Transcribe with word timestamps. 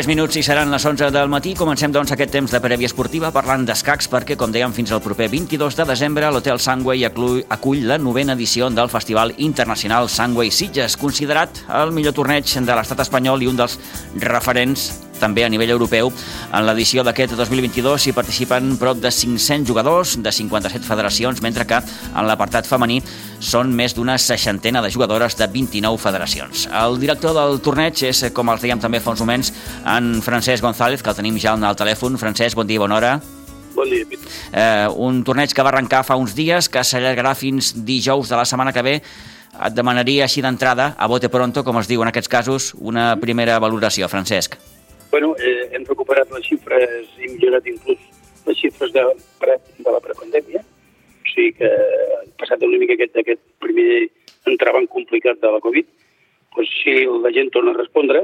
Tres 0.00 0.08
minuts 0.08 0.38
i 0.38 0.40
seran 0.40 0.70
les 0.72 0.84
11 0.88 1.10
del 1.12 1.28
matí. 1.28 1.50
Comencem, 1.52 1.92
doncs, 1.92 2.14
aquest 2.14 2.30
temps 2.32 2.54
de 2.54 2.60
prèvia 2.64 2.88
esportiva 2.88 3.28
parlant 3.34 3.66
d'escacs 3.68 4.08
perquè, 4.08 4.32
com 4.40 4.48
dèiem, 4.48 4.72
fins 4.72 4.94
al 4.96 5.02
proper 5.04 5.26
22 5.28 5.76
de 5.76 5.84
desembre 5.90 6.30
l'Hotel 6.32 6.56
Sangway 6.56 7.04
acull 7.04 7.84
la 7.84 7.98
novena 8.00 8.32
edició 8.32 8.70
del 8.72 8.88
Festival 8.88 9.34
Internacional 9.36 10.08
Sangway 10.08 10.48
Sitges, 10.48 10.96
considerat 10.96 11.60
el 11.82 11.92
millor 11.92 12.16
torneig 12.16 12.48
de 12.48 12.80
l'estat 12.80 13.04
espanyol 13.04 13.44
i 13.44 13.52
un 13.52 13.60
dels 13.60 13.76
referents 14.24 14.88
també 15.20 15.44
a 15.44 15.50
nivell 15.52 15.74
europeu. 15.76 16.10
En 16.50 16.66
l'edició 16.66 17.04
d'aquest 17.06 17.36
2022 17.38 18.08
hi 18.08 18.14
participen 18.16 18.74
prop 18.80 18.98
de 19.00 19.12
500 19.12 19.68
jugadors 19.68 20.16
de 20.18 20.32
57 20.32 20.86
federacions, 20.88 21.42
mentre 21.44 21.66
que 21.68 21.80
en 21.80 22.26
l'apartat 22.26 22.68
femení 22.68 23.00
són 23.40 23.72
més 23.76 23.94
d'una 23.96 24.18
seixantena 24.18 24.82
de 24.82 24.90
jugadores 24.92 25.36
de 25.38 25.46
29 25.48 26.00
federacions. 26.00 26.66
El 26.82 26.98
director 27.00 27.36
del 27.36 27.60
torneig 27.64 28.02
és, 28.08 28.24
com 28.34 28.52
els 28.52 28.64
dèiem 28.64 28.80
també 28.80 29.00
fa 29.00 29.14
uns 29.14 29.24
moments, 29.24 29.52
en 29.84 30.16
Francesc 30.24 30.64
González, 30.64 31.02
que 31.02 31.12
el 31.12 31.20
tenim 31.20 31.38
ja 31.40 31.56
al 31.56 31.76
telèfon. 31.76 32.18
Francesc, 32.20 32.56
bon 32.56 32.68
dia, 32.68 32.80
bona 32.80 32.96
hora. 32.96 33.18
Bon 33.74 33.88
dia, 33.88 34.04
Pit. 34.08 34.24
Eh, 34.52 34.88
un 34.96 35.22
torneig 35.24 35.54
que 35.54 35.64
va 35.64 35.70
arrencar 35.72 36.02
fa 36.04 36.18
uns 36.20 36.34
dies, 36.36 36.68
que 36.68 36.82
s'allargarà 36.84 37.34
fins 37.38 37.72
dijous 37.86 38.28
de 38.28 38.36
la 38.36 38.44
setmana 38.44 38.74
que 38.76 38.84
ve. 38.86 38.96
Et 39.50 39.74
demanaria 39.74 40.26
així 40.26 40.42
d'entrada, 40.44 40.94
a 40.96 41.08
bote 41.10 41.28
pronto, 41.28 41.64
com 41.66 41.80
es 41.80 41.88
diu 41.90 42.04
en 42.04 42.10
aquests 42.10 42.30
casos, 42.30 42.72
una 42.78 43.14
primera 43.20 43.58
valoració, 43.62 44.08
Francesc. 44.08 44.58
Bueno, 45.10 45.34
eh, 45.42 45.68
hem 45.74 45.84
recuperat 45.88 46.30
les 46.30 46.46
xifres 46.46 47.08
i 47.18 47.32
millorat 47.32 47.66
inclús 47.66 48.02
les 48.46 48.58
xifres 48.60 48.92
de, 48.94 49.02
pre, 49.42 49.56
de 49.78 49.90
la 49.90 50.02
prepandèmia. 50.04 50.62
O 50.62 51.32
sigui 51.32 51.54
que 51.58 51.70
passat 52.38 52.62
una 52.62 52.78
mica 52.78 52.94
aquest, 52.94 53.18
aquest 53.18 53.42
primer 53.62 54.06
entravant 54.50 54.86
complicat 54.92 55.40
de 55.42 55.50
la 55.50 55.62
Covid, 55.64 55.88
doncs 56.54 56.76
sí, 56.82 56.94
la 57.24 57.32
gent 57.34 57.50
torna 57.54 57.74
a 57.74 57.80
respondre 57.80 58.22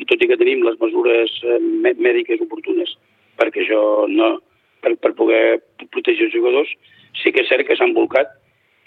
i 0.00 0.08
tot 0.08 0.24
i 0.24 0.28
que 0.30 0.40
tenim 0.40 0.64
les 0.64 0.80
mesures 0.80 1.36
eh, 1.44 1.60
mèdiques 2.00 2.40
oportunes 2.44 2.96
perquè 3.40 3.62
això 3.62 3.82
no, 4.08 4.34
per, 4.80 4.96
per 5.04 5.12
poder 5.18 5.42
protegir 5.90 6.28
els 6.28 6.34
jugadors, 6.36 6.72
sí 7.20 7.32
que 7.32 7.44
és 7.44 7.48
cert 7.52 7.66
que 7.68 7.76
s'han 7.76 7.94
volcat 7.96 8.32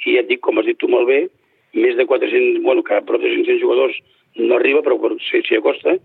i 0.06 0.18
ja 0.18 0.22
et 0.22 0.30
dic, 0.30 0.42
com 0.46 0.60
has 0.60 0.68
dit 0.70 0.78
tu 0.78 0.90
molt 0.90 1.08
bé, 1.10 1.24
més 1.78 1.96
de 1.98 2.06
400, 2.06 2.62
bueno, 2.66 2.84
que 2.86 3.02
prop 3.08 3.22
de 3.22 3.32
500 3.32 3.62
jugadors 3.62 3.98
no 4.38 4.58
arriba, 4.58 4.84
però 4.86 4.98
s'hi 5.18 5.42
sí, 5.48 5.58
acosta, 5.58 5.96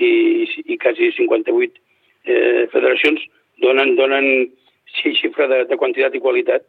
i, 0.00 0.46
i 0.74 0.78
quasi 0.80 1.10
58 1.16 1.80
eh, 2.24 2.66
federacions 2.72 3.22
donen, 3.62 3.96
donen 3.98 4.28
xifra 5.00 5.48
de, 5.50 5.64
de 5.70 5.78
quantitat 5.80 6.14
i 6.16 6.22
qualitat 6.22 6.66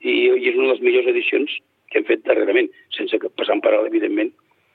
i, 0.00 0.12
i 0.12 0.48
és 0.50 0.56
una 0.56 0.70
de 0.70 0.74
les 0.74 0.84
millors 0.84 1.10
edicions 1.12 1.58
que 1.90 2.00
hem 2.00 2.06
fet 2.06 2.22
darrerament, 2.26 2.70
sense 2.94 3.18
que 3.18 3.30
passant 3.36 3.60
per 3.62 3.74
alt, 3.74 3.88
evidentment, 3.90 4.30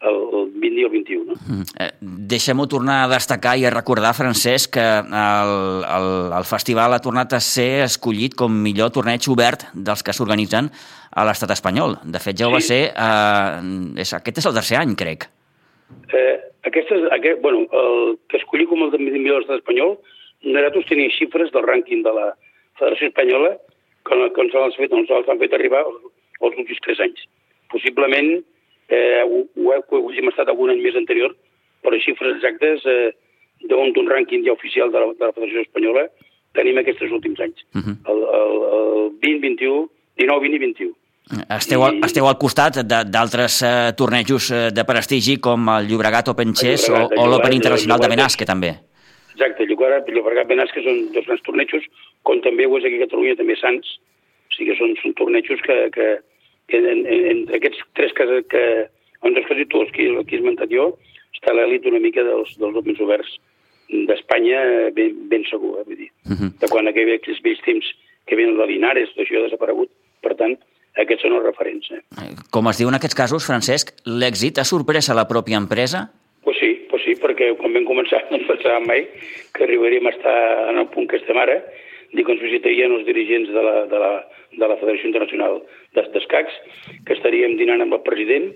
el, 0.05 0.17
el 0.37 0.49
20 0.61 0.81
i 0.81 0.83
el 0.85 0.91
21. 0.91 1.25
No? 1.29 1.37
Mm. 1.47 1.67
Eh, 1.81 1.89
Deixem-ho 2.35 2.65
tornar 2.69 2.97
a 3.03 3.11
destacar 3.11 3.55
i 3.57 3.65
a 3.65 3.71
recordar, 3.73 4.11
Francesc, 4.17 4.75
que 4.75 4.83
el, 4.83 5.53
el, 5.87 6.09
el 6.35 6.47
festival 6.49 6.95
ha 6.95 7.01
tornat 7.03 7.37
a 7.37 7.41
ser 7.43 7.85
escollit 7.85 8.35
com 8.37 8.59
millor 8.65 8.91
torneig 8.95 9.27
obert 9.31 9.67
dels 9.73 10.03
que 10.03 10.15
s'organitzen 10.15 10.69
a 11.15 11.25
l'estat 11.27 11.55
espanyol. 11.55 11.97
De 12.03 12.21
fet, 12.21 12.37
ja 12.37 12.49
ho 12.49 12.53
sí. 12.53 12.57
va 12.59 12.65
ser... 12.67 12.81
Eh, 12.91 14.03
és, 14.03 14.13
aquest 14.19 14.43
és 14.43 14.51
el 14.51 14.59
tercer 14.59 14.81
any, 14.81 14.95
crec. 14.99 15.29
Eh, 16.11 16.35
aquestes, 16.65 17.05
aquest, 17.11 17.41
bueno, 17.41 17.65
el 17.71 18.17
que 18.29 18.37
escolli 18.41 18.65
com 18.69 18.83
el 18.85 18.91
de 18.91 18.99
millor 18.99 19.43
estat 19.43 19.61
espanyol, 19.61 19.97
nosaltres 20.45 20.89
tenim 20.89 21.13
xifres 21.13 21.51
del 21.53 21.65
rànquing 21.65 22.03
de 22.05 22.13
la 22.13 22.27
Federació 22.79 23.09
Espanyola 23.11 23.55
que, 24.05 24.17
que 24.35 24.41
ens, 24.45 24.55
han 24.55 24.75
fet, 24.77 24.93
ens 24.93 25.11
han 25.13 25.41
fet 25.41 25.55
arribar 25.57 25.85
els, 25.85 26.01
els 26.41 26.59
últims 26.61 26.81
tres 26.85 27.01
anys. 27.05 27.23
Possiblement 27.73 28.31
eh, 28.89 29.23
ho, 29.23 29.45
ho, 29.45 29.77
ho, 29.79 30.01
ho 30.01 30.13
hem 30.13 30.31
estat 30.33 30.51
algun 30.51 30.73
any 30.73 30.83
més 30.83 30.97
anterior, 30.99 31.33
però 31.85 32.01
xifres 32.01 32.37
exactes 32.37 32.85
eh, 32.89 33.13
d'un 33.69 34.11
rànquing 34.11 34.45
ja 34.45 34.53
oficial 34.53 34.91
de 34.93 35.01
la, 35.01 35.13
de 35.13 35.25
la 35.25 35.33
Federació 35.33 35.65
Espanyola 35.65 36.07
tenim 36.55 36.77
aquests 36.79 37.11
últims 37.11 37.39
anys. 37.43 37.65
Uh 37.75 37.81
-huh. 37.81 37.95
el, 38.11 38.19
el, 38.39 38.53
el 38.75 39.09
20, 39.21 39.39
21, 39.47 39.89
19, 40.17 40.41
20 40.49 40.55
i 40.55 40.59
21. 40.59 40.93
Esteu, 41.25 41.81
I... 41.81 42.01
esteu 42.05 42.27
al 42.29 42.37
costat 42.37 42.83
d'altres 42.85 43.61
eh, 43.65 43.69
tornejos 43.97 44.51
eh, 44.53 44.59
de 44.69 44.83
prestigi 44.85 45.39
com 45.41 45.71
el 45.73 45.87
Llobregat 45.89 46.29
Open 46.29 46.53
Chess 46.53 46.91
o, 46.93 46.99
o 47.09 47.25
l'Open 47.31 47.55
Internacional 47.57 48.03
de 48.03 48.09
Benasque, 48.11 48.45
també. 48.45 48.75
Exacte, 49.33 49.65
Llobregat, 49.65 50.11
Llobregat 50.13 50.51
Benasque 50.51 50.83
són 50.85 51.07
dos 51.15 51.25
grans 51.25 51.41
tornejos, 51.47 51.87
com 52.29 52.43
també 52.45 52.67
ho 52.69 52.77
és 52.77 52.85
aquí 52.85 52.99
a 53.01 53.07
Catalunya, 53.07 53.39
també 53.39 53.57
Sants. 53.57 53.95
O 54.45 54.53
sigui 54.53 54.77
són, 54.77 54.93
són 55.01 55.15
tornejos 55.17 55.63
que, 55.65 55.79
que, 55.95 56.11
que 56.69 56.83
en, 56.93 57.01
en, 57.09 57.25
en 57.31 57.41
aquests 57.57 57.81
tres 57.97 58.13
que, 58.13 58.29
que 58.53 58.63
on 59.25 59.33
has 59.33 59.49
quasi 59.49 59.65
tu, 59.65 59.81
els 59.81 59.91
que, 59.97 60.05
que 60.29 60.37
he 60.37 60.39
esmentat 60.39 60.69
jo, 60.69 60.91
està 61.33 61.57
l'elit 61.57 61.89
una 61.89 62.03
mica 62.03 62.23
dels, 62.27 62.53
dels 62.61 62.77
Opens 62.77 63.01
oberts 63.01 63.33
d'Espanya 63.89 64.61
ben, 64.93 65.17
ben 65.31 65.43
segur, 65.49 65.79
eh, 65.81 65.87
vull 65.89 65.99
dir. 66.05 66.11
Uh 66.29 66.37
-huh. 66.37 66.53
De 66.61 66.69
quan 66.69 66.87
aquells 66.87 67.41
vells 67.41 67.65
temps 67.65 67.85
que 68.25 68.35
venen 68.37 68.57
de 68.57 68.65
Linares, 68.69 69.09
això 69.17 69.41
ha 69.41 69.49
desaparegut. 69.49 69.89
Per 70.21 70.33
tant, 70.37 70.57
aquests 71.01 71.25
són 71.25 71.37
els 71.37 71.45
referents. 71.45 71.89
Eh? 71.91 72.29
Com 72.53 72.69
es 72.71 72.79
diu 72.79 72.91
en 72.91 72.97
aquests 72.97 73.17
casos, 73.17 73.47
Francesc, 73.47 73.91
l'èxit 74.07 74.61
ha 74.61 74.67
sorprès 74.67 75.09
a 75.09 75.17
la 75.17 75.27
pròpia 75.29 75.59
empresa? 75.59 76.05
Pues 76.45 76.59
sí, 76.61 76.71
pues 76.91 77.03
sí, 77.03 77.15
perquè 77.19 77.51
quan 77.59 77.75
vam 77.75 77.87
començar 77.89 78.21
no 78.29 78.39
ens 78.39 78.47
pensàvem 78.49 78.87
mai 78.87 79.07
que 79.55 79.65
arribaríem 79.67 80.07
a 80.07 80.15
estar 80.15 80.37
en 80.71 80.81
el 80.83 80.89
punt 80.93 81.09
que 81.11 81.19
estem 81.21 81.39
ara, 81.41 81.59
dir 82.15 82.23
que 82.23 82.35
ens 82.35 82.43
visitarien 82.43 82.93
els 82.95 83.05
dirigents 83.07 83.51
de 83.51 83.63
la, 83.65 83.75
de 83.91 84.01
la, 84.01 84.11
de 84.55 84.67
la 84.71 84.79
Federació 84.79 85.09
Internacional 85.09 85.61
d'Escacs, 85.97 86.59
que 87.07 87.15
estaríem 87.17 87.57
dinant 87.59 87.83
amb 87.83 87.97
el 87.97 88.03
president 88.07 88.51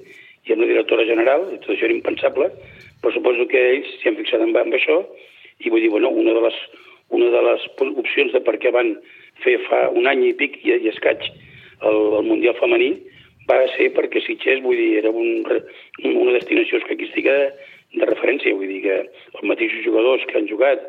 i 0.47 0.55
amb 0.55 0.63
la 0.63 0.69
directora 0.69 1.05
general, 1.09 1.49
i 1.51 1.59
tot 1.59 1.73
això 1.75 1.89
era 1.89 1.97
impensable, 1.97 2.49
però 3.01 3.11
suposo 3.15 3.47
que 3.51 3.59
ells 3.73 3.89
s'hi 3.99 4.11
han 4.11 4.19
fixat 4.19 4.45
en, 4.45 4.55
en 4.55 4.77
això, 4.77 5.01
i 5.59 5.71
vull 5.71 5.83
dir, 5.83 5.91
bueno, 5.91 6.11
una 6.15 6.35
de 6.37 6.45
les, 6.45 6.57
una 7.15 7.29
de 7.33 7.41
les 7.49 7.67
opcions 7.89 8.31
de 8.35 8.41
per 8.45 8.55
què 8.61 8.71
van 8.71 8.95
fer 9.43 9.57
fa 9.67 9.87
un 9.95 10.07
any 10.07 10.29
i 10.29 10.33
pic 10.39 10.59
i, 10.63 10.77
i 10.77 10.91
escaig 10.91 11.27
el, 11.81 11.99
el 12.19 12.25
Mundial 12.27 12.57
femení 12.59 12.93
va 13.49 13.59
ser 13.75 13.89
perquè 13.95 14.21
Sitges, 14.21 14.61
vull 14.61 14.77
dir, 14.77 14.99
era 15.01 15.11
un, 15.11 15.43
una 16.05 16.35
destinació 16.35 16.79
estadística 16.81 17.33
de, 17.33 17.51
de 17.97 18.09
referència, 18.09 18.55
vull 18.55 18.69
dir 18.69 18.81
que 18.85 18.97
els 19.01 19.45
mateixos 19.51 19.85
jugadors 19.85 20.25
que 20.29 20.37
han 20.37 20.49
jugat 20.49 20.83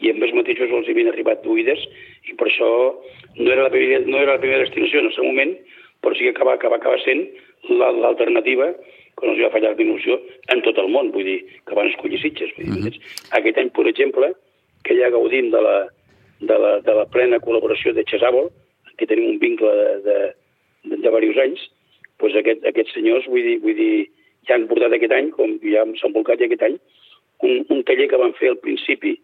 i 0.00 0.12
amb 0.12 0.24
els 0.24 0.34
mateixos 0.36 0.72
els 0.72 0.88
havien 0.92 1.10
arribat 1.12 1.42
d'oïdes 1.44 1.82
i 2.28 2.36
per 2.36 2.48
això 2.48 2.70
no 3.36 3.48
era, 3.52 3.66
la 3.66 3.72
primera, 3.72 4.04
no 4.04 4.20
era 4.20 4.36
la 4.36 4.42
primera 4.42 4.64
destinació 4.64 5.00
en 5.00 5.10
el 5.10 5.16
seu 5.16 5.28
moment, 5.28 5.54
però 6.04 6.16
sí 6.16 6.26
que 6.26 6.34
acaba, 6.34 6.56
acaba, 6.56 6.80
acaba 6.80 7.00
sent 7.04 7.24
l'alternativa 7.68 8.72
que 9.16 9.24
no 9.24 9.32
els 9.32 9.42
va 9.46 9.52
fallar 9.54 9.72
la 9.72 9.80
dimensió 9.80 10.18
en 10.52 10.60
tot 10.64 10.76
el 10.80 10.90
món, 10.92 11.08
vull 11.12 11.24
dir, 11.24 11.38
que 11.68 11.76
van 11.76 11.88
escollir 11.88 12.20
Sitges. 12.20 12.52
Vull 12.56 12.68
dir, 12.68 12.92
uh 12.92 12.92
-huh. 12.92 13.38
Aquest 13.38 13.58
any, 13.58 13.70
per 13.70 13.86
exemple, 13.88 14.34
que 14.84 14.94
ja 14.94 15.08
gaudim 15.10 15.50
de 15.50 15.60
la, 15.60 15.88
de 16.40 16.58
la, 16.58 16.80
de 16.80 16.92
la 16.92 17.06
plena 17.06 17.40
col·laboració 17.40 17.94
de 17.94 18.04
Chesàbol, 18.04 18.50
que 18.98 19.08
tenim 19.08 19.34
un 19.34 19.40
vincle 19.42 19.72
de, 19.78 19.88
de, 20.06 20.18
de, 20.84 20.96
de 20.96 21.02
diversos 21.02 21.40
anys, 21.42 21.64
doncs 22.22 22.38
aquest, 22.40 22.64
aquests 22.68 22.96
senyors, 22.96 23.28
vull 23.32 23.44
dir, 23.44 23.58
vull 23.64 23.76
dir, 23.78 24.06
ja 24.48 24.56
han 24.56 24.66
portat 24.70 24.94
aquest 24.96 25.14
any, 25.16 25.30
com 25.36 25.56
ja 25.64 25.84
s'han 26.00 26.14
volcat 26.16 26.40
ja 26.40 26.48
aquest 26.48 26.64
any, 26.68 26.78
un, 27.44 27.64
un 27.68 27.82
taller 27.88 28.08
que 28.10 28.20
van 28.20 28.34
fer 28.38 28.52
al 28.52 28.60
principi, 28.62 29.16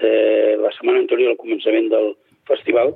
eh, 0.00 0.56
la 0.60 0.72
setmana 0.76 1.02
anterior 1.02 1.34
al 1.34 1.40
començament 1.40 1.90
del 1.92 2.14
festival, 2.48 2.94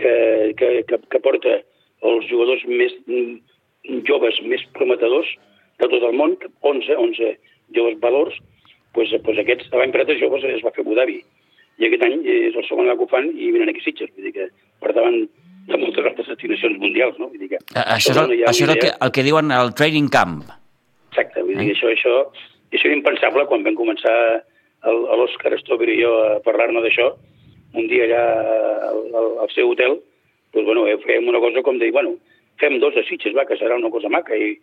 que, 0.00 0.14
que, 0.58 0.70
que, 0.88 0.98
que 1.12 1.20
porta 1.22 1.58
els 2.08 2.26
jugadors 2.30 2.64
més 2.66 2.94
joves, 4.08 4.40
més 4.48 4.64
prometedors 4.78 5.28
de 5.82 5.88
tot 5.90 6.08
el 6.08 6.16
món, 6.18 6.34
11, 6.62 6.96
11 6.96 7.30
joves 7.76 8.00
valors, 8.02 8.34
doncs, 8.96 9.14
doncs 9.24 9.40
aquests, 9.42 9.70
l'any 9.76 9.94
passat 9.94 10.18
joves 10.20 10.44
es 10.48 10.64
va 10.64 10.72
fer 10.74 10.82
a 10.82 10.86
Abu 10.86 10.98
Dhabi, 10.98 11.20
i 11.80 11.88
aquest 11.88 12.04
any 12.06 12.20
és 12.28 12.56
el 12.58 12.66
segon 12.68 12.90
que 12.90 13.06
ho 13.06 13.10
fan 13.10 13.30
i 13.32 13.50
venen 13.54 13.70
aquí 13.72 13.82
a 13.82 13.86
Sitges, 13.86 14.12
vull 14.16 14.28
dir 14.28 14.34
que 14.36 14.48
per 14.82 14.92
davant 14.96 15.22
de 15.68 15.78
moltes 15.78 16.06
altres 16.08 16.30
destinacions 16.32 16.78
mundials, 16.82 17.18
no? 17.20 17.28
Vull 17.30 17.44
dir 17.44 17.52
que 17.52 17.60
això 17.82 18.14
és, 18.14 18.18
el, 18.18 18.32
això 18.50 18.66
és 18.66 18.72
el, 18.74 18.80
que, 18.80 18.90
el 19.06 19.12
que 19.14 19.26
diuen 19.26 19.52
el 19.54 19.74
training 19.78 20.08
camp. 20.12 20.40
Exacte, 21.12 21.44
vull 21.44 21.58
dir 21.58 21.70
que 21.70 21.76
això, 21.76 21.92
això, 21.92 22.14
això 22.72 22.88
era 22.88 22.98
impensable 22.98 23.46
quan 23.50 23.66
vam 23.66 23.78
començar 23.78 24.16
l'Òscar 24.82 25.54
Stover 25.60 25.88
i 25.92 26.00
jo 26.00 26.12
a 26.24 26.40
parlar-ne 26.44 26.82
d'això, 26.82 27.12
un 27.78 27.88
dia 27.88 28.08
allà 28.08 28.22
al, 28.90 29.02
al, 29.16 29.28
al 29.44 29.52
seu 29.54 29.70
hotel, 29.70 30.00
doncs, 30.52 30.66
bueno, 30.66 30.86
eh, 30.90 30.98
fèiem 31.04 31.28
una 31.30 31.40
cosa 31.40 31.62
com 31.64 31.78
de 31.78 31.86
dir, 31.86 31.94
bueno, 31.94 32.16
fem 32.60 32.78
dos 32.82 32.94
de 32.94 33.04
Sitges, 33.06 33.36
va, 33.36 33.46
que 33.48 33.56
serà 33.60 33.78
una 33.78 33.92
cosa 33.94 34.10
maca, 34.12 34.36
i, 34.36 34.56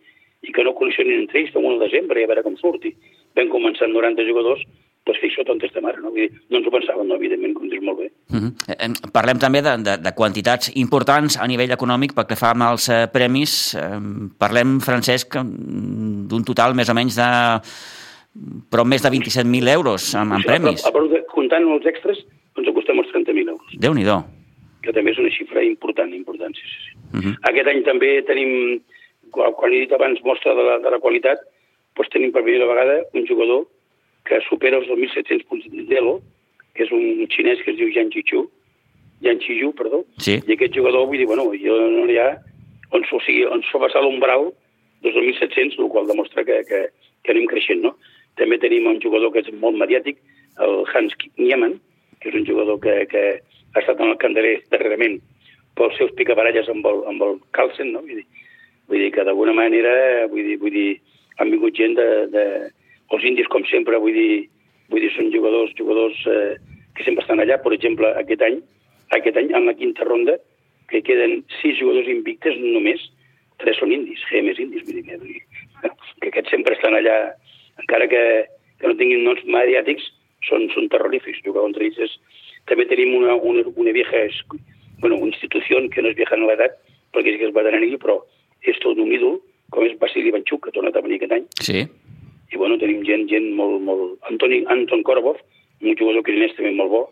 i 0.46 0.52
que 0.54 0.64
no 0.64 0.76
col·lisionin 0.76 1.24
entre 1.24 1.40
ells, 1.40 1.54
fem 1.54 1.66
un 1.66 1.78
al 1.78 1.86
desembre 1.86 2.20
i 2.20 2.26
a 2.26 2.30
veure 2.30 2.44
com 2.46 2.56
surti. 2.60 2.94
vam 3.36 3.50
començar 3.50 3.86
amb 3.86 3.96
90 3.96 4.26
jugadors, 4.26 4.62
doncs 5.06 5.20
fixa't 5.22 5.48
on 5.52 5.60
estem 5.64 5.86
ara, 5.88 6.00
no? 6.00 6.10
Vull 6.14 6.26
dir, 6.26 6.40
no 6.50 6.58
ens 6.60 6.66
ho 6.68 6.72
pensàvem, 6.74 7.06
no, 7.08 7.16
evidentment, 7.16 7.54
com 7.56 7.70
dius 7.70 7.84
molt 7.84 7.98
bé. 7.98 8.10
Uh 8.30 8.42
-huh. 8.42 9.12
Parlem 9.12 9.38
també 9.38 9.62
de, 9.62 9.76
de, 9.86 9.96
de 9.96 10.12
quantitats 10.14 10.70
importants 10.74 11.38
a 11.40 11.46
nivell 11.46 11.72
econòmic 11.72 12.14
pel 12.14 12.26
que 12.26 12.36
fa 12.36 12.50
amb 12.50 12.62
els 12.70 12.88
eh, 12.88 13.06
premis. 13.12 13.74
Eh, 13.74 14.00
parlem, 14.38 14.80
Francesc, 14.80 15.34
d'un 16.30 16.44
total 16.44 16.74
més 16.74 16.88
o 16.88 16.94
menys 16.94 17.16
de 17.16 17.30
però 18.70 18.84
més 18.86 19.02
de 19.02 19.10
27.000 19.10 19.68
euros 19.68 20.14
en, 20.14 20.32
en 20.32 20.42
premis. 20.42 20.84
A, 20.84 20.88
a, 20.88 21.02
a, 21.02 21.22
comptant 21.32 21.66
els 21.66 21.86
extras, 21.86 22.18
ens 22.56 22.68
acostem 22.68 22.98
als 22.98 23.10
30.000 23.14 23.48
euros. 23.48 23.72
déu 23.74 23.94
nhi 23.94 24.04
Que 24.80 24.92
també 24.92 25.10
és 25.10 25.18
una 25.18 25.28
xifra 25.28 25.62
important, 25.62 26.12
important, 26.14 26.54
sí, 26.56 26.62
sí. 26.64 26.78
sí. 26.86 26.92
Uh 27.12 27.20
-huh. 27.20 27.34
Aquest 27.50 27.68
any 27.68 27.82
també 27.84 28.22
tenim, 28.22 28.80
quan 29.30 29.72
he 29.72 29.80
dit 29.80 29.92
abans 29.92 30.22
mostra 30.24 30.54
de 30.54 30.62
la, 30.62 30.78
de 30.78 30.90
la 30.90 30.98
qualitat, 30.98 31.38
doncs 31.96 32.08
tenim 32.08 32.32
per 32.32 32.42
primera 32.42 32.66
vegada 32.66 33.04
un 33.12 33.26
jugador 33.26 33.66
que 34.30 34.38
supera 34.46 34.78
els 34.78 34.86
2.700 34.86 35.46
punts 35.50 35.66
d'Elo, 35.90 36.20
que 36.76 36.86
és 36.86 36.92
un 36.94 37.26
xinès 37.34 37.62
que 37.64 37.74
es 37.74 37.78
diu 37.80 37.90
Yang 37.90 38.14
Chichu, 38.14 38.44
Yang 39.24 39.42
Chiju, 39.44 39.72
perdó, 39.76 40.04
sí. 40.22 40.38
i 40.46 40.54
aquest 40.54 40.76
jugador, 40.76 41.08
vull 41.10 41.18
dir, 41.18 41.26
bueno, 41.26 41.48
jo 41.58 41.76
no 41.90 42.06
hi 42.06 42.20
ha, 42.22 42.30
on 42.94 43.04
s'ho 43.08 43.18
sigui, 43.26 43.42
on 43.50 43.64
s'ho 43.66 43.82
passar 43.82 44.04
l'umbral 44.04 44.48
dels 45.02 45.18
2.700, 45.18 45.80
el 45.82 45.90
qual 45.90 46.08
demostra 46.08 46.46
que, 46.46 46.62
que, 46.68 46.86
que 47.24 47.34
anem 47.34 47.50
creixent, 47.50 47.82
no? 47.82 47.96
També 48.38 48.60
tenim 48.62 48.86
un 48.86 49.02
jugador 49.02 49.34
que 49.34 49.42
és 49.42 49.50
molt 49.60 49.78
mediàtic, 49.80 50.22
el 50.62 50.84
Hans 50.94 51.16
Niemann, 51.36 51.80
que 52.22 52.30
és 52.30 52.38
un 52.38 52.46
jugador 52.46 52.78
que, 52.84 52.94
que 53.10 53.24
ha 53.40 53.82
estat 53.82 53.98
en 53.98 54.12
el 54.14 54.18
candeler 54.22 54.60
darrerament 54.72 55.18
pels 55.78 55.96
seus 55.98 56.12
picabaralles 56.18 56.68
amb 56.70 56.86
el, 56.86 57.02
amb 57.10 57.26
el 57.26 57.38
Carlsen, 57.56 57.94
no? 57.96 58.04
Vull 58.06 58.22
dir, 58.22 58.46
vull 58.86 59.02
dir 59.02 59.10
que 59.14 59.26
d'alguna 59.26 59.56
manera, 59.56 59.92
vull 60.30 60.46
dir, 60.46 60.58
vull 60.62 60.76
dir, 60.76 60.90
han 61.40 61.50
vingut 61.50 61.74
gent 61.76 61.96
de, 61.98 62.08
de, 62.30 62.44
els 63.16 63.26
indis, 63.26 63.48
com 63.50 63.64
sempre, 63.70 63.98
vull 64.02 64.14
dir, 64.14 64.48
vull 64.90 65.02
dir 65.02 65.10
són 65.14 65.30
jugadors, 65.34 65.72
jugadors 65.78 66.18
eh, 66.30 66.54
que 66.96 67.06
sempre 67.06 67.24
estan 67.24 67.42
allà. 67.42 67.58
Per 67.62 67.72
exemple, 67.74 68.10
aquest 68.20 68.44
any, 68.46 68.60
aquest 69.16 69.38
any, 69.40 69.50
en 69.56 69.66
la 69.66 69.74
quinta 69.78 70.06
ronda, 70.06 70.36
que 70.90 71.02
queden 71.06 71.40
sis 71.60 71.78
jugadors 71.78 72.10
invictes 72.10 72.58
només, 72.60 73.02
tres 73.62 73.78
són 73.78 73.92
indis, 73.94 74.22
GMs 74.30 74.62
indis, 74.62 74.86
vull 74.86 75.02
dir, 75.02 75.42
que, 75.82 76.30
aquests 76.30 76.54
sempre 76.54 76.76
estan 76.78 76.96
allà, 76.98 77.18
encara 77.82 78.08
que, 78.10 78.24
que 78.80 78.90
no 78.90 78.98
tinguin 78.98 79.26
noms 79.26 79.42
mediàtics, 79.46 80.06
són, 80.46 80.68
són 80.74 80.88
terrorífics. 80.92 81.42
Jugar 81.46 81.66
contra 81.66 81.86
ells 81.86 81.98
és... 82.06 82.18
També 82.68 82.84
tenim 82.86 83.14
una, 83.16 83.34
una, 83.34 83.64
una 83.80 83.92
vieja 83.96 84.20
bueno, 85.00 85.16
una 85.16 85.30
institució 85.32 85.80
que 85.90 86.02
no 86.04 86.10
és 86.12 86.18
vieja 86.18 86.36
en 86.36 86.44
l'edat, 86.46 86.76
perquè 87.10 87.32
és 87.32 87.40
que 87.40 87.48
és 87.48 87.54
veterani, 87.56 87.88
però 87.98 88.20
és 88.68 88.78
tot 88.84 89.00
un 89.00 89.10
ídol, 89.16 89.40
com 89.72 89.86
és 89.86 89.96
Vasily 89.98 90.30
Banchuk, 90.34 90.62
que 90.62 90.70
ha 90.70 90.76
tornat 90.76 90.98
a 90.98 91.02
venir 91.02 91.18
aquest 91.18 91.34
any. 91.38 91.48
Sí 91.64 91.86
i 92.50 92.58
bueno, 92.58 92.78
tenim 92.80 93.04
gent, 93.06 93.28
gent 93.30 93.52
molt, 93.56 93.80
molt... 93.86 94.18
Antoni, 94.30 94.62
Anton 94.72 95.04
Korbov, 95.06 95.38
un 95.80 95.96
jugador 95.96 96.24
crinès 96.26 96.56
també 96.56 96.72
molt 96.76 96.92
bo, 96.92 97.02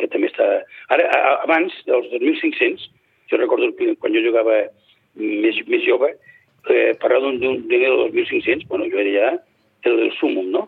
que 0.00 0.08
també 0.12 0.30
està... 0.30 0.46
Ara, 0.94 1.06
abans, 1.44 1.74
dels 1.88 2.08
2.500, 2.14 2.88
jo 3.30 3.40
recordo 3.40 3.70
quan 4.00 4.16
jo 4.16 4.24
jugava 4.24 4.62
més, 5.20 5.60
més 5.68 5.84
jove, 5.86 6.14
eh, 6.72 6.92
parlar 7.02 7.20
d'un 7.22 7.38
de 7.40 7.82
2.500, 7.84 8.66
bueno, 8.72 8.88
jo 8.90 9.02
era 9.02 9.14
ja 9.14 9.30
el, 9.90 10.06
el 10.06 10.12
sumum, 10.18 10.50
no? 10.54 10.66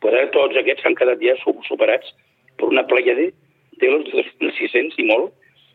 Però 0.00 0.16
ara 0.16 0.32
tots 0.32 0.56
aquests 0.56 0.86
s'han 0.86 0.96
quedat 0.96 1.20
ja 1.20 1.36
superats 1.44 2.14
per 2.56 2.70
una 2.72 2.86
playa 2.88 3.14
de, 3.18 3.28
de 3.80 3.92
los 3.92 4.08
2.600 4.08 4.96
i 4.96 5.06
molt. 5.08 5.34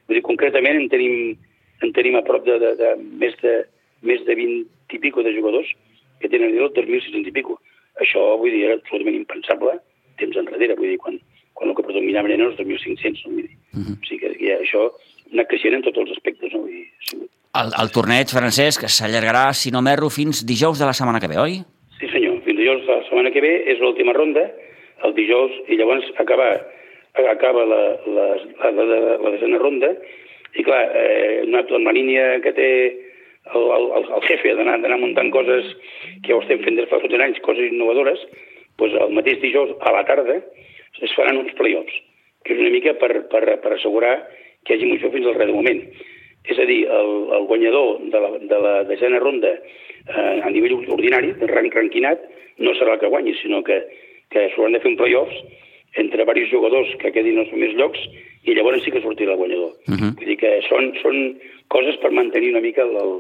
Vull 0.10 0.18
dir, 0.18 0.26
concretament 0.26 0.80
en 0.80 0.90
tenim, 0.90 1.36
en 1.86 1.94
tenim 1.94 2.18
a 2.18 2.26
prop 2.26 2.46
de, 2.46 2.58
de, 2.62 2.74
de, 2.82 2.92
més 3.22 3.38
de 3.42 3.60
més 4.06 4.22
de 4.26 4.36
20 4.38 4.96
i 4.96 5.02
pico 5.02 5.24
de 5.26 5.34
jugadors 5.36 5.68
que 6.22 6.30
tenen 6.32 6.54
el 6.54 6.70
2.600 6.74 7.30
i 7.30 7.34
pico. 7.36 7.58
Això, 8.04 8.24
vull 8.42 8.52
dir, 8.52 8.66
era 8.68 8.80
absolutament 8.80 9.22
impensable 9.22 9.78
temps 10.20 10.38
enrere, 10.40 10.76
vull 10.80 10.92
dir, 10.94 11.00
quan, 11.02 11.18
quan 11.58 11.72
el 11.72 11.78
que 11.78 11.86
predominaven 11.86 12.34
eren 12.36 12.50
els 12.50 12.60
2.500, 12.60 13.24
no? 13.26 13.34
vull 13.34 13.48
dir. 13.48 13.56
Uh 13.76 13.80
-huh. 13.80 13.96
O 13.96 14.08
sigui 14.08 14.20
que 14.24 14.32
ja, 14.40 14.60
això 14.60 14.82
ha 14.90 15.34
anat 15.34 15.48
creixent 15.52 15.76
en 15.76 15.86
tots 15.88 16.00
els 16.04 16.12
aspectes, 16.12 16.54
no? 16.54 16.60
Vull 16.60 16.72
dir, 16.72 16.88
sí. 17.10 17.18
el, 17.62 17.72
el 17.82 17.92
torneig, 17.92 18.28
Francesc, 18.32 18.88
s'allargarà, 18.88 19.54
si 19.54 19.72
no 19.72 19.82
m'erro, 19.82 20.10
fins 20.10 20.46
dijous 20.46 20.80
de 20.80 20.86
la 20.86 20.94
setmana 20.94 21.20
que 21.20 21.32
ve, 21.32 21.40
oi? 21.40 21.64
Sí, 22.00 22.08
senyor. 22.12 22.42
Fins 22.46 22.58
dijous 22.58 22.82
de 22.86 22.94
la 22.96 23.04
setmana 23.08 23.32
que 23.32 23.42
ve 23.42 23.54
és 23.72 23.80
l'última 23.80 24.14
ronda, 24.14 24.52
el 25.04 25.14
dijous, 25.14 25.52
i 25.68 25.76
llavors 25.76 26.06
acaba, 26.18 26.48
acaba 27.14 27.66
la, 27.66 27.82
la, 28.08 28.28
la, 28.62 28.72
la, 28.72 29.18
la 29.24 29.30
desena 29.32 29.58
ronda, 29.58 29.96
i 30.56 30.64
clar, 30.64 30.84
eh, 30.96 31.44
en 31.44 31.84
la 31.84 31.92
línia 31.92 32.40
que 32.42 32.54
té 32.54 32.70
el, 33.54 33.66
el, 33.78 34.10
el 34.18 34.26
jefe 34.28 34.56
d'anar 34.58 34.98
muntant 34.98 35.30
coses 35.34 35.70
que 36.24 36.32
ja 36.32 36.38
ho 36.38 36.42
estem 36.44 36.64
fent 36.64 36.80
des 36.80 36.88
de 36.88 36.92
fa 36.92 37.02
tots 37.04 37.22
anys, 37.28 37.42
coses 37.46 37.70
innovadores, 37.70 38.22
doncs 38.80 38.98
el 39.06 39.14
mateix 39.16 39.40
dijous 39.44 39.76
a 39.82 39.94
la 39.96 40.04
tarda 40.08 40.40
es 41.04 41.14
faran 41.16 41.42
uns 41.42 41.54
play-offs, 41.60 41.96
que 42.46 42.56
és 42.56 42.62
una 42.62 42.74
mica 42.74 42.96
per, 43.00 43.12
per, 43.32 43.44
per 43.62 43.74
assegurar 43.76 44.16
que 44.66 44.74
hi 44.74 44.78
hagi 44.78 44.92
moció 44.92 45.12
fins 45.14 45.28
al 45.28 45.40
de 45.42 45.54
moment. 45.54 45.82
És 46.46 46.60
a 46.62 46.66
dir, 46.70 46.86
el, 46.94 47.12
el 47.36 47.48
guanyador 47.50 48.02
de 48.14 48.22
la, 48.22 48.32
de 48.38 48.60
la 48.62 48.74
desena 48.86 49.20
ronda 49.20 49.52
eh, 49.52 50.42
a 50.46 50.50
nivell 50.54 50.78
ordinari, 50.94 51.34
de 51.40 51.50
rang 51.50 51.72
ranquinat, 51.74 52.22
no 52.62 52.74
serà 52.78 52.96
el 52.96 53.02
que 53.02 53.10
guanyi, 53.12 53.34
sinó 53.42 53.64
que, 53.66 53.82
que 54.32 54.50
s'hauran 54.54 54.78
de 54.78 54.82
fer 54.84 54.94
un 54.94 55.00
play-offs 55.00 55.42
entre 56.02 56.24
diversos 56.24 56.52
jugadors 56.52 56.92
que 57.02 57.12
quedin 57.16 57.42
els 57.42 57.52
primers 57.52 57.76
llocs 57.80 58.02
i 58.46 58.54
llavors 58.54 58.84
sí 58.86 58.94
que 58.94 59.02
sortirà 59.02 59.34
el 59.34 59.42
guanyador. 59.42 59.74
Uh 59.88 59.96
-huh. 59.96 60.12
Vull 60.18 60.30
dir 60.32 60.38
que 60.38 60.62
són, 60.70 60.94
són 61.02 61.38
coses 61.68 61.98
per 62.02 62.12
mantenir 62.12 62.52
una 62.54 62.62
mica 62.62 62.84
el, 62.84 62.96
el 62.96 63.14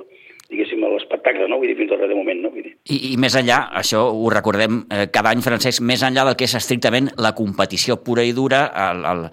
diguéssim, 0.49 0.83
l'espectacle, 0.93 1.47
no? 1.49 1.57
Vull 1.57 1.71
dir, 1.71 1.77
fins 1.79 1.91
al 1.91 2.07
de 2.07 2.15
moment, 2.15 2.41
no? 2.43 2.51
Vull 2.53 2.67
dir. 2.67 2.73
I, 2.93 3.13
I 3.13 3.17
més 3.21 3.35
enllà, 3.37 3.71
això 3.81 4.03
ho 4.13 4.29
recordem 4.33 4.83
eh, 4.93 5.07
cada 5.13 5.31
any, 5.33 5.41
Francesc, 5.45 5.81
més 5.81 6.03
enllà 6.05 6.25
del 6.27 6.37
que 6.37 6.45
és 6.45 6.55
estrictament 6.59 7.09
la 7.17 7.33
competició 7.37 7.97
pura 8.05 8.23
i 8.23 8.33
dura, 8.37 8.67
el, 8.85 9.05
el, 9.11 9.23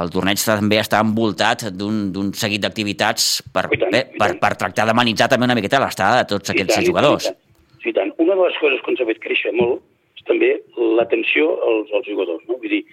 el 0.00 0.12
torneig 0.14 0.42
també 0.44 0.78
està 0.78 1.02
envoltat 1.02 1.66
d'un 1.74 2.32
seguit 2.38 2.62
d'activitats 2.62 3.42
per, 3.52 3.68
tant, 3.74 3.90
bé, 3.90 4.04
per, 4.18 4.36
per 4.42 4.54
tractar 4.60 4.86
d'amenitzar 4.86 5.28
també 5.32 5.48
una 5.50 5.58
miqueta 5.58 5.82
l'estada 5.82 6.22
de 6.22 6.28
tots 6.34 6.54
aquests 6.54 6.78
tant, 6.78 6.86
jugadors. 6.86 7.26
I 7.26 7.32
tant, 7.32 7.90
i 7.90 7.96
tant. 7.98 8.14
Una 8.22 8.38
de 8.38 8.46
les 8.46 8.60
coses 8.62 8.84
que 8.84 8.94
ens 8.94 9.02
ha 9.02 9.08
fet 9.10 9.22
créixer 9.24 9.54
molt 9.58 9.82
és 10.16 10.28
també 10.28 10.54
l'atenció 10.78 11.56
als, 11.66 11.90
als 11.98 12.06
jugadors, 12.06 12.46
no? 12.46 12.60
Vull 12.62 12.70
dir, 12.70 12.84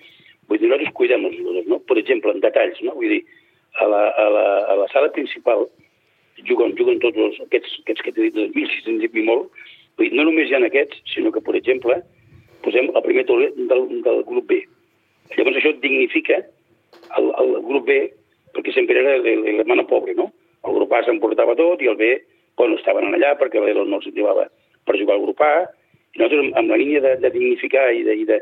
Vull 0.49 0.59
dir, 0.61 0.69
nosaltres 0.69 0.95
cuidem 0.97 1.27
els 1.29 1.37
jugadors, 1.37 1.67
no? 1.69 1.79
Per 1.85 1.97
exemple, 2.01 2.33
en 2.33 2.41
detalls, 2.43 2.81
no? 2.85 2.95
Vull 2.97 3.13
dir, 3.13 3.21
a 3.79 3.87
la, 3.87 4.01
a 4.09 4.29
la, 4.33 4.45
a 4.73 4.77
la 4.81 4.87
sala 4.93 5.11
principal 5.13 5.67
juguen, 6.47 6.73
juguen 6.77 7.01
tots 7.03 7.17
els, 7.17 7.37
aquests, 7.45 7.75
aquests 7.83 8.05
que 8.05 8.13
t'he 8.15 8.29
dit, 8.29 8.39
1.600 8.55 9.19
i 9.21 9.25
molt. 9.27 9.49
Vull 9.99 10.09
dir, 10.09 10.17
no 10.17 10.25
només 10.27 10.49
hi 10.49 10.57
ha 10.57 10.61
aquests, 10.65 11.01
sinó 11.13 11.31
que, 11.35 11.43
per 11.45 11.55
exemple, 11.59 11.99
posem 12.65 12.89
el 12.89 13.05
primer 13.05 13.25
tauler 13.29 13.51
del, 13.71 13.85
del 14.05 14.23
grup 14.27 14.49
B. 14.49 14.61
Llavors 15.37 15.59
això 15.59 15.73
dignifica 15.83 16.39
el, 17.19 17.29
el 17.29 17.53
grup 17.67 17.85
B, 17.87 17.99
perquè 18.55 18.73
sempre 18.73 18.99
era 19.03 19.19
l'hermano 19.21 19.85
pobre, 19.89 20.15
no? 20.17 20.31
El 20.65 20.75
grup 20.75 20.93
A 20.95 21.03
s'emportava 21.05 21.55
tot 21.59 21.83
i 21.83 21.91
el 21.91 21.99
B, 21.99 22.15
bueno, 22.59 22.75
estaven 22.79 23.13
allà 23.13 23.35
perquè 23.39 23.61
l'Elo 23.61 23.85
no 23.87 24.01
els 24.01 24.09
llevava 24.11 24.49
per 24.87 24.97
jugar 24.99 25.15
al 25.15 25.23
grup 25.27 25.43
A. 25.45 25.53
I 26.15 26.19
nosaltres, 26.19 26.49
amb 26.59 26.73
la 26.73 26.79
línia 26.81 27.03
de, 27.05 27.13
de 27.21 27.31
dignificar 27.35 27.85
i 27.93 28.01
de, 28.07 28.17
i 28.23 28.25
de 28.27 28.39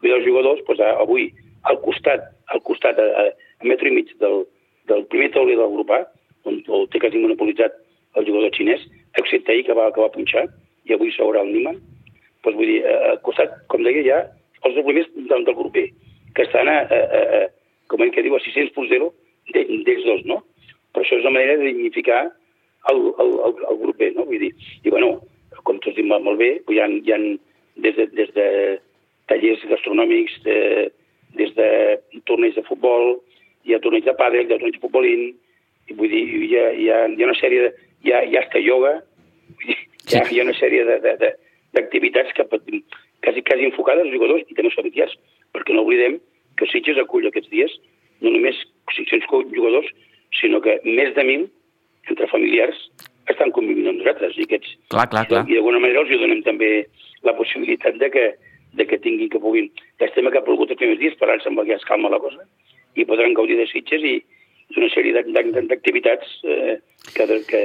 cuidar 0.00 0.18
els 0.18 0.26
jugadors, 0.26 0.64
doncs, 0.66 0.82
avui 1.04 1.28
al 1.68 1.80
costat, 1.84 2.24
al 2.54 2.62
costat 2.66 2.98
a, 2.98 3.06
a, 3.22 3.26
a 3.60 3.68
metro 3.68 3.88
i 3.88 3.94
mig 3.94 4.10
del, 4.22 4.44
del 4.88 5.04
primer 5.12 5.30
tauler 5.34 5.58
del 5.58 5.72
grup 5.76 5.92
A, 5.94 6.02
on, 6.48 6.60
on 6.68 6.88
té 6.92 7.00
quasi 7.02 7.20
monopolitzat 7.20 7.76
el 8.18 8.26
jugador 8.26 8.52
xinès, 8.56 8.82
excepte 9.20 9.52
ahir 9.52 9.66
que 9.68 9.76
va, 9.76 9.90
que 9.94 10.02
va 10.02 10.12
punxar, 10.14 10.46
i 10.88 10.94
avui 10.96 11.12
s'haurà 11.14 11.44
el 11.44 11.52
Niman, 11.54 11.78
doncs 12.44 12.56
vull 12.56 12.70
dir, 12.70 12.80
al 12.88 13.20
costat, 13.26 13.58
com 13.72 13.84
deia, 13.84 14.04
ja 14.06 14.20
els 14.66 14.76
dos 14.76 14.84
primers 14.84 15.08
del, 15.16 15.44
del 15.44 15.56
grup 15.56 15.72
B, 15.74 15.86
que 16.34 16.46
estan 16.46 16.68
a, 16.68 16.80
a, 16.84 17.00
a, 17.18 17.42
com 17.90 18.02
ell 18.04 18.12
que 18.14 18.24
diu, 18.24 18.36
a 18.36 18.44
600 18.44 18.74
punts 18.76 18.92
zero 18.92 19.10
d'ells 19.54 20.04
dos, 20.06 20.24
no? 20.28 20.40
Però 20.94 21.04
això 21.04 21.18
és 21.18 21.24
una 21.24 21.36
manera 21.38 21.56
de 21.58 21.70
dignificar 21.70 22.20
el, 22.90 23.00
el, 23.22 23.32
el, 23.46 23.62
el 23.72 23.80
grup 23.82 23.98
B, 24.00 24.10
no? 24.16 24.26
Vull 24.28 24.42
dir, 24.42 24.52
i 24.84 24.92
bueno, 24.92 25.16
com 25.64 25.80
tots 25.82 25.96
dic 25.96 26.06
molt 26.08 26.38
bé, 26.40 26.52
hi 26.60 26.80
ha, 26.80 26.88
hi 26.88 27.14
ha 27.14 27.20
des, 27.80 27.96
de, 27.96 28.06
des 28.16 28.32
de 28.36 28.46
tallers 29.30 29.64
gastronòmics, 29.70 30.40
de, 30.46 30.56
des 31.38 31.52
de 31.56 31.68
torneigs 32.28 32.56
de 32.56 32.64
futbol, 32.66 33.20
hi 33.66 33.74
ha 33.74 33.82
torneigs 33.84 34.08
de 34.08 34.16
pàdel, 34.18 34.46
hi 34.46 34.54
ha 34.54 34.58
torneigs 34.58 34.78
de 34.78 34.84
futbolín, 34.86 35.28
i 35.90 35.96
vull 35.98 36.10
dir, 36.10 36.24
hi 36.48 36.56
ha, 36.56 36.66
hi 36.72 36.90
ha, 36.90 36.98
hi 37.08 37.22
ha 37.22 37.30
una 37.30 37.38
sèrie 37.38 37.68
de... 37.68 37.70
Hi 38.00 38.12
ha, 38.16 38.22
hi 38.24 38.36
ha 38.36 38.40
hasta 38.40 38.60
ioga, 38.64 38.94
hi 39.60 39.74
ha, 40.16 40.22
hi 40.24 40.38
ha 40.40 40.44
una 40.46 40.54
sèrie 40.56 40.86
d'activitats 41.76 42.32
que 42.32 42.46
quasi, 42.48 43.42
quasi 43.44 43.66
enfocades 43.68 44.06
als 44.06 44.14
jugadors 44.14 44.46
i 44.46 44.56
també 44.56 44.70
als 44.70 44.78
familiars, 44.78 45.16
perquè 45.52 45.76
no 45.76 45.84
oblidem 45.84 46.16
que 46.56 46.68
Sitges 46.70 47.00
acull 47.02 47.28
aquests 47.28 47.52
dies 47.52 47.74
no 48.24 48.32
només 48.32 48.56
600 48.96 49.52
jugadors, 49.52 49.88
sinó 50.40 50.60
que 50.64 50.78
més 50.84 51.12
de 51.16 51.24
1.000 51.24 51.48
entre 52.12 52.28
familiars 52.32 52.78
estan 53.30 53.52
convivint 53.56 53.90
amb 53.90 54.00
nosaltres. 54.00 54.36
I 54.38 54.46
aquests, 54.48 54.76
clar, 54.92 55.06
clar, 55.12 55.26
clar. 55.30 55.44
I 55.48 55.56
d'alguna 55.56 55.80
manera 55.82 56.02
els 56.04 56.12
donem 56.22 56.42
també 56.46 56.70
la 57.26 57.36
possibilitat 57.38 57.98
de 58.00 58.10
que, 58.12 58.24
de 58.74 58.86
que 58.86 58.98
tinguin, 58.98 59.30
que 59.30 59.40
puguin... 59.42 59.70
Llàstima 60.00 60.32
que 60.32 60.40
ha 60.40 60.46
plogut 60.46 60.70
els 60.72 60.80
primers 60.80 61.00
dies, 61.00 61.16
però 61.20 61.34
ara 61.34 61.44
sembla 61.44 61.66
que 61.66 61.74
ja 61.74 61.80
es 61.80 61.88
calma 61.88 62.12
la 62.12 62.20
cosa, 62.22 62.44
i 62.96 63.06
podran 63.08 63.34
gaudir 63.36 63.58
de 63.58 63.66
Sitges 63.70 64.04
i 64.06 64.18
d'una 64.74 64.90
sèrie 64.94 65.14
d'activitats 65.14 66.36
eh, 66.46 66.76
que, 67.14 67.26
que 67.48 67.62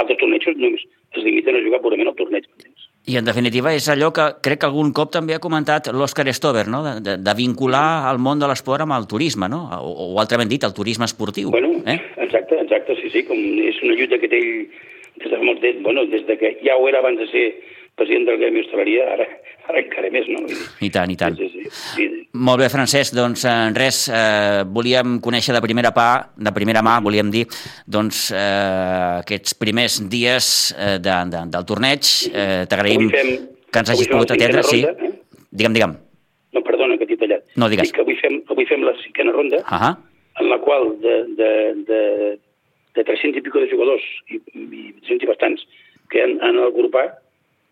altres 0.00 0.18
tornejos 0.20 0.56
només 0.60 0.84
es 1.16 1.24
limiten 1.24 1.56
a 1.56 1.64
jugar 1.64 1.82
purament 1.84 2.10
al 2.10 2.16
torneig. 2.18 2.48
I, 3.06 3.14
en 3.20 3.28
definitiva, 3.28 3.70
és 3.76 3.86
allò 3.92 4.08
que 4.10 4.24
crec 4.42 4.64
que 4.64 4.66
algun 4.66 4.90
cop 4.96 5.12
també 5.14 5.36
ha 5.36 5.42
comentat 5.42 5.92
l'Òscar 5.94 6.26
Stover, 6.34 6.66
no? 6.66 6.82
de, 6.82 6.96
de, 7.06 7.14
de 7.22 7.34
vincular 7.38 8.10
el 8.10 8.18
món 8.18 8.42
de 8.42 8.48
l'esport 8.50 8.82
amb 8.82 8.96
el 8.96 9.06
turisme, 9.06 9.46
no? 9.52 9.62
o, 9.78 9.92
o 10.08 10.18
altrament 10.18 10.50
dit, 10.50 10.66
el 10.66 10.74
turisme 10.74 11.06
esportiu. 11.06 11.52
Bueno, 11.54 11.70
eh? 11.86 12.00
exacte, 12.26 12.58
exacte, 12.64 12.98
sí, 12.98 13.12
sí, 13.14 13.22
com 13.28 13.38
és 13.62 13.78
una 13.86 13.94
lluita 13.94 14.18
que 14.18 14.32
té 14.32 14.42
ell 14.42 14.66
des 15.22 15.30
de, 15.32 15.38
molt, 15.38 15.62
bueno, 15.86 16.04
des 16.10 16.26
de 16.26 16.36
que 16.40 16.56
ja 16.64 16.76
ho 16.76 16.88
era 16.90 16.98
abans 16.98 17.22
de 17.22 17.30
ser 17.30 17.46
president 17.96 18.28
del 18.28 18.38
Gremi 18.38 18.60
Hostaleria, 18.60 19.06
ara, 19.14 19.26
ara 19.70 19.80
encara 19.80 20.10
més, 20.12 20.28
no? 20.28 20.44
I 20.84 20.90
tant, 20.92 21.10
i 21.10 21.16
tant. 21.16 21.36
Sí, 21.38 21.48
sí, 21.48 21.64
sí. 21.72 22.06
Molt 22.36 22.60
bé, 22.60 22.68
Francesc, 22.72 23.16
doncs 23.16 23.46
eh, 23.48 23.56
res, 23.76 24.02
eh, 24.12 24.62
volíem 24.68 25.16
conèixer 25.24 25.56
de 25.56 25.62
primera, 25.64 25.94
pa, 25.96 26.08
de 26.36 26.52
primera 26.56 26.84
mà, 26.84 26.98
volíem 27.04 27.32
dir, 27.32 27.46
doncs, 27.88 28.28
eh, 28.36 29.22
aquests 29.24 29.56
primers 29.58 29.98
dies 30.12 30.48
eh, 30.76 30.96
de, 31.02 31.18
de, 31.32 31.44
del 31.56 31.68
torneig. 31.68 32.12
Eh, 32.30 32.64
T'agraïm 32.70 33.08
que 33.10 33.82
ens 33.82 33.92
hagis 33.92 34.10
pogut 34.12 34.32
atendre. 34.36 34.64
Sí, 34.66 34.82
eh? 34.84 35.12
digue'm, 35.50 35.76
digue'm. 35.76 35.96
No, 36.56 36.62
perdona 36.64 36.96
que 37.00 37.08
t'he 37.08 37.18
tallat. 37.20 37.44
No, 37.60 37.68
digues. 37.72 37.90
Dic 37.90 37.98
que 37.98 38.04
avui 38.04 38.16
fem, 38.20 38.40
avui 38.52 38.68
fem 38.68 38.84
la 38.86 38.94
cinquena 39.02 39.34
ronda, 39.34 39.60
uh 39.64 39.80
-huh. 39.80 39.94
en 40.40 40.48
la 40.52 40.58
qual 40.58 40.92
de, 41.00 41.16
de, 41.40 41.50
de, 41.88 42.00
de 42.94 43.04
300 43.04 43.38
i 43.40 43.42
pico 43.42 43.60
de 43.60 43.70
jugadors, 43.72 44.04
i, 44.28 44.40
i 44.54 44.92
300 45.00 45.24
i 45.24 45.26
bastants, 45.32 45.66
que 46.10 46.22
han, 46.22 46.38
han 46.40 46.58
agrupat, 46.58 47.25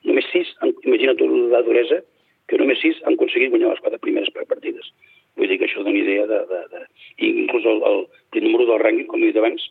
només 0.05 0.29
sis, 0.33 0.51
imagina 0.85 1.17
tu 1.19 1.29
la 1.53 1.63
duresa, 1.67 2.01
que 2.49 2.61
només 2.61 2.81
sis 2.83 3.01
han 3.05 3.17
aconseguit 3.17 3.53
guanyar 3.53 3.73
les 3.73 3.83
quatre 3.85 4.01
primeres 4.05 4.31
partides. 4.35 4.93
Vull 5.39 5.51
dir 5.51 5.59
que 5.59 5.67
això 5.69 5.83
dona 5.83 5.99
idea 5.99 6.27
de... 6.31 6.41
de, 6.51 6.61
de... 6.73 6.85
I 7.25 7.31
inclús 7.45 7.67
el, 7.71 7.83
el, 7.89 8.01
el 8.35 8.47
número 8.47 8.69
del 8.71 8.83
rànquing, 8.83 9.09
com 9.11 9.23
he 9.23 9.33
dit 9.33 9.41
abans, 9.41 9.63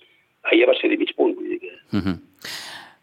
ahir 0.49 0.67
va 0.67 0.75
ser 0.79 0.91
de 0.91 0.99
mig 0.99 1.13
punt. 1.17 1.35
Vull 1.37 1.55
dir 1.55 1.59
que... 1.63 1.73
Uh 1.93 2.01
-huh. 2.03 2.17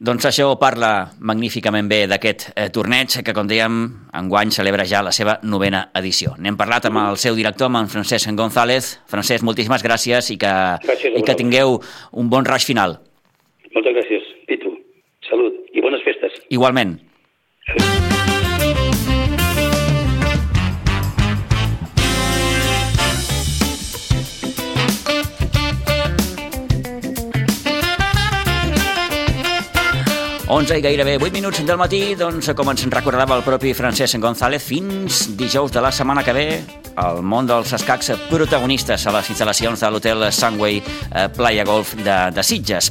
Doncs 0.00 0.24
això 0.24 0.46
parla 0.56 1.12
magníficament 1.20 1.88
bé 1.88 2.06
d'aquest 2.08 2.46
eh, 2.56 2.70
torneig 2.72 3.12
que, 3.20 3.34
com 3.36 3.46
dèiem, 3.46 3.74
enguany 4.16 4.50
celebra 4.50 4.86
ja 4.88 5.02
la 5.02 5.12
seva 5.12 5.38
novena 5.42 5.90
edició. 5.94 6.32
N'hem 6.38 6.56
parlat 6.56 6.86
amb 6.86 6.96
el 7.02 7.18
seu 7.20 7.36
director, 7.36 7.66
amb 7.66 7.76
en 7.76 7.88
Francesc 7.88 8.30
González. 8.32 8.96
Francesc, 9.06 9.44
moltíssimes 9.44 9.84
gràcies 9.84 10.30
i 10.30 10.38
que, 10.38 10.54
gràcies 10.86 11.18
i 11.18 11.22
que 11.22 11.34
tingueu 11.34 11.80
un 12.12 12.30
bon 12.30 12.44
raig 12.44 12.64
final. 12.64 12.96
Moltes 13.74 13.92
gràcies, 13.92 14.22
Pitu. 14.46 14.72
Salut 15.28 15.54
i 15.72 15.80
bones 15.80 16.02
festes. 16.02 16.32
Igualment. 16.48 17.09
Onze 30.50 30.76
i 30.76 30.82
gairebé 30.82 31.14
8 31.16 31.32
minuts 31.32 31.60
del 31.64 31.78
matí, 31.78 32.16
doncs, 32.18 32.50
com 32.58 32.68
ens 32.72 32.82
recordava 32.92 33.36
el 33.38 33.44
propi 33.46 33.70
Francesc 33.72 34.18
González, 34.20 34.60
fins 34.60 35.22
dijous 35.38 35.70
de 35.70 35.80
la 35.80 35.92
setmana 35.94 36.24
que 36.26 36.34
ve, 36.36 36.46
el 37.00 37.22
món 37.22 37.46
dels 37.48 37.72
escacs 37.78 38.10
protagonistes 38.28 39.06
a 39.06 39.14
les 39.14 39.30
instal·lacions 39.32 39.80
de 39.80 39.90
l'hotel 39.94 40.26
Sunway 40.34 40.82
eh, 40.82 41.28
Playa 41.32 41.64
Golf 41.64 41.94
de, 42.02 42.18
de 42.34 42.44
Sitges. 42.44 42.90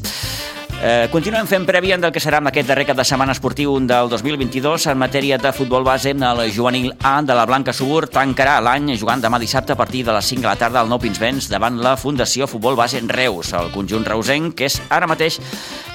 Eh, 0.79 1.09
continuem 1.12 1.43
fent 1.43 1.65
prèvia 1.67 1.98
del 2.00 2.13
que 2.15 2.21
serà 2.24 2.38
amb 2.39 2.48
aquest 2.48 2.69
darrer 2.71 2.86
cap 2.88 2.95
de 2.95 3.03
setmana 3.03 3.33
esportiu 3.36 3.74
del 3.83 4.07
2022 4.13 4.86
en 4.88 5.01
matèria 5.01 5.36
de 5.38 5.51
futbol 5.51 5.83
base. 5.83 6.13
El 6.15 6.53
juvenil 6.55 6.93
A 7.03 7.17
de 7.21 7.36
la 7.36 7.43
Blanca 7.45 7.74
Subur 7.75 8.05
tancarà 8.07 8.62
l'any 8.63 8.93
jugant 8.95 9.19
demà 9.19 9.41
dissabte 9.43 9.75
a 9.75 9.75
partir 9.75 10.05
de 10.07 10.15
les 10.15 10.31
5 10.31 10.39
de 10.39 10.48
la 10.48 10.55
tarda 10.55 10.79
al 10.79 10.88
Nou 10.88 11.01
Pinsbens 11.03 11.50
davant 11.51 11.81
la 11.83 11.98
Fundació 11.98 12.48
Futbol 12.48 12.79
Base 12.79 13.03
Reus. 13.12 13.51
El 13.51 13.74
conjunt 13.75 14.07
reusenc, 14.07 14.55
que 14.55 14.71
és 14.71 14.79
ara 14.89 15.07
mateix 15.07 15.41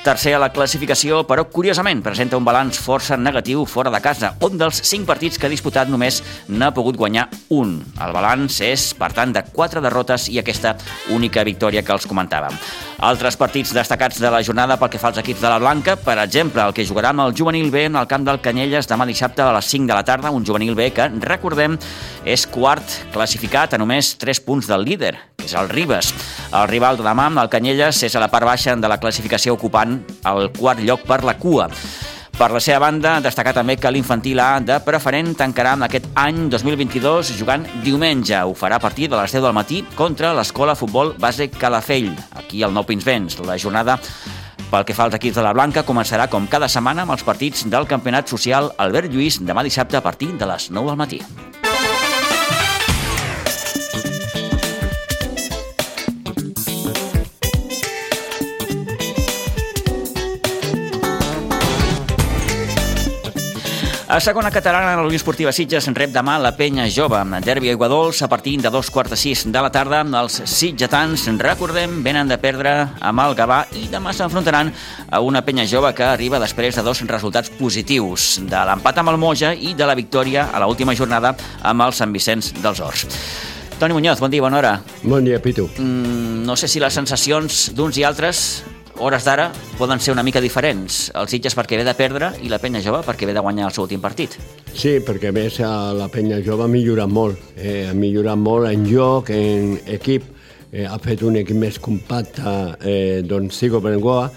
tercer 0.05 0.35
a 0.37 0.38
la 0.43 0.50
classificació, 0.53 1.23
però 1.25 1.47
curiosament 1.49 2.03
presenta 2.05 2.37
un 2.37 2.45
balanç 2.45 2.76
força 2.76 3.17
negatiu 3.17 3.64
fora 3.64 3.88
de 3.91 4.03
casa, 4.05 4.35
on 4.45 4.59
dels 4.61 4.83
5 4.85 5.09
partits 5.09 5.41
que 5.41 5.49
ha 5.49 5.53
disputat 5.53 5.88
només 5.88 6.21
n'ha 6.49 6.75
pogut 6.76 7.00
guanyar 7.00 7.31
un. 7.57 7.79
El 8.05 8.12
balanç 8.12 8.61
és, 8.61 8.91
per 8.93 9.14
tant, 9.17 9.33
de 9.33 9.47
4 9.49 9.81
derrotes 9.81 10.29
i 10.29 10.43
aquesta 10.43 10.76
única 11.09 11.41
victòria 11.49 11.81
que 11.81 11.97
els 11.97 12.05
comentàvem. 12.05 12.53
Altres 13.05 13.37
partits 13.41 13.73
destacats 13.75 14.21
de 14.21 14.31
la 14.31 14.43
jornada 14.45 14.74
pel 14.81 14.90
que 14.93 14.99
fa 15.00 15.09
als 15.11 15.19
equips 15.21 15.43
de 15.43 15.50
la 15.50 15.59
Blanca, 15.62 15.95
per 16.00 16.16
exemple, 16.23 16.62
el 16.62 16.75
que 16.76 16.87
jugarà 16.87 17.11
amb 17.12 17.25
el 17.25 17.35
juvenil 17.37 17.71
B 17.71 17.85
en 17.88 17.99
el 18.00 18.09
camp 18.11 18.25
del 18.26 18.40
Canyelles 18.45 18.88
demà 18.90 19.07
dissabte 19.09 19.43
a 19.43 19.52
les 19.57 19.69
5 19.73 19.88
de 19.90 19.95
la 19.95 20.04
tarda, 20.07 20.33
un 20.35 20.47
juvenil 20.47 20.75
B 20.78 20.88
que, 20.95 21.09
recordem, 21.25 21.76
és 22.25 22.47
quart 22.47 22.97
classificat 23.14 23.75
a 23.75 23.81
només 23.83 24.14
3 24.21 24.40
punts 24.47 24.71
del 24.71 24.87
líder, 24.87 25.14
que 25.37 25.47
és 25.49 25.54
el 25.59 25.69
Ribes. 25.71 26.14
El 26.52 26.66
rival 26.71 26.99
de 26.99 27.07
demà, 27.07 27.28
el 27.43 27.52
Canyelles, 27.52 28.02
és 28.09 28.16
a 28.16 28.23
la 28.23 28.31
part 28.33 28.47
baixa 28.47 28.75
de 28.75 28.90
la 28.90 28.99
classificació 29.02 29.54
ocupant 29.59 30.00
el 30.31 30.50
quart 30.59 30.83
lloc 30.83 31.07
per 31.09 31.23
la 31.25 31.38
cua. 31.38 31.71
Per 32.35 32.49
la 32.50 32.59
seva 32.59 32.81
banda, 32.83 33.21
destacar 33.23 33.52
també 33.54 33.76
que 33.78 33.90
l'infantil 33.95 34.40
A 34.43 34.59
de 34.59 34.81
preferent 34.83 35.37
tancarà 35.38 35.76
en 35.78 35.85
aquest 35.87 36.09
any 36.19 36.49
2022 36.50 37.31
jugant 37.38 37.62
diumenge. 37.85 38.40
Ho 38.43 38.57
farà 38.59 38.81
a 38.81 38.83
partir 38.83 39.07
de 39.07 39.14
les 39.21 39.31
10 39.31 39.45
del 39.45 39.54
matí 39.54 39.85
contra 39.95 40.33
l'Escola 40.35 40.75
Futbol 40.75 41.14
Base 41.23 41.47
Calafell, 41.52 42.11
aquí 42.35 42.64
al 42.66 42.75
Nou 42.75 42.83
Pinsbens. 42.88 43.38
La 43.47 43.54
jornada 43.54 44.00
pel 44.71 44.85
que 44.85 44.97
fa 44.97 45.06
als 45.09 45.16
equips 45.18 45.38
de 45.38 45.44
la 45.47 45.54
Blanca, 45.56 45.85
començarà 45.87 46.28
com 46.33 46.49
cada 46.50 46.68
setmana 46.68 47.04
amb 47.04 47.16
els 47.16 47.25
partits 47.26 47.66
del 47.71 47.88
Campionat 47.90 48.30
Social 48.30 48.73
Albert 48.78 49.12
Lluís 49.12 49.40
demà 49.42 49.64
dissabte 49.66 49.99
a 49.99 50.04
partir 50.04 50.33
de 50.38 50.49
les 50.50 50.71
9 50.71 50.92
del 50.92 51.00
matí. 51.00 51.23
A 64.14 64.21
segona 64.21 64.52
catalana, 64.52 64.94
la 64.94 65.02
Unió 65.02 65.18
Esportiva 65.18 65.50
Sitges 65.50 65.88
rep 65.90 66.12
demà 66.14 66.37
la 66.38 66.52
penya 66.54 66.85
jove. 66.87 67.18
Derbi 67.42 67.73
Dols 67.75 68.23
a 68.23 68.28
partir 68.28 68.61
de 68.62 68.71
dos 68.71 68.88
quarts 68.88 69.11
de 69.11 69.16
sis 69.16 69.42
de 69.50 69.61
la 69.61 69.73
tarda. 69.75 70.04
Els 70.21 70.37
sitgetans, 70.47 71.26
recordem, 71.40 71.97
venen 72.04 72.28
de 72.28 72.38
perdre 72.38 72.92
amb 73.00 73.21
el 73.25 73.35
Gavà 73.35 73.64
i 73.75 73.88
demà 73.90 74.12
s'enfrontaran 74.14 74.71
a 75.11 75.18
una 75.18 75.42
penya 75.42 75.66
jove 75.66 75.90
que 75.94 76.04
arriba 76.04 76.38
després 76.38 76.76
de 76.76 76.85
dos 76.87 77.02
resultats 77.09 77.50
positius, 77.59 78.38
de 78.47 78.61
l'empat 78.68 79.02
amb 79.02 79.11
el 79.11 79.18
Moja 79.18 79.50
i 79.52 79.75
de 79.75 79.85
la 79.85 79.99
victòria 79.99 80.47
a 80.52 80.62
l'última 80.62 80.94
jornada 80.94 81.35
amb 81.62 81.83
el 81.83 81.92
Sant 81.92 82.14
Vicenç 82.14 82.52
dels 82.62 82.78
Horts. 82.78 83.18
Toni 83.80 83.99
Muñoz, 83.99 84.21
bon 84.21 84.30
dia, 84.30 84.47
bona 84.47 84.62
hora. 84.62 84.76
Bon 85.02 85.25
dia, 85.25 85.42
Pitu. 85.42 85.66
Mm, 85.76 86.47
no 86.47 86.54
sé 86.54 86.71
si 86.71 86.78
les 86.78 86.94
sensacions 86.94 87.73
d'uns 87.75 87.99
i 87.99 88.06
altres 88.06 88.62
hores 88.99 89.25
d'ara 89.25 89.51
poden 89.79 90.01
ser 90.01 90.13
una 90.13 90.23
mica 90.23 90.41
diferents. 90.41 91.11
El 91.15 91.29
Sitges 91.29 91.57
perquè 91.57 91.79
ve 91.81 91.87
de 91.87 91.95
perdre 91.99 92.31
i 92.43 92.51
la 92.53 92.61
penya 92.63 92.83
jove 92.85 93.03
perquè 93.07 93.27
ve 93.27 93.35
de 93.35 93.43
guanyar 93.43 93.69
el 93.69 93.75
seu 93.75 93.85
últim 93.87 94.03
partit. 94.03 94.37
Sí, 94.75 94.99
perquè 95.05 95.31
a 95.31 95.35
més 95.35 95.59
la 95.61 96.09
penya 96.13 96.41
jove 96.45 96.67
ha 96.67 96.71
millorat 96.71 97.11
molt. 97.11 97.41
Eh, 97.57 97.87
ha 97.91 97.95
millorat 97.95 98.39
molt 98.39 98.71
en 98.71 98.87
joc, 98.89 99.31
en 99.31 99.79
equip. 99.87 100.31
Eh, 100.73 100.87
ha 100.87 100.99
fet 100.99 101.23
un 101.23 101.37
equip 101.39 101.57
més 101.59 101.79
compacte, 101.79 102.43
eh, 102.83 103.23
doncs 103.23 103.61
Sigo 103.61 103.81
Bengoa. 103.81 104.31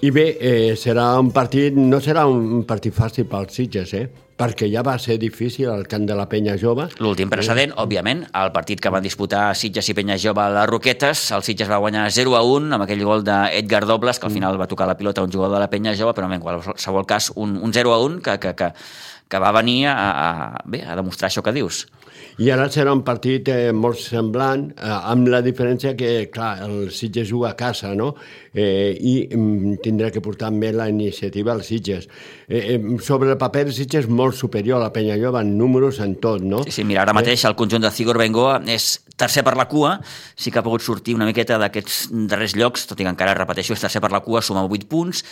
I 0.00 0.10
bé, 0.14 0.28
eh, 0.38 0.76
serà 0.78 1.18
un 1.18 1.32
partit, 1.34 1.74
no 1.74 1.98
serà 1.98 2.26
un 2.30 2.62
partit 2.64 2.94
fàcil 2.94 3.26
pels 3.26 3.56
Sitges, 3.58 3.94
eh? 3.94 4.06
Perquè 4.38 4.68
ja 4.70 4.84
va 4.86 4.94
ser 5.02 5.18
difícil 5.18 5.68
al 5.72 5.86
camp 5.90 6.06
de 6.06 6.14
la 6.16 6.28
Penya 6.30 6.54
Jove. 6.60 6.86
L'últim 7.02 7.30
precedent, 7.32 7.74
eh? 7.74 7.78
òbviament, 7.82 8.22
el 8.38 8.52
partit 8.54 8.80
que 8.80 8.92
van 8.94 9.02
disputar 9.02 9.50
Sitges 9.58 9.90
i 9.90 9.96
Penya 9.98 10.18
Jove 10.22 10.44
a 10.44 10.48
les 10.54 10.70
Roquetes, 10.70 11.24
el 11.34 11.44
Sitges 11.46 11.70
va 11.70 11.80
guanyar 11.82 12.06
0 12.14 12.36
a 12.38 12.44
1 12.46 12.78
amb 12.78 12.86
aquell 12.86 13.02
gol 13.04 13.26
d'Edgar 13.26 13.84
Dobles, 13.90 14.22
que 14.22 14.30
al 14.30 14.34
final 14.34 14.60
va 14.60 14.70
tocar 14.70 14.86
la 14.86 14.96
pilota 14.98 15.26
un 15.26 15.34
jugador 15.34 15.58
de 15.58 15.64
la 15.66 15.70
Penya 15.72 15.96
Jove, 15.98 16.14
però 16.14 16.30
en 16.30 16.44
qualsevol 16.44 17.06
cas 17.06 17.32
un, 17.34 17.58
un 17.58 17.74
0 17.74 17.94
a 17.94 18.00
1 18.06 18.22
que, 18.22 18.38
que, 18.38 18.54
que, 18.54 18.72
que 19.28 19.42
va 19.42 19.52
venir 19.58 19.88
a, 19.90 19.96
a, 19.98 20.28
bé, 20.64 20.84
a 20.86 20.94
demostrar 20.96 21.32
això 21.32 21.42
que 21.42 21.56
dius. 21.56 21.88
I 22.38 22.50
ara 22.54 22.68
serà 22.70 22.92
un 22.94 23.02
partit 23.06 23.48
eh, 23.50 23.72
molt 23.74 23.98
semblant, 23.98 24.68
eh, 24.76 24.90
amb 25.12 25.28
la 25.30 25.42
diferència 25.42 25.94
que, 25.98 26.28
clar, 26.32 26.52
el 26.68 26.92
Sitges 26.94 27.28
juga 27.30 27.50
a 27.50 27.56
casa, 27.58 27.94
no? 27.98 28.12
Eh, 28.54 28.94
I 28.94 29.14
mm, 29.26 29.80
tindrà 29.84 30.12
que 30.14 30.22
portar 30.24 30.52
més 30.54 30.76
la 30.76 30.88
iniciativa 30.90 31.52
als 31.52 31.70
Sitges. 31.72 32.08
Eh, 32.46 32.76
eh, 32.76 32.80
sobre 33.02 33.32
el 33.32 33.38
paper, 33.40 33.66
el 33.66 33.74
Sitges 33.74 34.06
és 34.06 34.08
molt 34.08 34.36
superior 34.38 34.78
a 34.78 34.86
la 34.86 34.92
Penyallova 34.94 35.42
en 35.42 35.56
números, 35.58 35.98
en 36.00 36.16
tot, 36.22 36.42
no? 36.42 36.62
Sí, 36.66 36.74
sí, 36.78 36.84
mira, 36.86 37.02
ara 37.02 37.16
mateix 37.16 37.44
el 37.48 37.56
conjunt 37.58 37.82
de 37.82 37.90
Cigor 37.94 38.18
Bengoa 38.20 38.60
és 38.70 38.98
tercer 39.18 39.42
per 39.46 39.56
la 39.58 39.66
cua, 39.70 39.96
sí 40.38 40.52
que 40.54 40.60
ha 40.60 40.66
pogut 40.66 40.84
sortir 40.84 41.16
una 41.18 41.26
miqueta 41.26 41.58
d'aquests 41.58 42.08
darrers 42.30 42.54
llocs, 42.58 42.86
tot 42.86 43.00
i 43.00 43.06
que 43.06 43.12
encara, 43.12 43.34
repeteixo, 43.38 43.74
és 43.74 43.82
tercer 43.82 44.02
per 44.04 44.12
la 44.14 44.22
cua, 44.22 44.42
suma 44.44 44.62
8 44.62 44.86
punts, 44.90 45.24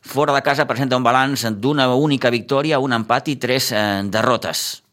fora 0.00 0.32
de 0.32 0.42
casa 0.42 0.68
presenta 0.68 0.96
un 0.96 1.04
balanç 1.04 1.46
d'una 1.60 1.90
única 1.94 2.32
victòria, 2.32 2.80
un 2.80 2.96
empat 2.96 3.28
i 3.32 3.36
tres 3.40 3.70
eh, 3.72 3.84
derrotes. 4.08 4.83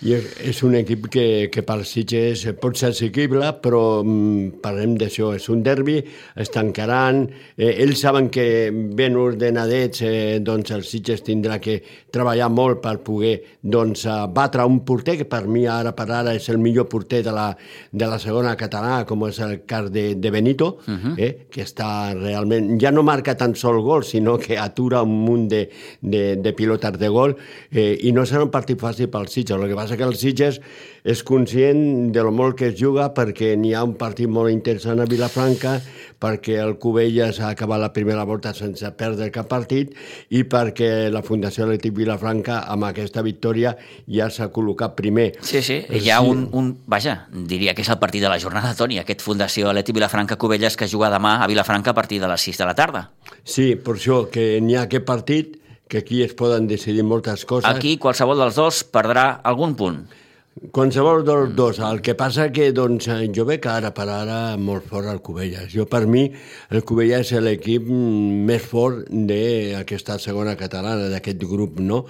I 0.00 0.14
és, 0.16 0.62
un 0.64 0.72
equip 0.78 1.10
que, 1.12 1.24
que 1.52 1.60
per 1.66 1.82
Sitges 1.84 2.46
pot 2.60 2.78
ser 2.80 2.94
assequible, 2.94 3.44
però 3.60 4.00
mm, 4.00 4.60
parlem 4.64 4.94
d'això, 4.96 5.34
és 5.36 5.44
un 5.52 5.60
derbi, 5.60 5.98
estan 6.40 6.70
encarant, 6.70 7.26
eh, 7.58 7.74
ells 7.84 8.00
saben 8.00 8.30
que 8.32 8.70
ben 8.96 9.18
ordenadets, 9.20 10.00
eh, 10.08 10.38
doncs 10.40 10.72
el 10.72 10.86
Sitges 10.88 11.20
tindrà 11.26 11.58
que 11.60 11.82
treballar 12.10 12.48
molt 12.48 12.80
per 12.80 12.94
poder 13.04 13.34
doncs, 13.60 14.06
eh, 14.08 14.14
batre 14.32 14.64
un 14.64 14.78
porter, 14.88 15.18
que 15.20 15.26
per 15.28 15.42
mi 15.44 15.66
ara 15.68 15.92
per 15.92 16.08
ara 16.08 16.32
és 16.32 16.48
el 16.48 16.62
millor 16.64 16.88
porter 16.88 17.20
de 17.26 17.36
la, 17.36 17.50
de 17.92 18.08
la 18.08 18.16
segona 18.22 18.56
catalana, 18.56 19.04
com 19.04 19.26
és 19.28 19.42
el 19.44 19.66
cas 19.68 19.92
de, 19.92 20.14
de 20.16 20.32
Benito, 20.32 20.78
uh 20.86 20.96
-huh. 20.96 21.14
eh, 21.18 21.46
que 21.50 21.60
està 21.60 22.14
realment, 22.16 22.80
ja 22.80 22.90
no 22.90 23.02
marca 23.02 23.36
tan 23.36 23.54
sol 23.54 23.82
gol, 23.82 24.04
sinó 24.04 24.38
que 24.38 24.56
atura 24.56 25.02
un 25.02 25.24
munt 25.26 25.48
de, 25.50 25.68
de, 26.00 26.36
de 26.36 26.52
pilotes 26.54 26.98
de 26.98 27.08
gol, 27.08 27.36
eh, 27.70 27.98
i 28.00 28.12
no 28.12 28.24
serà 28.24 28.42
un 28.42 28.50
partit 28.50 28.80
fàcil 28.80 29.10
pel 29.10 29.28
Sitges, 29.28 29.60
el 29.60 29.68
que 29.68 29.76
passa 29.76 29.89
que 29.96 30.06
el 30.06 30.16
Sitges 30.18 30.60
és 31.04 31.22
conscient 31.24 32.10
de 32.12 32.22
lo 32.22 32.32
molt 32.32 32.58
que 32.58 32.70
es 32.70 32.76
juga 32.76 33.08
perquè 33.16 33.54
n'hi 33.56 33.72
ha 33.74 33.84
un 33.86 33.94
partit 33.98 34.28
molt 34.28 34.52
interessant 34.52 35.00
a 35.00 35.06
Vilafranca, 35.08 35.78
perquè 36.20 36.58
el 36.60 36.74
Cubelles 36.80 37.40
ha 37.40 37.50
acabat 37.54 37.80
la 37.80 37.92
primera 37.94 38.26
volta 38.28 38.52
sense 38.56 38.84
perdre 38.98 39.30
cap 39.32 39.48
partit 39.48 39.94
i 40.36 40.42
perquè 40.44 41.08
la 41.12 41.22
Fundació 41.24 41.64
Atlètic 41.64 41.94
Vilafranca 41.96 42.60
amb 42.68 42.88
aquesta 42.90 43.24
victòria 43.24 43.72
ja 44.06 44.28
s'ha 44.30 44.50
col·locat 44.52 44.96
primer. 44.98 45.30
Sí, 45.40 45.62
sí, 45.64 45.80
hi 45.88 46.10
ha 46.12 46.20
un, 46.20 46.46
un... 46.52 46.74
Vaja, 46.90 47.16
diria 47.32 47.74
que 47.74 47.86
és 47.86 47.92
el 47.92 48.00
partit 48.02 48.24
de 48.24 48.32
la 48.32 48.40
jornada, 48.42 48.74
Toni, 48.76 49.00
aquest 49.00 49.24
Fundació 49.24 49.70
Atlètic 49.70 49.96
Vilafranca 49.96 50.36
Cubelles 50.40 50.76
que 50.76 50.90
juga 50.90 51.12
demà 51.12 51.38
a 51.40 51.48
Vilafranca 51.48 51.94
a 51.94 51.96
partir 51.96 52.20
de 52.20 52.28
les 52.28 52.50
6 52.50 52.60
de 52.60 52.68
la 52.68 52.76
tarda. 52.76 53.06
Sí, 53.44 53.72
per 53.80 53.96
això 53.96 54.26
que 54.32 54.52
n'hi 54.60 54.76
ha 54.76 54.84
aquest 54.84 55.08
partit 55.08 55.59
que 55.90 55.98
aquí 55.98 56.22
es 56.22 56.32
poden 56.38 56.68
decidir 56.70 57.02
moltes 57.02 57.42
coses. 57.44 57.66
Aquí 57.68 57.96
qualsevol 57.98 58.38
dels 58.38 58.54
dos 58.54 58.84
perdrà 58.94 59.26
algun 59.42 59.74
punt. 59.74 60.04
Qualsevol 60.74 61.22
dels 61.24 61.54
dos. 61.56 61.78
El 61.78 62.00
que 62.04 62.12
passa 62.18 62.48
que 62.52 62.66
doncs, 62.74 63.06
jo 63.32 63.44
veig 63.48 63.64
ara 63.70 63.92
per 63.96 64.08
ara 64.10 64.56
molt 64.60 64.84
fort 64.90 65.06
el 65.08 65.20
Cubelles. 65.24 65.70
Jo, 65.72 65.86
per 65.88 66.02
mi, 66.10 66.24
el 66.74 66.82
Cubelles 66.84 67.30
és 67.32 67.40
l'equip 67.40 67.86
més 67.88 68.66
fort 68.68 69.06
d'aquesta 69.08 70.18
segona 70.20 70.56
catalana, 70.60 71.06
d'aquest 71.08 71.46
grup, 71.48 71.78
no? 71.80 72.02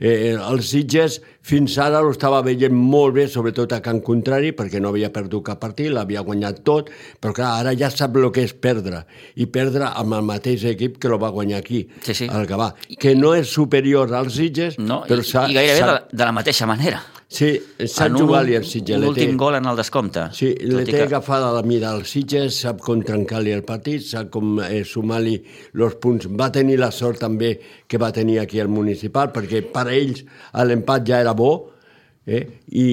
Eh, 0.00 0.30
el 0.38 0.62
Sitges 0.64 1.18
fins 1.42 1.74
ara 1.82 2.00
ho 2.04 2.14
estava 2.14 2.40
veient 2.46 2.72
molt 2.72 3.18
bé, 3.18 3.26
sobretot 3.28 3.74
a 3.76 3.82
Can 3.84 4.00
Contrari, 4.06 4.54
perquè 4.56 4.80
no 4.80 4.94
havia 4.94 5.10
perdut 5.12 5.44
cap 5.50 5.60
partit, 5.60 5.90
l'havia 5.92 6.22
guanyat 6.24 6.62
tot, 6.64 6.94
però 7.20 7.34
clar, 7.36 7.52
ara 7.60 7.74
ja 7.76 7.90
sap 7.92 8.16
el 8.16 8.30
que 8.32 8.46
és 8.46 8.54
perdre, 8.54 9.04
i 9.36 9.50
perdre 9.52 9.90
amb 9.90 10.16
el 10.16 10.24
mateix 10.28 10.64
equip 10.70 10.96
que 11.02 11.12
lo 11.12 11.18
va 11.20 11.34
guanyar 11.34 11.60
aquí, 11.60 11.88
Sí, 12.06 12.14
sí. 12.14 12.30
el 12.30 12.48
Gavà, 12.48 12.72
que 12.98 13.14
no 13.18 13.34
és 13.34 13.50
superior 13.52 14.14
als 14.14 14.38
Sitges, 14.38 14.78
No, 14.78 15.02
però 15.08 15.20
i, 15.20 15.52
i 15.52 15.60
gairebé 15.60 16.02
de 16.12 16.24
la 16.24 16.32
mateixa 16.32 16.66
manera. 16.66 17.02
Sí, 17.30 17.60
sap 17.86 18.06
En 18.06 18.14
un- 18.16 18.22
jugar-li 18.22 18.54
el 18.56 18.64
Sitges. 18.64 18.96
Un 18.96 19.02
le 19.02 19.06
té- 19.12 19.20
últim 19.26 19.36
gol 19.36 19.54
en 19.56 19.66
el 19.66 19.76
descompte. 19.76 20.20
Sí, 20.32 20.54
té 20.54 20.84
que- 20.86 21.02
agafada 21.02 21.52
la 21.52 21.62
mida 21.62 21.90
al 21.92 22.06
Sitges, 22.06 22.54
sap 22.62 22.80
com 22.80 23.02
trencar-li 23.02 23.50
el 23.52 23.64
partit, 23.64 24.00
sap 24.02 24.30
com 24.30 24.58
eh, 24.60 24.82
sumar-li 24.82 25.42
els 25.74 25.94
punts. 25.96 26.26
Va 26.28 26.50
tenir 26.50 26.78
la 26.78 26.90
sort 26.90 27.18
també 27.18 27.60
que 27.86 27.98
va 27.98 28.10
tenir 28.12 28.38
aquí 28.40 28.58
el 28.58 28.68
municipal, 28.68 29.30
perquè 29.30 29.60
per 29.70 29.86
a 29.88 29.92
ells 29.92 30.24
l'empat 30.64 31.04
ja 31.06 31.20
era 31.20 31.34
bo, 31.34 31.70
eh? 32.28 32.42
I, 32.68 32.84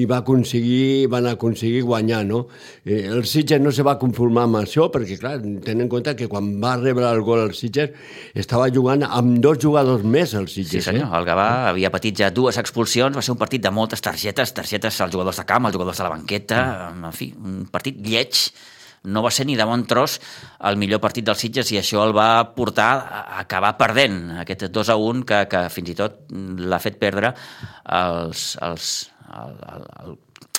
i 0.00 0.04
va 0.10 0.18
aconseguir, 0.24 1.06
van 1.12 1.28
aconseguir 1.30 1.84
guanyar, 1.86 2.24
no? 2.26 2.40
Eh, 2.84 3.04
el 3.06 3.22
Sitges 3.30 3.62
no 3.62 3.70
se 3.72 3.84
va 3.86 3.94
conformar 4.00 4.48
amb 4.48 4.58
això, 4.64 4.88
perquè, 4.90 5.16
clar, 5.20 5.36
tenen 5.62 5.86
en 5.86 5.92
compte 5.92 6.16
que 6.18 6.26
quan 6.28 6.50
va 6.62 6.74
rebre 6.80 7.06
el 7.06 7.22
gol 7.26 7.44
el 7.46 7.54
Sitges 7.54 7.94
estava 8.34 8.66
jugant 8.74 9.06
amb 9.06 9.38
dos 9.44 9.60
jugadors 9.62 10.02
més 10.02 10.34
el 10.34 10.48
Sí, 10.50 10.64
Sitges. 10.64 10.88
senyor. 10.90 11.08
El 11.14 11.28
Gavà 11.28 11.46
havia 11.70 11.92
patit 11.94 12.18
ja 12.18 12.32
dues 12.34 12.58
expulsions, 12.58 13.14
va 13.16 13.22
ser 13.22 13.32
un 13.36 13.38
partit 13.40 13.62
de 13.62 13.70
moltes 13.70 14.02
targetes, 14.02 14.52
targetes 14.56 15.00
als 15.00 15.14
jugadors 15.14 15.38
de 15.38 15.46
camp, 15.46 15.66
als 15.70 15.76
jugadors 15.78 15.96
de 16.02 16.04
la 16.08 16.10
banqueta, 16.16 16.60
en 16.90 17.12
fi, 17.14 17.30
un 17.38 17.64
partit 17.70 17.96
lleig, 18.02 18.50
no 19.04 19.22
va 19.24 19.30
ser 19.32 19.46
ni 19.48 19.56
de 19.56 19.64
bon 19.64 19.86
tros 19.88 20.18
el 20.68 20.76
millor 20.80 21.00
partit 21.00 21.24
dels 21.24 21.40
Sitges 21.40 21.70
i 21.72 21.78
això 21.80 22.02
el 22.04 22.12
va 22.16 22.30
portar 22.56 22.90
a 23.00 23.22
acabar 23.40 23.76
perdent, 23.80 24.18
aquest 24.42 24.66
2 24.68 24.90
a 24.92 24.96
1 25.00 25.24
que, 25.28 25.44
que 25.50 25.62
fins 25.72 25.94
i 25.94 25.96
tot 25.98 26.26
l'ha 26.30 26.80
fet 26.82 26.98
perdre 27.00 27.32
els, 27.88 28.50
els, 28.60 28.90
el, 29.30 29.56
el, 29.72 29.86
el, 30.04 30.18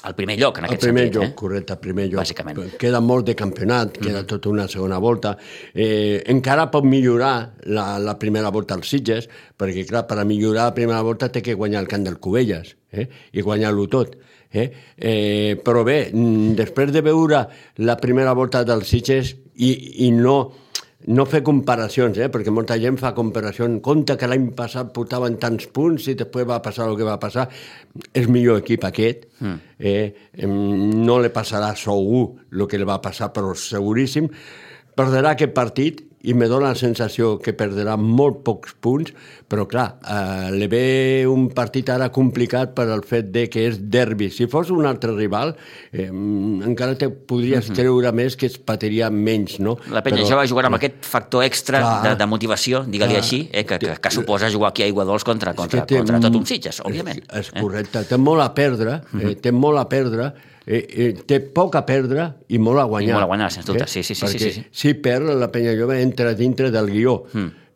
el 0.10 0.16
primer 0.18 0.40
lloc, 0.40 0.58
en 0.58 0.66
El 0.66 0.72
aquest 0.72 0.82
primer 0.88 1.04
sentit. 1.06 1.20
lloc, 1.20 1.30
eh? 1.30 1.36
correcte, 1.38 1.76
el 1.78 1.80
primer 1.84 2.08
lloc. 2.10 2.22
Bàsicament. 2.24 2.62
Queda 2.82 3.02
molt 3.06 3.28
de 3.28 3.36
campionat, 3.38 4.00
queda 4.02 4.24
tota 4.26 4.50
una 4.50 4.66
segona 4.72 4.98
volta. 4.98 5.36
Eh, 5.76 6.24
encara 6.34 6.72
pot 6.74 6.88
millorar 6.90 7.52
la, 7.70 7.86
la 8.02 8.18
primera 8.18 8.50
volta 8.50 8.74
als 8.74 8.90
Sitges, 8.90 9.30
perquè, 9.62 9.86
clar, 9.86 10.08
per 10.10 10.18
a 10.18 10.26
millorar 10.26 10.72
la 10.72 10.78
primera 10.78 11.04
volta 11.06 11.30
té 11.30 11.44
que 11.46 11.54
guanyar 11.54 11.84
el 11.86 11.92
camp 11.92 12.08
del 12.08 12.18
Cubelles 12.18 12.74
eh? 12.90 13.06
i 13.32 13.46
guanyar-lo 13.46 13.86
tot. 13.94 14.18
Eh? 14.52 14.68
Eh, 14.98 15.60
però 15.64 15.86
bé, 15.88 16.12
mm, 16.12 16.56
després 16.60 16.92
de 16.92 17.02
veure 17.06 17.46
la 17.78 17.96
primera 17.98 18.34
volta 18.36 18.66
dels 18.68 18.90
Sitges 18.92 19.36
i, 19.56 19.72
i 20.08 20.12
no 20.12 20.42
no 21.10 21.26
fer 21.26 21.42
comparacions, 21.42 22.18
eh? 22.22 22.28
perquè 22.30 22.52
molta 22.54 22.76
gent 22.78 22.98
fa 23.02 23.14
comparacions. 23.18 23.80
Compte 23.82 24.14
que 24.20 24.28
l'any 24.30 24.52
passat 24.58 24.92
portaven 24.94 25.38
tants 25.42 25.66
punts 25.74 26.06
i 26.12 26.16
després 26.18 26.46
va 26.46 26.60
passar 26.62 26.88
el 26.90 26.98
que 27.00 27.08
va 27.08 27.18
passar. 27.22 27.48
És 28.14 28.28
millor 28.30 28.62
equip 28.62 28.86
aquest. 28.86 29.26
Mm. 29.40 29.56
Eh? 29.80 30.46
No 30.46 31.18
li 31.22 31.32
passarà 31.34 31.72
segur 31.80 32.28
el 32.52 32.68
que 32.70 32.78
li 32.78 32.88
va 32.88 33.00
passar, 33.02 33.32
però 33.34 33.56
seguríssim. 33.58 34.30
Perdrà 34.98 35.34
aquest 35.34 35.56
partit 35.58 36.04
i 36.24 36.34
me 36.38 36.48
dóna 36.48 36.72
la 36.72 36.78
sensació 36.78 37.38
que 37.42 37.54
perdrà 37.58 37.96
molt 37.98 38.42
pocs 38.46 38.76
punts, 38.84 39.14
però 39.50 39.66
clar, 39.70 39.88
eh, 40.06 40.52
li 40.54 40.68
ve 40.72 40.84
un 41.28 41.48
partit 41.56 41.90
ara 41.90 42.12
complicat 42.14 42.76
per 42.78 42.88
al 42.94 43.04
fet 43.08 43.32
de 43.34 43.48
que 43.52 43.66
és 43.70 43.80
derbi. 43.92 44.30
Si 44.32 44.48
fos 44.52 44.70
un 44.72 44.86
altre 44.86 45.16
rival, 45.16 45.56
eh, 45.92 46.08
encara 46.08 46.96
te 46.96 47.10
podries 47.10 47.68
mm 47.68 47.72
-hmm. 47.72 47.76
creure 47.76 48.12
més 48.12 48.36
que 48.36 48.46
es 48.46 48.58
patiria 48.58 49.10
menys, 49.10 49.60
no? 49.60 49.78
La 49.90 50.02
penya 50.04 50.22
Però- 50.22 50.30
jove 50.30 50.48
jugarà 50.48 50.68
amb 50.68 50.76
aquest 50.76 51.04
factor 51.04 51.44
extra 51.44 51.80
Clar. 51.80 52.04
de, 52.04 52.16
de 52.16 52.26
motivació, 52.26 52.84
digue-li 52.88 53.16
així, 53.16 53.50
eh, 53.52 53.66
que, 53.66 53.80
que, 53.80 53.98
que 54.00 54.12
suposa 54.12 54.50
jugar 54.50 54.70
aquí 54.70 54.84
a 54.84 54.88
Iguadols 54.88 55.24
contra, 55.24 55.54
contra, 55.54 55.86
té 55.86 55.98
contra 55.98 56.20
tot 56.20 56.36
un 56.36 56.46
Sitges, 56.46 56.82
òbviament. 56.82 57.24
És, 57.34 57.52
és 57.54 57.62
correcte, 57.62 58.04
té 58.04 58.18
molt 58.18 58.42
a 58.42 58.54
perdre, 58.54 59.02
eh, 59.20 59.36
té 59.36 59.52
molt 59.52 59.78
a 59.78 59.88
perdre, 59.90 60.34
eh, 60.72 60.86
eh, 60.88 61.14
té 61.28 61.42
poc 61.52 61.76
a 61.76 61.84
perdre 61.88 62.28
i 62.48 62.60
molt 62.62 62.80
a 62.80 62.88
guanyar. 62.88 63.10
I 63.12 63.18
molt 63.18 63.28
a 63.28 63.32
guanyar, 63.34 63.50
sens 63.52 63.68
dubte, 63.68 63.88
sí, 63.92 64.06
sí, 64.08 64.16
sí, 64.16 64.24
Perquè 64.24 64.40
sí, 64.40 64.52
sí. 64.56 64.64
si 64.72 64.94
perd, 65.04 65.34
la 65.36 65.52
penya 65.52 65.76
jove 65.76 66.00
entra 66.02 66.32
dintre 66.38 66.72
del 66.72 66.88
guió, 66.94 67.18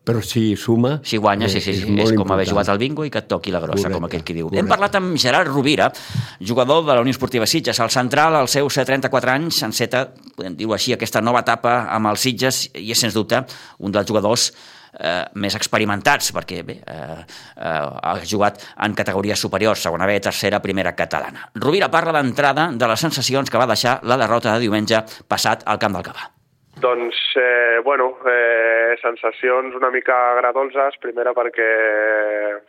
però 0.06 0.22
si 0.22 0.54
suma... 0.54 1.00
Si 1.02 1.18
guanya, 1.18 1.48
sí, 1.50 1.60
sí, 1.60 1.74
sí. 1.74 1.82
És, 1.82 1.90
molt 1.90 2.14
com 2.20 2.30
haver 2.30 2.46
jugat 2.46 2.68
al 2.70 2.78
bingo 2.78 3.04
i 3.04 3.10
que 3.10 3.18
et 3.24 3.26
toqui 3.26 3.50
la 3.50 3.58
grossa, 3.58 3.88
Correcte, 3.88 3.98
com 3.98 4.06
aquell 4.06 4.22
que 4.22 4.36
diu. 4.36 4.46
correcte. 4.46 4.62
Hem 4.62 4.70
parlat 4.70 4.94
amb 5.00 5.16
Gerard 5.18 5.50
Rovira, 5.50 5.90
jugador 6.38 6.84
de 6.86 6.94
la 6.94 7.02
Unió 7.02 7.10
Esportiva 7.10 7.48
Sitges. 7.50 7.80
Al 7.82 7.90
central, 7.90 8.38
als 8.38 8.54
seus 8.54 8.78
34 8.78 9.34
anys, 9.34 9.58
enceta, 9.66 10.06
podem 10.38 10.54
dir-ho 10.56 10.76
així, 10.78 10.94
aquesta 10.94 11.20
nova 11.20 11.42
etapa 11.42 11.74
amb 11.90 12.12
els 12.12 12.22
Sitges 12.22 12.68
i 12.78 12.92
és, 12.94 13.02
sens 13.02 13.18
dubte, 13.18 13.42
un 13.82 13.92
dels 13.92 14.06
jugadors 14.06 14.52
eh, 15.00 15.24
més 15.34 15.56
experimentats, 15.58 16.32
perquè 16.36 16.62
bé, 16.66 16.78
eh, 16.82 17.18
eh, 17.56 17.66
ha 17.66 18.14
jugat 18.24 18.62
en 18.84 18.94
categories 18.94 19.40
superiors, 19.40 19.82
segona 19.82 20.06
B, 20.06 20.18
tercera, 20.20 20.60
primera 20.60 20.94
catalana. 20.96 21.50
Rovira 21.54 21.90
parla 21.90 22.16
d'entrada 22.16 22.70
de 22.72 22.88
les 22.88 23.00
sensacions 23.00 23.50
que 23.50 23.58
va 23.58 23.68
deixar 23.68 24.00
la 24.02 24.16
derrota 24.16 24.54
de 24.54 24.64
diumenge 24.64 25.02
passat 25.28 25.66
al 25.66 25.78
Camp 25.78 25.94
del 25.98 26.06
Cavà. 26.06 26.32
Doncs, 26.76 27.16
eh, 27.40 27.80
bueno, 27.82 28.18
eh, 28.28 28.96
sensacions 29.00 29.74
una 29.74 29.88
mica 29.90 30.16
agradolces, 30.34 30.98
primera 31.00 31.32
perquè 31.32 31.68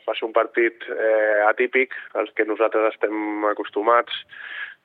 va 0.07 0.15
ser 0.15 0.23
un 0.29 0.31
partit 0.31 0.85
eh, 0.87 1.43
atípic, 1.49 1.91
als 2.15 2.31
que 2.31 2.45
nosaltres 2.47 2.93
estem 2.93 3.43
acostumats, 3.51 4.23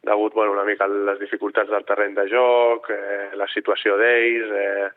degut 0.02 0.34
bueno, 0.34 0.56
una 0.56 0.66
mica 0.66 0.88
a 0.88 0.90
les 0.90 1.20
dificultats 1.20 1.70
del 1.70 1.86
terreny 1.86 2.16
de 2.18 2.26
joc, 2.32 2.90
eh, 2.90 3.30
la 3.38 3.46
situació 3.54 3.94
d'ells, 4.00 4.50
eh, 4.50 4.88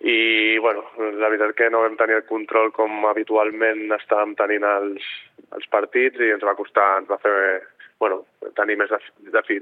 i 0.00 0.58
bueno, 0.62 0.84
la 1.18 1.28
veritat 1.28 1.56
que 1.58 1.70
no 1.70 1.82
vam 1.82 1.96
tenir 1.98 2.20
el 2.20 2.28
control 2.28 2.70
com 2.72 3.06
habitualment 3.08 3.90
estàvem 3.96 4.36
tenint 4.38 4.66
els, 4.68 5.02
els 5.56 5.66
partits 5.72 6.22
i 6.22 6.30
ens 6.34 6.46
va 6.46 6.54
costar, 6.58 7.00
ens 7.00 7.10
va 7.10 7.18
fer 7.22 7.34
bueno, 7.98 8.22
tenir 8.54 8.76
més 8.78 8.90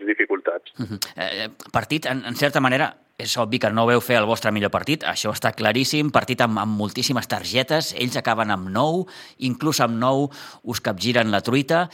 dificultats. 0.05 0.73
Uh 0.79 0.85
-huh. 0.85 0.99
eh, 1.17 1.49
partit, 1.73 2.07
en, 2.07 2.23
en 2.27 2.37
certa 2.37 2.61
manera, 2.61 2.95
és 3.19 3.37
obvi 3.41 3.59
que 3.59 3.71
no 3.71 3.87
veu 3.87 4.01
fer 4.01 4.19
el 4.19 4.27
vostre 4.27 4.53
millor 4.53 4.71
partit, 4.71 5.05
això 5.05 5.33
està 5.33 5.53
claríssim, 5.57 6.11
partit 6.11 6.41
amb, 6.41 6.59
amb 6.59 6.77
moltíssimes 6.77 7.29
targetes, 7.29 7.95
ells 7.95 8.17
acaben 8.17 8.51
amb 8.51 8.69
9, 8.69 9.07
inclús 9.39 9.81
amb 9.81 9.97
9 9.97 10.29
us 10.65 10.81
capgiren 10.81 11.31
la 11.31 11.41
truita, 11.41 11.89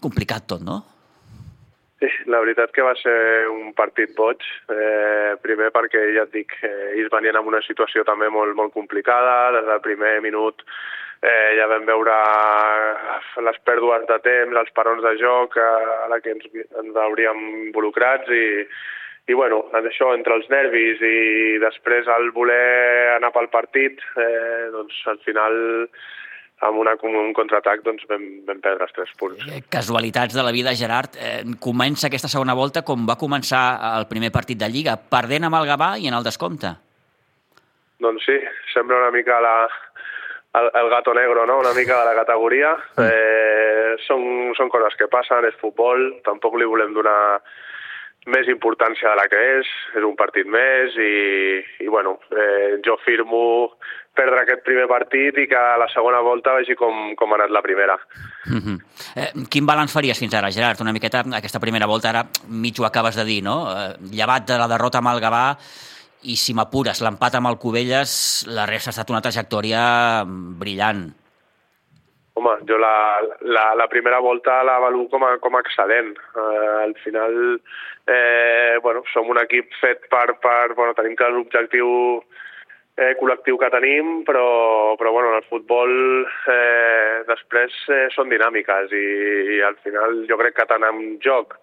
complicat 0.00 0.46
tot, 0.46 0.62
no? 0.62 0.84
Sí, 1.98 2.08
la 2.30 2.38
veritat 2.38 2.70
que 2.70 2.84
va 2.86 2.92
ser 3.00 3.48
un 3.50 3.72
partit 3.74 4.12
boig, 4.14 4.44
eh, 4.70 5.34
primer 5.42 5.72
perquè 5.74 6.04
ja 6.14 6.28
et 6.28 6.30
dic, 6.30 6.52
eh, 6.62 6.92
ells 6.94 7.10
venien 7.10 7.34
en 7.40 7.48
una 7.50 7.58
situació 7.66 8.04
també 8.06 8.28
molt, 8.30 8.54
molt 8.54 8.72
complicada, 8.72 9.50
des 9.56 9.66
del 9.66 9.82
primer 9.82 10.20
minut 10.22 10.62
eh, 11.22 11.56
ja 11.58 11.66
vam 11.66 11.88
veure 11.88 12.14
les 13.48 13.58
pèrdues 13.66 14.06
de 14.06 14.18
temps, 14.22 14.60
els 14.60 14.70
parons 14.76 15.02
de 15.02 15.16
joc 15.18 15.58
eh, 15.58 15.64
a 16.04 16.06
la 16.12 16.20
que 16.22 16.36
ens, 16.36 16.46
ens 16.54 17.00
hauríem 17.02 17.42
involucrats 17.66 18.30
i, 18.30 18.46
i 19.26 19.34
bueno, 19.34 19.64
això 19.82 20.12
entre 20.14 20.38
els 20.38 20.46
nervis 20.54 21.02
i 21.02 21.58
després 21.64 22.06
el 22.14 22.30
voler 22.36 23.16
anar 23.16 23.32
pel 23.34 23.50
partit, 23.50 23.98
eh, 24.22 24.70
doncs 24.74 25.02
al 25.10 25.18
final 25.26 25.58
amb 26.66 26.80
una, 26.82 26.94
un 27.06 27.32
contraatac 27.36 27.84
doncs 27.86 28.06
vam, 28.10 28.24
vam 28.48 28.60
perdre 28.64 28.88
els 28.88 28.94
tres 28.96 29.12
punts. 29.18 29.44
Eh, 29.52 29.62
casualitats 29.70 30.34
de 30.34 30.44
la 30.44 30.54
vida, 30.54 30.74
Gerard. 30.78 31.14
Eh, 31.18 31.42
comença 31.62 32.08
aquesta 32.08 32.30
segona 32.30 32.56
volta 32.58 32.82
com 32.86 33.06
va 33.08 33.18
començar 33.20 33.62
el 33.94 34.08
primer 34.10 34.32
partit 34.34 34.58
de 34.58 34.70
Lliga, 34.70 34.96
perdent 34.98 35.46
amb 35.46 35.60
el 35.60 35.68
Gavà 35.70 35.92
i 36.02 36.10
en 36.10 36.18
el 36.18 36.26
descompte. 36.26 36.74
Doncs 38.02 38.26
sí, 38.26 38.38
sembla 38.72 38.98
una 39.04 39.12
mica 39.14 39.40
la, 39.42 39.54
el, 40.60 40.70
el 40.82 40.90
gato 40.90 41.14
negro, 41.14 41.46
no? 41.46 41.58
una 41.58 41.74
mica 41.74 41.98
de 42.00 42.10
la 42.10 42.18
categoria. 42.18 42.74
Mm. 42.96 43.06
Eh, 43.06 43.94
són, 44.06 44.52
són 44.58 44.70
coses 44.72 44.98
que 44.98 45.10
passen, 45.10 45.46
és 45.48 45.58
futbol, 45.62 46.10
tampoc 46.26 46.58
li 46.58 46.68
volem 46.68 46.94
donar 46.96 47.38
més 48.30 48.48
importància 48.52 49.10
de 49.10 49.18
la 49.18 49.26
que 49.30 49.40
és, 49.58 49.70
és 49.98 50.04
un 50.06 50.16
partit 50.16 50.46
més 50.46 50.96
i, 51.00 51.14
i 51.84 51.88
bueno, 51.88 52.18
eh, 52.30 52.78
jo 52.84 52.98
firmo 53.04 53.42
perdre 54.18 54.42
aquest 54.42 54.64
primer 54.66 54.88
partit 54.90 55.36
i 55.38 55.46
que 55.50 55.60
la 55.78 55.86
segona 55.92 56.20
volta 56.24 56.56
vegi 56.56 56.74
com, 56.78 57.12
com 57.18 57.32
ha 57.32 57.38
anat 57.38 57.54
la 57.54 57.62
primera. 57.62 57.98
Mm 58.46 58.60
-hmm. 58.60 58.78
eh, 59.16 59.30
quin 59.50 59.66
balanç 59.66 59.92
faries 59.92 60.18
fins 60.18 60.34
ara, 60.34 60.50
Gerard? 60.50 60.80
Una 60.80 60.92
miqueta 60.92 61.22
aquesta 61.40 61.60
primera 61.60 61.86
volta, 61.86 62.08
ara 62.08 62.24
mig 62.48 62.74
ho 62.80 62.84
acabes 62.84 63.16
de 63.16 63.24
dir, 63.24 63.42
no? 63.42 63.56
Eh, 63.70 63.94
llevat 64.10 64.46
de 64.46 64.58
la 64.58 64.68
derrota 64.68 64.98
amb 64.98 65.08
el 65.12 65.22
Gavà 65.22 65.56
i 66.22 66.34
si 66.36 66.54
m'apures 66.54 67.00
l'empat 67.00 67.34
amb 67.34 67.46
el 67.46 67.58
Cubelles, 67.58 68.44
la 68.48 68.66
resta 68.66 68.90
ha 68.90 68.94
estat 68.96 69.10
una 69.10 69.20
trajectòria 69.20 70.24
brillant. 70.26 71.14
Home, 72.38 72.54
jo 72.68 72.78
la, 72.78 73.18
la, 73.40 73.74
la 73.74 73.88
primera 73.88 74.20
volta 74.20 74.62
la 74.62 74.76
avaluo 74.76 75.08
com 75.10 75.24
a, 75.26 75.38
com 75.42 75.56
a 75.56 75.62
excel·lent. 75.64 76.12
Uh, 76.34 76.84
al 76.84 76.94
final, 77.02 77.60
eh, 78.08 78.78
bueno, 78.82 79.04
som 79.12 79.28
un 79.28 79.40
equip 79.44 79.72
fet 79.80 80.08
per... 80.10 80.38
per 80.42 80.74
bueno, 80.74 80.96
tenim 80.96 81.16
que 81.16 81.28
l'objectiu 81.28 81.88
eh, 82.98 83.12
col·lectiu 83.20 83.58
que 83.60 83.70
tenim, 83.70 84.22
però, 84.26 84.96
però 84.98 85.12
bueno, 85.12 85.34
en 85.34 85.42
el 85.42 85.46
futbol 85.50 85.92
eh, 86.24 87.22
després 87.28 87.76
eh, 87.92 88.06
són 88.16 88.32
dinàmiques 88.32 88.94
i, 88.96 89.06
i 89.58 89.62
al 89.62 89.78
final 89.84 90.24
jo 90.30 90.40
crec 90.40 90.58
que 90.58 90.68
tant 90.72 90.86
en 90.88 91.04
joc 91.24 91.58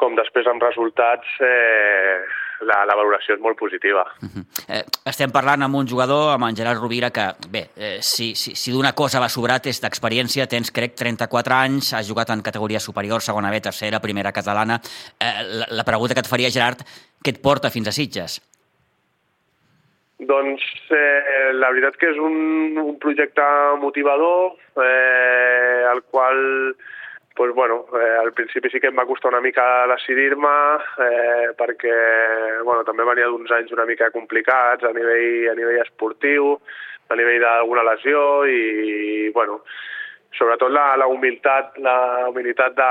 com 0.00 0.16
després 0.16 0.48
amb 0.48 0.62
resultats 0.64 1.40
eh, 1.44 2.20
la, 2.66 2.82
la 2.88 2.96
valoració 2.96 3.34
és 3.36 3.40
molt 3.42 3.58
positiva. 3.58 4.04
Uh 4.22 4.28
-huh. 4.28 4.44
eh, 4.68 4.84
estem 5.06 5.30
parlant 5.30 5.62
amb 5.62 5.76
un 5.76 5.88
jugador, 5.88 6.32
amb 6.34 6.44
en 6.44 6.56
Gerard 6.56 6.80
Rovira, 6.80 7.10
que 7.10 7.26
bé, 7.48 7.70
eh, 7.76 7.98
si, 8.00 8.34
si, 8.34 8.54
si 8.54 8.72
d'una 8.72 8.92
cosa 8.92 9.20
va 9.20 9.28
sobrat 9.28 9.66
és 9.66 9.80
d'experiència, 9.80 10.46
tens 10.46 10.70
crec 10.70 10.94
34 10.94 11.54
anys, 11.54 11.92
has 11.94 12.08
jugat 12.08 12.30
en 12.30 12.42
categoria 12.42 12.80
superior, 12.80 13.20
segona 13.20 13.50
B, 13.50 13.60
tercera, 13.60 14.00
primera 14.00 14.32
catalana. 14.32 14.80
Eh, 15.18 15.42
la, 15.44 15.66
la 15.70 15.84
pregunta 15.84 16.14
que 16.14 16.20
et 16.20 16.28
faria, 16.28 16.50
Gerard, 16.50 16.80
què 17.22 17.30
et 17.30 17.42
porta 17.42 17.70
fins 17.70 17.88
a 17.88 17.92
Sitges? 17.92 18.40
Doncs 20.20 20.62
eh, 20.90 21.52
la 21.56 21.70
veritat 21.72 21.96
que 21.96 22.10
és 22.10 22.18
un, 22.18 22.76
un 22.76 22.98
projecte 22.98 23.42
motivador, 23.80 24.52
eh, 24.76 25.84
al 25.88 26.02
qual 26.02 26.76
pues, 27.34 27.54
bueno, 27.54 27.86
eh, 27.94 28.16
al 28.20 28.32
principi 28.32 28.70
sí 28.70 28.80
que 28.80 28.90
em 28.90 28.98
va 28.98 29.06
costar 29.08 29.30
una 29.32 29.40
mica 29.40 29.64
decidir-me 29.90 30.54
eh, 31.06 31.52
perquè 31.58 31.94
bueno, 32.66 32.84
també 32.84 33.06
venia 33.08 33.28
d'uns 33.30 33.52
anys 33.56 33.72
una 33.76 33.86
mica 33.88 34.10
complicats 34.14 34.84
a 34.84 34.92
nivell, 34.96 35.48
a 35.52 35.54
nivell 35.58 35.80
esportiu, 35.84 36.56
a 37.08 37.16
nivell 37.16 37.40
d'alguna 37.42 37.86
lesió 37.86 38.44
i 38.46 39.30
bueno, 39.34 39.60
sobretot 40.38 40.70
la, 40.70 40.94
la 40.96 41.06
humilitat, 41.10 41.78
la 41.82 42.28
humilitat 42.28 42.76
de, 42.78 42.90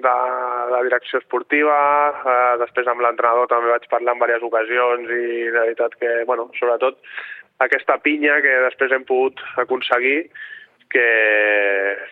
de 0.00 0.14
la 0.72 0.82
direcció 0.86 1.20
esportiva, 1.20 1.78
eh, 2.24 2.52
després 2.62 2.88
amb 2.88 3.04
l'entrenador 3.04 3.50
també 3.50 3.72
vaig 3.72 3.88
parlar 3.92 4.16
en 4.16 4.22
diverses 4.22 4.46
ocasions 4.48 5.12
i 5.12 5.48
la 5.52 5.66
veritat 5.68 5.96
que, 6.00 6.12
bueno, 6.28 6.48
sobretot 6.58 7.00
aquesta 7.64 7.98
pinya 8.04 8.40
que 8.44 8.60
després 8.66 8.92
hem 8.92 9.04
pogut 9.08 9.40
aconseguir 9.62 10.28
que, 10.90 11.06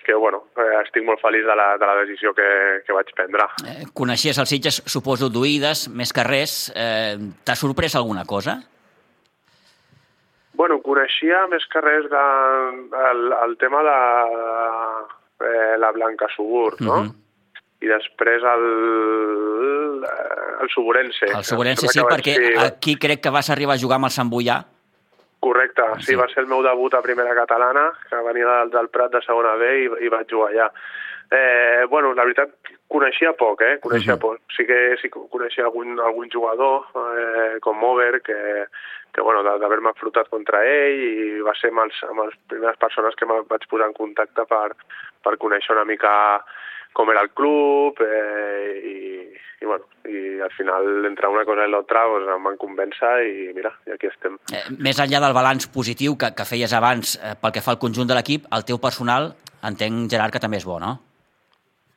que 0.04 0.14
bueno, 0.14 0.44
eh, 0.56 0.82
estic 0.82 1.04
molt 1.06 1.22
feliç 1.22 1.46
de 1.46 1.56
la, 1.56 1.74
de 1.78 1.86
la 1.86 1.96
decisió 2.02 2.34
que, 2.34 2.46
que 2.86 2.96
vaig 2.96 3.10
prendre. 3.16 3.48
Eh, 3.70 3.88
coneixies 3.94 4.38
els 4.42 4.50
Sitges, 4.50 4.82
suposo, 4.90 5.30
d'oïdes, 5.32 5.88
més 5.94 6.12
que 6.12 6.24
res. 6.26 6.72
Eh, 6.74 7.16
T'ha 7.44 7.56
sorprès 7.58 7.96
alguna 7.98 8.24
cosa? 8.24 8.60
Bueno, 10.54 10.78
coneixia 10.86 11.46
més 11.50 11.66
que 11.70 11.82
res 11.82 12.06
de, 12.10 12.24
el, 13.10 13.24
el 13.42 13.56
tema 13.58 13.82
de 13.82 13.98
eh, 15.48 15.76
la 15.82 15.90
Blanca 15.92 16.28
Subur, 16.36 16.80
no? 16.80 17.00
Uh 17.00 17.06
-huh. 17.06 17.14
I 17.82 17.86
després 17.86 18.42
el, 18.42 20.06
el 20.62 20.68
Suburense. 20.72 21.26
El 21.26 21.44
Suburense, 21.44 21.88
sí, 21.88 22.00
perquè 22.00 22.34
sí. 22.34 22.52
aquí 22.64 22.96
crec 22.96 23.20
que 23.20 23.30
vas 23.30 23.50
arribar 23.50 23.74
a 23.74 23.78
jugar 23.78 23.96
amb 23.96 24.06
el 24.06 24.10
Sant 24.10 24.30
Boià. 24.30 24.64
Correcte, 25.44 25.84
sí. 25.98 26.12
sí, 26.12 26.14
va 26.16 26.28
ser 26.32 26.44
el 26.44 26.48
meu 26.48 26.62
debut 26.64 26.94
a 26.96 27.02
primera 27.04 27.34
catalana, 27.36 27.90
que 28.08 28.20
venia 28.24 28.46
del, 28.48 28.70
del 28.72 28.88
Prat 28.94 29.12
de 29.12 29.20
segona 29.26 29.58
B 29.60 29.72
i, 29.82 29.90
i 30.06 30.12
vaig 30.12 30.30
jugar 30.30 30.52
allà. 30.52 30.70
Eh, 31.34 31.84
bueno, 31.90 32.12
la 32.14 32.24
veritat, 32.24 32.52
coneixia 32.88 33.32
poc, 33.36 33.60
eh? 33.64 33.78
Coneixia 33.82 34.14
uh 34.14 34.16
-huh. 34.16 34.22
poc. 34.22 34.40
Sí 34.56 34.66
que, 34.66 34.96
sí 35.00 35.10
que 35.10 35.20
coneixia 35.30 35.64
algun, 35.64 35.98
algun 36.00 36.30
jugador, 36.30 36.86
eh, 36.94 37.58
com 37.60 37.76
Mover, 37.76 38.22
que, 38.22 38.66
que 39.12 39.20
bueno, 39.20 39.42
d'haver-me 39.42 39.90
enfrontat 39.90 40.28
contra 40.28 40.64
ell 40.64 41.00
i 41.00 41.40
va 41.40 41.54
ser 41.54 41.70
amb, 41.70 41.84
els, 41.84 42.02
amb 42.08 42.24
les 42.24 42.34
primeres 42.48 42.76
persones 42.76 43.14
que 43.14 43.26
vaig 43.26 43.68
posar 43.68 43.86
en 43.86 43.94
contacte 43.94 44.44
per, 44.44 44.72
per 45.22 45.36
conèixer 45.38 45.76
una 45.76 45.84
mica 45.84 46.44
com 46.94 47.10
era 47.12 47.24
el 47.26 47.30
club 47.36 48.00
eh, 48.00 48.74
i, 48.86 48.96
i, 49.60 49.66
bueno, 49.66 49.86
i 50.06 50.40
al 50.44 50.52
final 50.56 51.08
entre 51.10 51.30
una 51.32 51.44
cosa 51.48 51.66
i 51.66 51.72
l'altra 51.72 52.04
doncs, 52.10 52.30
em 52.36 52.50
van 52.50 52.60
convèncer 52.60 53.14
i 53.28 53.48
mira, 53.56 53.74
i 53.88 53.96
aquí 53.96 54.10
estem. 54.10 54.38
Eh, 54.54 54.66
més 54.78 55.00
enllà 55.02 55.22
del 55.24 55.36
balanç 55.36 55.68
positiu 55.74 56.16
que, 56.20 56.32
que 56.38 56.46
feies 56.48 56.74
abans 56.76 57.16
eh, 57.18 57.34
pel 57.40 57.56
que 57.56 57.64
fa 57.64 57.74
al 57.74 57.82
conjunt 57.82 58.10
de 58.10 58.16
l'equip, 58.18 58.46
el 58.54 58.66
teu 58.68 58.80
personal 58.82 59.34
entenc, 59.64 60.06
Gerard, 60.12 60.32
que 60.34 60.42
també 60.42 60.60
és 60.60 60.68
bo, 60.68 60.78
no? 60.80 60.98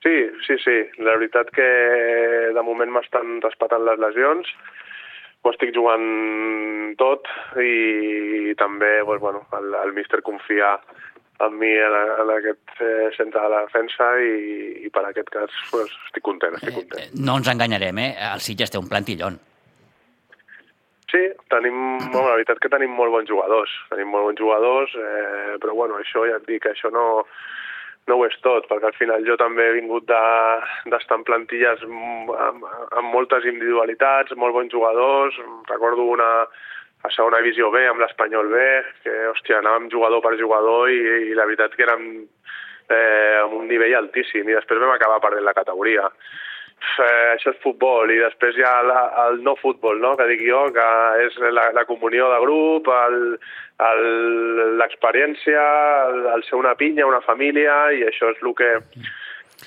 Sí, 0.05 0.15
sí, 0.45 0.55
sí. 0.63 0.77
La 1.03 1.17
veritat 1.17 1.49
que 1.51 1.67
de 2.55 2.63
moment 2.63 2.93
m'estan 2.95 3.41
respetant 3.43 3.83
les 3.83 3.99
lesions, 3.99 4.49
ho 5.43 5.51
estic 5.51 5.73
jugant 5.75 6.05
tot 6.99 7.27
i 7.61 8.53
també 8.59 8.97
doncs, 9.01 9.21
bueno, 9.23 9.43
el, 9.57 9.75
el 9.83 9.93
míster 9.97 10.21
confia 10.25 10.77
en 11.45 11.57
mi 11.59 11.69
en, 11.69 11.95
en 12.23 12.31
aquest 12.33 12.81
eh, 12.81 13.09
centre 13.17 13.41
de 13.41 13.49
la 13.53 13.63
defensa 13.67 14.09
i, 14.21 14.31
i 14.87 14.89
per 14.93 15.03
aquest 15.07 15.29
cas 15.33 15.59
pues, 15.71 15.91
estic 16.07 16.25
content, 16.25 16.57
estic 16.57 16.73
eh, 16.73 16.79
content. 16.81 17.03
Eh, 17.03 17.21
no 17.27 17.37
ens 17.39 17.51
enganyarem, 17.51 18.01
eh? 18.01 18.09
El 18.31 18.43
Sitges 18.45 18.73
té 18.73 18.81
un 18.81 18.89
plantillon. 18.89 19.37
Sí, 21.11 21.21
tenim, 21.53 21.77
bueno, 22.11 22.25
la 22.29 22.39
veritat 22.39 22.61
que 22.63 22.71
tenim 22.73 22.95
molt 22.97 23.13
bons 23.13 23.29
jugadors, 23.29 23.75
tenim 23.91 24.09
molt 24.13 24.31
bons 24.31 24.41
jugadors, 24.41 24.95
eh, 24.97 25.59
però 25.61 25.77
bueno, 25.77 26.01
això 26.01 26.25
ja 26.29 26.41
et 26.41 26.49
dic, 26.49 26.65
això 26.71 26.91
no, 26.93 27.07
no 28.07 28.17
ho 28.17 28.25
és 28.27 28.37
tot, 28.43 28.67
perquè 28.71 28.89
al 28.89 28.97
final 28.97 29.25
jo 29.27 29.37
també 29.39 29.67
he 29.67 29.77
vingut 29.77 30.07
d'estar 30.09 30.89
de, 30.89 31.19
en 31.19 31.27
plantilles 31.27 31.85
amb, 31.85 32.33
amb 32.33 33.13
moltes 33.13 33.45
individualitats, 33.45 34.35
molt 34.35 34.57
bons 34.57 34.73
jugadors, 34.73 35.37
recordo 35.69 36.09
una 36.17 36.31
a 37.05 37.11
segona 37.13 37.43
divisió 37.43 37.69
B 37.73 37.83
amb 37.87 38.01
l'Espanyol 38.01 38.49
B, 38.51 38.65
que, 39.03 39.13
hòstia, 39.31 39.61
anàvem 39.61 39.91
jugador 39.93 40.23
per 40.25 40.33
jugador 40.39 40.89
i, 40.91 40.99
i 41.29 41.37
la 41.37 41.45
veritat 41.45 41.75
que 41.77 41.85
érem 41.85 42.09
eh, 42.17 43.37
amb 43.43 43.53
un 43.61 43.67
nivell 43.69 43.95
altíssim 43.99 44.49
i 44.49 44.57
després 44.57 44.81
vam 44.81 44.95
acabar 44.95 45.21
perdent 45.23 45.45
la 45.45 45.55
categoria 45.57 46.09
eh, 46.77 47.33
això 47.33 47.51
és 47.53 47.61
futbol 47.63 48.11
i 48.13 48.19
després 48.21 48.57
hi 48.57 48.65
ha 48.65 48.81
la, 48.85 49.03
el 49.27 49.41
no 49.45 49.55
futbol, 49.59 49.99
no? 50.01 50.15
que 50.17 50.27
dic 50.29 50.43
jo, 50.47 50.63
que 50.75 50.87
és 51.25 51.37
la, 51.51 51.69
la 51.75 51.85
comunió 51.89 52.29
de 52.33 52.41
grup, 52.43 52.89
l'experiència, 54.81 55.63
el, 56.09 56.19
el, 56.19 56.27
el 56.37 56.45
ser 56.47 56.57
una 56.59 56.75
pinya, 56.79 57.09
una 57.09 57.23
família, 57.25 57.79
i 57.93 58.05
això 58.07 58.31
és 58.33 58.43
el 58.43 58.53
que 58.57 58.71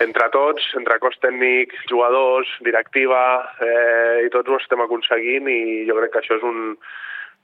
entre 0.00 0.28
tots, 0.30 0.62
entre 0.78 1.00
cos 1.02 1.18
tècnic, 1.22 1.74
jugadors, 1.90 2.50
directiva, 2.62 3.22
eh, 3.58 4.26
i 4.26 4.28
tots 4.32 4.48
ho 4.48 4.58
estem 4.60 4.80
aconseguint 4.84 5.50
i 5.50 5.86
jo 5.88 5.98
crec 5.98 6.14
que 6.14 6.22
això 6.22 6.38
és 6.38 6.46
un, 6.46 6.76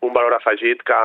un 0.04 0.12
valor 0.12 0.34
afegit 0.36 0.82
que, 0.86 0.98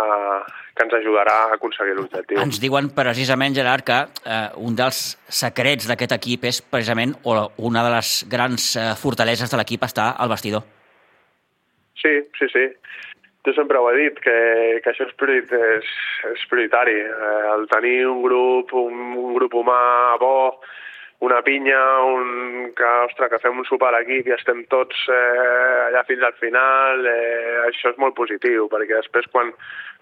que 0.75 0.85
ens 0.85 0.95
ajudarà 0.97 1.37
a 1.45 1.55
aconseguir 1.55 1.95
l'objectiu. 1.97 2.41
Ens 2.43 2.59
diuen 2.61 2.89
precisament, 2.95 3.55
Gerard, 3.55 3.85
que 3.87 3.99
eh, 4.25 4.49
un 4.59 4.75
dels 4.77 4.99
secrets 5.41 5.87
d'aquest 5.89 6.17
equip 6.17 6.45
és 6.49 6.61
precisament, 6.61 7.15
o 7.23 7.37
una 7.69 7.85
de 7.87 7.95
les 7.95 8.13
grans 8.31 8.75
eh, 8.75 8.91
fortaleses 8.99 9.51
de 9.51 9.61
l'equip 9.61 9.87
està 9.87 10.11
al 10.17 10.31
vestidor. 10.33 10.67
Sí, 12.01 12.13
sí, 12.37 12.49
sí. 12.51 12.67
Jo 13.45 13.55
sempre 13.57 13.79
ho 13.79 13.87
he 13.89 13.95
dit, 13.97 14.19
que, 14.21 14.35
que 14.83 14.91
això 14.91 15.07
és, 15.07 15.15
priorit, 15.17 15.49
és, 15.77 15.87
és 16.33 16.43
prioritari. 16.51 16.99
Eh, 17.01 17.41
el 17.55 17.65
tenir 17.71 17.97
un 18.09 18.21
grup, 18.25 18.75
un, 18.77 19.15
un 19.17 19.33
grup 19.39 19.55
humà 19.57 19.81
bo, 20.21 20.35
una 21.21 21.41
pinya, 21.45 21.79
un, 22.01 22.71
que, 22.77 22.91
ostres, 23.05 23.29
que 23.29 23.39
fem 23.43 23.59
un 23.61 23.67
sopar 23.69 23.91
a 23.91 23.99
l'equip 23.99 24.29
i 24.29 24.33
estem 24.33 24.63
tots 24.73 25.03
eh, 25.13 25.87
allà 25.87 26.01
fins 26.07 26.23
al 26.25 26.33
final, 26.39 27.05
eh, 27.05 27.57
això 27.67 27.91
és 27.93 27.99
molt 28.01 28.17
positiu, 28.17 28.65
perquè 28.71 28.97
després 28.97 29.29
quan, 29.33 29.51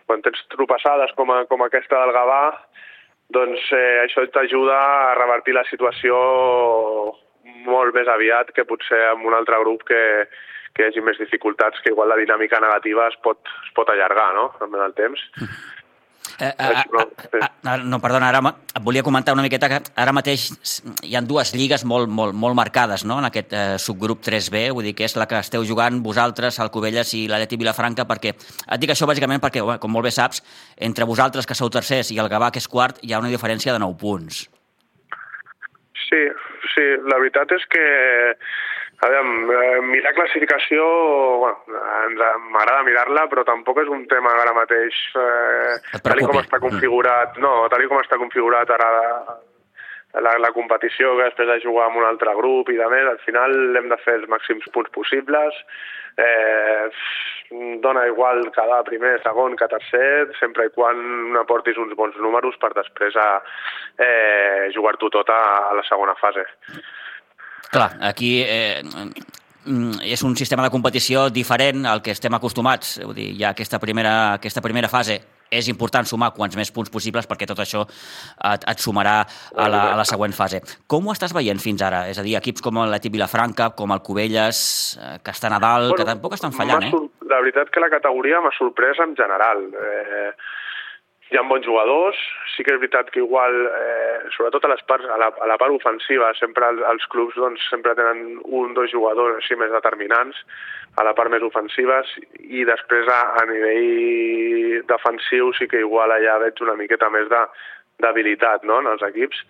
quan 0.07 0.23
tens 0.23 0.45
tropassades 0.55 1.11
com, 1.19 1.33
a, 1.35 1.43
com 1.51 1.65
aquesta 1.65 1.99
del 1.99 2.15
Gavà, 2.15 2.43
doncs 3.35 3.67
eh, 3.75 3.97
això 4.05 4.23
t'ajuda 4.31 4.77
a 4.79 5.17
revertir 5.19 5.57
la 5.57 5.65
situació 5.67 6.15
molt 7.67 7.93
més 7.93 8.07
aviat 8.07 8.53
que 8.55 8.67
potser 8.69 9.01
amb 9.09 9.27
un 9.27 9.35
altre 9.35 9.59
grup 9.59 9.83
que, 9.89 10.01
que 10.73 10.85
hi 10.85 10.87
hagi 10.87 11.03
més 11.03 11.19
dificultats, 11.19 11.83
que 11.83 11.91
igual 11.91 12.09
la 12.13 12.17
dinàmica 12.19 12.61
negativa 12.63 13.09
es 13.11 13.19
pot, 13.25 13.43
es 13.65 13.75
pot 13.75 13.91
allargar 13.91 14.31
no? 14.37 14.47
amb 14.63 14.79
el 14.79 14.95
temps. 14.95 15.27
Eh, 15.43 15.78
eh, 16.39 16.53
no, 16.91 17.05
sí. 17.21 17.39
eh, 17.41 17.77
no, 17.83 17.99
perdona, 17.99 18.29
ara 18.29 18.41
et 18.49 18.81
volia 18.83 19.03
comentar 19.03 19.33
una 19.35 19.43
miqueta 19.45 19.69
que 19.71 19.79
ara 19.95 20.13
mateix 20.15 20.49
hi 21.03 21.15
han 21.17 21.27
dues 21.27 21.53
lligues 21.55 21.85
molt, 21.85 22.09
molt, 22.09 22.33
molt 22.33 22.57
marcades 22.57 23.05
no? 23.05 23.19
en 23.19 23.29
aquest 23.29 23.53
eh, 23.53 23.63
subgrup 23.81 24.23
3B, 24.25 24.69
vull 24.75 24.87
dir 24.89 24.95
que 24.97 25.07
és 25.07 25.15
la 25.19 25.27
que 25.29 25.39
esteu 25.39 25.65
jugant 25.67 26.01
vosaltres, 26.03 26.59
el 26.63 26.71
Covelles 26.73 27.13
i 27.17 27.25
l'Aleti 27.31 27.59
Vilafranca, 27.59 28.07
perquè 28.09 28.35
et 28.35 28.79
dic 28.81 28.93
això 28.93 29.09
bàsicament 29.09 29.43
perquè, 29.43 29.63
com 29.79 29.93
molt 29.93 30.09
bé 30.09 30.13
saps, 30.15 30.43
entre 30.77 31.07
vosaltres 31.09 31.49
que 31.49 31.57
sou 31.57 31.71
tercers 31.73 32.13
i 32.15 32.19
el 32.21 32.31
Gavà 32.31 32.51
que 32.51 32.63
és 32.63 32.69
quart 32.69 33.03
hi 33.03 33.13
ha 33.13 33.21
una 33.21 33.31
diferència 33.31 33.75
de 33.75 33.83
9 33.83 33.99
punts. 33.99 34.47
Sí, 36.09 36.21
sí, 36.73 36.85
la 37.05 37.19
veritat 37.21 37.51
és 37.53 37.65
que 37.69 37.85
a 39.01 39.07
veure, 39.07 39.55
eh, 39.55 39.81
mirar 39.87 40.13
classificació, 40.13 40.85
bueno, 41.39 41.57
m'agrada 42.51 42.83
mirar-la, 42.83 43.27
però 43.31 43.45
tampoc 43.47 43.79
és 43.83 43.87
un 43.87 44.05
tema 44.11 44.33
ara 44.41 44.55
mateix, 44.57 44.97
eh, 45.15 45.99
tal 46.03 46.19
com 46.25 46.41
està 46.41 46.59
configurat, 46.59 47.37
no, 47.39 47.53
tal 47.71 47.85
com 47.87 48.01
està 48.01 48.19
configurat 48.19 48.69
ara 48.75 48.89
la, 50.19 50.35
la 50.41 50.51
competició, 50.51 51.15
que 51.15 51.29
després 51.29 51.47
de 51.47 51.61
jugar 51.63 51.87
amb 51.87 52.01
un 52.01 52.09
altre 52.09 52.33
grup 52.35 52.69
i 52.73 52.77
de 52.79 52.91
més, 52.91 53.07
al 53.07 53.23
final 53.23 53.55
hem 53.79 53.89
de 53.91 53.97
fer 54.03 54.19
els 54.19 54.29
màxims 54.31 54.67
punts 54.73 54.91
possibles, 54.91 55.63
eh, 56.19 56.89
dona 57.79 58.05
igual 58.07 58.43
quedar 58.51 58.83
primer, 58.83 59.15
segon 59.23 59.55
que 59.55 59.69
tercer, 59.71 60.27
sempre 60.39 60.67
i 60.67 60.73
quan 60.75 61.37
aportis 61.39 61.77
uns 61.77 61.95
bons 61.95 62.17
números 62.19 62.57
per 62.59 62.73
després 62.75 63.15
a 63.15 63.29
eh, 63.95 64.67
jugar-t'ho 64.75 65.09
tot 65.21 65.29
a, 65.31 65.43
a 65.69 65.77
la 65.77 65.85
segona 65.87 66.17
fase. 66.19 66.43
Clar, 67.69 67.89
aquí 68.09 68.39
eh, 68.45 68.81
mm, 68.83 70.05
és 70.07 70.23
un 70.23 70.37
sistema 70.39 70.63
de 70.65 70.71
competició 70.73 71.29
diferent 71.29 71.85
al 71.85 72.01
que 72.01 72.15
estem 72.15 72.33
acostumats. 72.33 72.97
Vull 73.03 73.17
dir, 73.17 73.33
hi 73.35 73.43
ha 73.43 73.51
aquesta 73.55 73.79
primera, 73.79 74.15
aquesta 74.39 74.63
primera 74.65 74.89
fase 74.91 75.19
és 75.49 75.67
important 75.71 76.05
sumar 76.05 76.31
quants 76.35 76.55
més 76.57 76.71
punts 76.71 76.91
possibles 76.93 77.27
perquè 77.29 77.47
tot 77.49 77.59
això 77.63 77.81
et, 77.85 78.65
et 78.69 78.83
sumarà 78.83 79.15
a 79.25 79.67
la, 79.71 79.81
a 79.93 79.97
la 79.97 80.05
següent 80.07 80.35
fase. 80.35 80.61
Com 80.87 81.07
ho 81.07 81.15
estàs 81.15 81.33
veient 81.35 81.61
fins 81.61 81.81
ara? 81.85 82.05
És 82.11 82.21
a 82.21 82.25
dir, 82.25 82.35
equips 82.37 82.63
com 82.65 82.81
l'Eti 82.85 83.11
Vilafranca, 83.13 83.71
com 83.77 83.93
el 83.95 84.03
Cubelles, 84.05 84.61
eh, 85.01 85.17
que 85.25 85.33
estan 85.35 85.57
a 85.57 85.61
dalt, 85.61 85.89
bueno, 85.89 85.99
que 85.99 86.07
tampoc 86.07 86.37
estan 86.37 86.55
fallant, 86.55 86.85
eh? 86.85 86.93
La 87.29 87.41
veritat 87.41 87.73
que 87.73 87.81
la 87.81 87.91
categoria 87.91 88.41
m'ha 88.41 88.53
sorprès 88.57 89.01
en 89.05 89.15
general. 89.17 89.65
Eh, 89.73 90.31
hi 91.29 91.37
ha 91.37 91.43
bons 91.45 91.65
jugadors, 91.65 92.17
sí 92.55 92.63
que 92.65 92.73
és 92.73 92.79
veritat 92.81 93.11
que 93.13 93.21
igual, 93.21 93.53
eh, 93.69 94.29
sobretot 94.33 94.65
a 94.65 94.71
les 94.71 94.81
parts, 94.89 95.05
a 95.05 95.17
la, 95.21 95.27
a 95.29 95.49
la 95.51 95.57
part 95.61 95.75
ofensiva, 95.75 96.31
sempre 96.39 96.65
els, 96.73 96.81
els 96.89 97.05
clubs 97.13 97.37
doncs, 97.37 97.65
sempre 97.69 97.93
tenen 97.97 98.39
un 98.45 98.73
dos 98.73 98.89
jugadors 98.89 99.37
així 99.37 99.57
més 99.59 99.69
determinants 99.73 100.39
a 100.97 101.05
la 101.05 101.13
part 101.13 101.29
més 101.29 101.45
ofensiva 101.45 102.01
i 102.39 102.65
després 102.65 103.11
a, 103.13 103.19
a 103.37 103.43
nivell 103.45 104.81
defensiu 104.89 105.51
sí 105.57 105.69
que 105.69 105.83
igual 105.85 106.15
allà 106.15 106.39
veig 106.41 106.63
una 106.65 106.77
miqueta 106.79 107.11
més 107.13 107.29
d'habilitat 107.29 108.65
no, 108.65 108.79
en 108.81 108.89
els 108.95 109.05
equips. 109.05 109.43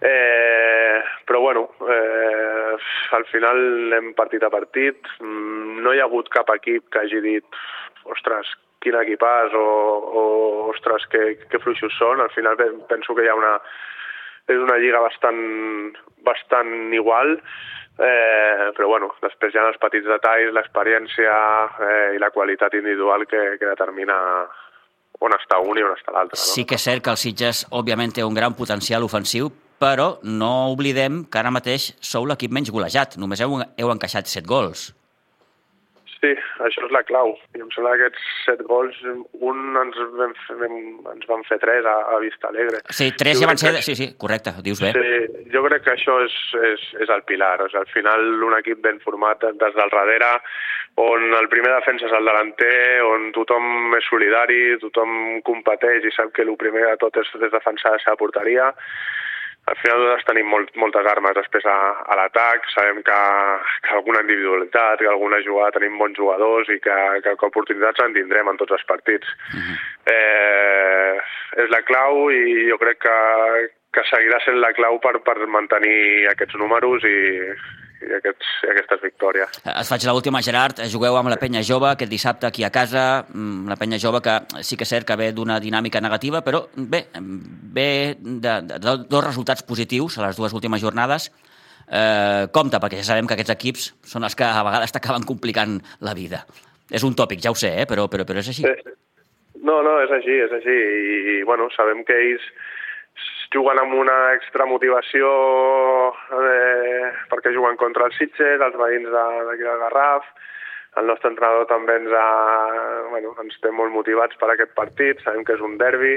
Eh, 0.00 1.02
però 1.26 1.42
bueno, 1.42 1.64
eh, 1.90 2.76
al 3.18 3.26
final 3.28 3.92
hem 3.98 4.12
partit 4.16 4.46
a 4.46 4.50
partit, 4.54 5.12
mm, 5.20 5.82
no 5.84 5.92
hi 5.92 6.00
ha 6.00 6.06
hagut 6.08 6.30
cap 6.32 6.54
equip 6.54 6.88
que 6.88 7.02
hagi 7.02 7.20
dit 7.20 7.60
ostres, 8.08 8.54
quin 8.82 8.98
equipàs 9.00 9.54
o, 9.58 9.66
o 10.20 10.22
ostres, 10.72 11.06
que, 11.12 11.24
que 11.50 11.60
fluixos 11.62 11.94
són. 11.98 12.22
Al 12.22 12.30
final 12.34 12.58
penso 12.90 13.16
que 13.16 13.26
hi 13.26 13.30
ha 13.32 13.38
una, 13.38 13.56
és 14.48 14.60
una 14.62 14.78
lliga 14.80 15.02
bastant, 15.04 15.42
bastant 16.26 16.94
igual, 16.96 17.36
eh, 17.98 18.70
però 18.76 18.88
bueno, 18.88 19.10
després 19.22 19.54
hi 19.54 19.60
ha 19.60 19.68
els 19.68 19.80
petits 19.82 20.06
detalls, 20.08 20.54
l'experiència 20.54 21.34
eh, 21.82 22.16
i 22.16 22.22
la 22.22 22.32
qualitat 22.34 22.78
individual 22.78 23.26
que, 23.30 23.44
que 23.60 23.70
determina 23.74 24.16
on 25.20 25.34
està 25.34 25.58
un 25.58 25.78
i 25.78 25.82
on 25.82 25.96
està 25.96 26.14
l'altre. 26.14 26.38
No? 26.38 26.50
Sí 26.54 26.64
que 26.68 26.78
és 26.78 26.84
cert 26.86 27.02
que 27.04 27.14
el 27.14 27.18
Sitges, 27.20 27.64
òbviament, 27.74 28.14
té 28.14 28.26
un 28.26 28.36
gran 28.36 28.54
potencial 28.58 29.06
ofensiu, 29.06 29.50
però 29.78 30.18
no 30.26 30.70
oblidem 30.72 31.24
que 31.30 31.38
ara 31.40 31.54
mateix 31.54 31.92
sou 32.02 32.26
l'equip 32.26 32.54
menys 32.54 32.70
golejat. 32.74 33.18
Només 33.18 33.42
heu, 33.42 33.58
heu 33.58 33.92
encaixat 33.94 34.30
set 34.30 34.46
gols. 34.46 34.92
Sí, 36.18 36.32
això 36.66 36.82
és 36.82 36.94
la 36.94 37.04
clau. 37.06 37.36
I 37.54 37.62
em 37.62 37.68
sembla 37.70 37.92
que 37.94 38.08
aquests 38.08 38.30
set 38.46 38.62
gols, 38.66 38.96
un 39.38 39.76
ens 39.78 39.98
vam 40.18 40.32
fer, 40.46 40.70
ens 41.12 41.28
van 41.30 41.44
fer 41.46 41.60
tres 41.62 41.86
a, 41.86 41.94
a 42.14 42.18
Vista 42.24 42.50
Alegre. 42.50 42.80
Sí, 42.90 43.12
tres 43.14 43.38
jo 43.38 43.44
ja 43.44 43.50
van 43.52 43.60
ser... 43.60 43.76
Que... 43.76 43.84
Sí, 43.86 43.94
sí, 43.98 44.08
correcte, 44.18 44.56
dius 44.66 44.82
bé. 44.82 44.90
Sí, 44.96 45.44
jo 45.54 45.62
crec 45.68 45.86
que 45.86 45.94
això 45.94 46.18
és, 46.24 46.34
és, 46.72 46.88
és 47.06 47.14
el 47.14 47.22
pilar. 47.28 47.54
O 47.62 47.68
sigui, 47.70 47.84
al 47.84 47.92
final, 47.94 48.26
un 48.48 48.58
equip 48.58 48.82
ben 48.82 48.98
format 49.04 49.46
des 49.46 49.78
del 49.78 49.94
darrere, 49.94 50.32
on 50.98 51.30
el 51.38 51.46
primer 51.52 51.70
defensa 51.76 52.08
és 52.08 52.16
el 52.18 52.26
delanter, 52.26 53.04
on 53.06 53.30
tothom 53.36 53.94
és 53.94 54.10
solidari, 54.10 54.62
tothom 54.82 55.38
competeix 55.46 56.08
i 56.08 56.14
sap 56.16 56.34
que 56.34 56.42
el 56.42 56.56
primer 56.58 56.88
de 56.88 56.98
tot 57.04 57.22
és, 57.22 57.30
és 57.38 57.54
defensar 57.54 57.94
la 57.94 58.02
seva 58.02 58.18
porteria, 58.18 58.72
al 59.68 59.76
final 59.82 60.00
nosaltres 60.00 60.26
tenim 60.28 60.48
molt, 60.48 60.70
moltes 60.80 61.06
armes 61.10 61.36
després 61.36 61.66
a, 61.68 61.76
a 62.08 62.16
l'atac, 62.18 62.66
sabem 62.72 63.02
que, 63.06 63.18
que 63.84 63.94
alguna 63.96 64.22
individualitat, 64.24 65.02
que 65.02 65.10
alguna 65.10 65.40
jugada 65.44 65.76
tenim 65.76 65.98
bons 66.00 66.16
jugadors 66.16 66.70
i 66.72 66.78
que, 66.84 66.98
que, 67.24 67.34
que 67.38 67.50
oportunitats 67.50 68.04
en 68.04 68.16
tindrem 68.16 68.48
en 68.48 68.60
tots 68.60 68.76
els 68.78 68.86
partits. 68.88 69.28
Uh 69.52 69.60
-huh. 69.60 69.76
eh, 70.14 71.14
és 71.64 71.68
la 71.70 71.82
clau 71.82 72.30
i 72.30 72.68
jo 72.70 72.78
crec 72.78 72.98
que, 73.04 73.18
que 73.92 74.04
seguirà 74.10 74.40
sent 74.44 74.60
la 74.60 74.72
clau 74.76 74.98
per, 75.00 75.18
per 75.26 75.38
mantenir 75.46 76.28
aquests 76.32 76.56
números 76.60 77.04
i, 77.04 77.08
i, 77.08 77.87
aquests, 78.18 78.50
aquestes 78.70 79.02
victòries. 79.02 79.58
Es 79.72 79.90
faig 79.90 80.06
l'última, 80.08 80.42
Gerard. 80.44 80.82
Jugueu 80.92 81.16
amb 81.18 81.32
la 81.32 81.38
penya 81.40 81.62
jove 81.66 81.90
aquest 81.90 82.10
dissabte 82.10 82.48
aquí 82.48 82.64
a 82.64 82.70
casa, 82.70 83.24
mm, 83.28 83.68
la 83.68 83.76
penya 83.76 83.98
jove 83.98 84.20
que 84.22 84.38
sí 84.62 84.76
que 84.76 84.84
és 84.84 84.94
cert 84.94 85.06
que 85.06 85.16
ve 85.16 85.32
d'una 85.32 85.58
dinàmica 85.60 86.00
negativa, 86.00 86.42
però 86.44 86.66
bé, 86.74 87.06
ve 87.18 88.16
de, 88.20 88.60
de, 88.62 88.78
de 88.78 88.96
dos 89.08 89.24
resultats 89.24 89.62
positius 89.62 90.18
a 90.18 90.26
les 90.26 90.36
dues 90.36 90.52
últimes 90.52 90.80
jornades. 90.80 91.30
Eh, 91.88 92.46
compte, 92.52 92.76
perquè 92.76 93.00
ja 93.00 93.04
sabem 93.14 93.26
que 93.26 93.34
aquests 93.34 93.54
equips 93.54 93.92
són 94.04 94.24
els 94.24 94.36
que 94.36 94.44
a 94.44 94.62
vegades 94.62 94.92
t'acaben 94.92 95.24
complicant 95.24 95.80
la 96.00 96.14
vida. 96.14 96.44
És 96.90 97.04
un 97.04 97.14
tòpic, 97.14 97.40
ja 97.40 97.50
ho 97.50 97.56
sé, 97.56 97.72
eh? 97.82 97.86
però, 97.88 98.08
però, 98.08 98.24
però 98.28 98.40
és 98.40 98.48
així. 98.48 98.64
Sí. 98.64 98.96
No, 99.64 99.82
no, 99.82 99.98
és 100.00 100.12
així, 100.14 100.36
és 100.44 100.52
així. 100.52 100.74
I, 101.32 101.42
bueno, 101.48 101.68
sabem 101.74 102.04
que 102.08 102.16
ells 102.16 102.44
juguen 103.54 103.80
amb 103.80 103.94
una 103.96 104.16
extra 104.36 104.66
motivació 104.68 105.28
eh, 106.36 107.08
perquè 107.30 107.54
juguen 107.54 107.78
contra 107.80 108.08
els 108.08 108.18
Sitges, 108.20 108.60
els 108.60 108.76
veïns 108.76 109.08
d'aquí 109.12 109.64
del 109.64 109.80
Garraf, 109.84 110.26
el 110.98 111.08
nostre 111.08 111.30
entrenador 111.30 111.68
també 111.70 111.96
ens, 112.00 112.12
ha, 112.12 112.28
bueno, 113.12 113.34
ens 113.42 113.56
té 113.62 113.72
molt 113.72 113.94
motivats 113.94 114.36
per 114.40 114.50
aquest 114.52 114.74
partit, 114.76 115.22
sabem 115.24 115.44
que 115.46 115.56
és 115.56 115.64
un 115.64 115.78
derbi, 115.80 116.16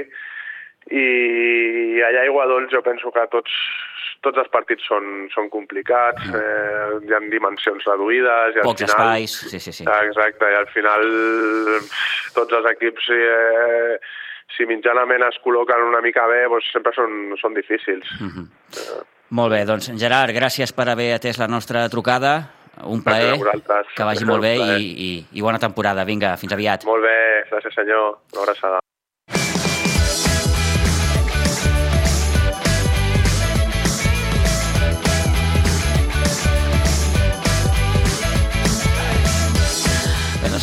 i 0.90 2.02
allà 2.02 2.24
a 2.24 2.28
Iguadols 2.28 2.72
jo 2.72 2.82
penso 2.82 3.12
que 3.14 3.22
tots, 3.30 3.52
tots 4.26 4.40
els 4.42 4.50
partits 4.54 4.84
són, 4.88 5.28
són 5.34 5.48
complicats, 5.52 6.24
mm. 6.26 6.40
eh, 6.40 6.98
hi 7.06 7.14
ha 7.14 7.22
dimensions 7.30 7.86
reduïdes... 7.86 8.58
I 8.58 8.66
Pocs 8.66 8.88
al 8.88 8.90
final, 8.90 8.98
espais, 8.98 9.36
sí, 9.52 9.62
sí, 9.62 9.76
sí. 9.78 9.86
Exacte, 10.08 10.50
i 10.50 10.58
al 10.58 10.68
final 10.74 11.06
tots 12.34 12.58
els 12.58 12.68
equips 12.74 13.08
eh, 13.14 13.96
si 14.56 14.66
mitjanament 14.68 15.24
es 15.28 15.38
col·loquen 15.44 15.88
una 15.88 16.00
mica 16.04 16.26
bé, 16.30 16.44
doncs 16.48 16.70
sempre 16.74 16.92
són, 16.96 17.36
són 17.40 17.54
difícils. 17.54 18.08
Mm 18.20 18.28
-hmm. 18.28 18.46
uh. 18.98 19.04
Molt 19.32 19.52
bé, 19.52 19.64
doncs 19.64 19.88
Gerard, 19.96 20.34
gràcies 20.36 20.74
per 20.76 20.88
haver 20.88 21.14
atès 21.14 21.38
la 21.38 21.48
nostra 21.48 21.88
trucada. 21.88 22.50
Un 22.84 23.02
plaer, 23.02 23.36
que 23.96 24.04
vagi 24.04 24.24
molt 24.24 24.42
bé 24.42 24.56
i, 24.56 24.86
i, 25.06 25.10
i 25.32 25.42
bona 25.42 25.58
temporada. 25.58 26.04
Vinga, 26.04 26.36
fins 26.36 26.52
aviat. 26.52 26.84
Molt 26.84 27.02
bé, 27.02 27.44
gràcies 27.50 27.74
senyor. 27.74 28.18
Una 28.32 28.42
abraçada. 28.42 28.80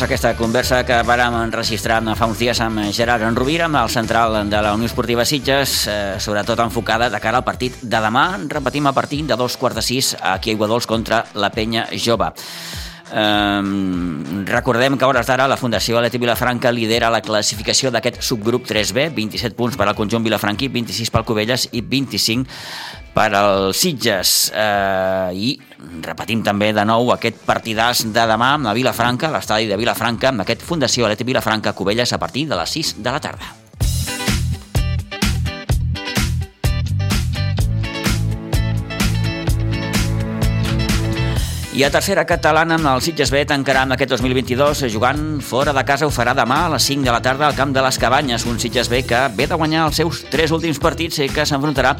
Doncs 0.00 0.08
aquesta 0.08 0.30
conversa 0.32 0.78
que 0.88 0.96
vàrem 1.04 1.34
enregistrar 1.42 1.98
fa 2.16 2.24
uns 2.24 2.38
dies 2.40 2.56
amb 2.64 2.86
Gerard 2.96 3.26
Enrovira, 3.26 3.66
amb 3.66 3.76
el 3.82 3.90
central 3.92 4.32
de 4.48 4.60
la 4.64 4.72
Unió 4.72 4.88
Esportiva 4.88 5.26
Sitges, 5.28 5.74
eh, 5.92 6.16
sobretot 6.16 6.58
enfocada 6.64 7.10
de 7.10 7.20
cara 7.20 7.36
al 7.36 7.44
partit 7.44 7.76
de 7.82 8.00
demà. 8.00 8.38
Repetim 8.48 8.86
a 8.86 8.94
partir 8.94 9.26
de 9.26 9.36
dos 9.36 9.58
quarts 9.58 9.76
de 9.76 9.82
sis 9.82 10.16
aquí 10.22 10.50
a 10.50 10.52
Iguadols 10.54 10.86
contra 10.86 11.26
la 11.34 11.50
Penya 11.50 11.86
Jove. 11.92 12.32
Um, 13.12 14.44
recordem 14.46 14.96
que 14.96 15.04
a 15.04 15.08
hores 15.08 15.26
d'ara 15.26 15.48
la 15.50 15.56
Fundació 15.58 15.98
Aleti 15.98 16.16
Vilafranca 16.16 16.70
lidera 16.70 17.10
la 17.10 17.20
classificació 17.20 17.90
d'aquest 17.90 18.22
subgrup 18.22 18.68
3B, 18.70 19.08
27 19.12 19.56
punts 19.58 19.76
per 19.76 19.88
al 19.88 19.96
conjunt 19.98 20.22
vilafranquí, 20.22 20.68
26 20.68 21.10
pel 21.10 21.26
Covelles 21.26 21.66
i 21.72 21.82
25 21.82 22.46
per 23.14 23.30
als 23.34 23.80
Sitges. 23.82 24.50
Eh, 24.54 25.30
I 25.34 25.54
repetim 26.04 26.44
també 26.46 26.72
de 26.76 26.84
nou 26.88 27.12
aquest 27.14 27.42
partidàs 27.46 28.04
de 28.06 28.26
demà 28.34 28.54
amb 28.56 28.70
la 28.70 28.76
Vilafranca, 28.76 29.32
l'estadi 29.32 29.70
de 29.70 29.80
Vilafranca, 29.80 30.30
amb 30.30 30.44
aquest 30.46 30.62
Fundació 30.66 31.08
Aleti 31.08 31.26
Vilafranca 31.26 31.74
Cubelles 31.74 32.12
a 32.12 32.18
partir 32.18 32.46
de 32.48 32.60
les 32.60 32.78
6 32.78 32.96
de 33.02 33.10
la 33.10 33.20
tarda. 33.20 33.56
I 41.80 41.84
a 41.86 41.88
tercera 41.88 42.26
catalana 42.28 42.76
amb 42.76 42.88
el 42.90 43.00
Sitges 43.00 43.30
B 43.32 43.40
tancarà 43.48 43.86
amb 43.86 43.94
aquest 43.94 44.10
2022 44.12 44.82
jugant 44.92 45.38
fora 45.40 45.72
de 45.72 45.84
casa 45.88 46.04
ho 46.04 46.10
farà 46.12 46.34
demà 46.36 46.58
a 46.66 46.72
les 46.74 46.88
5 46.90 47.06
de 47.06 47.14
la 47.14 47.22
tarda 47.24 47.46
al 47.46 47.56
camp 47.56 47.72
de 47.72 47.80
les 47.80 47.96
Cabanyes, 47.96 48.44
un 48.44 48.58
Sitges 48.60 48.90
B 48.92 49.00
que 49.08 49.20
ve 49.38 49.46
de 49.48 49.56
guanyar 49.56 49.86
els 49.86 49.96
seus 50.02 50.20
tres 50.28 50.52
últims 50.52 50.82
partits 50.82 51.22
i 51.24 51.30
que 51.32 51.46
s'enfrontarà 51.48 51.94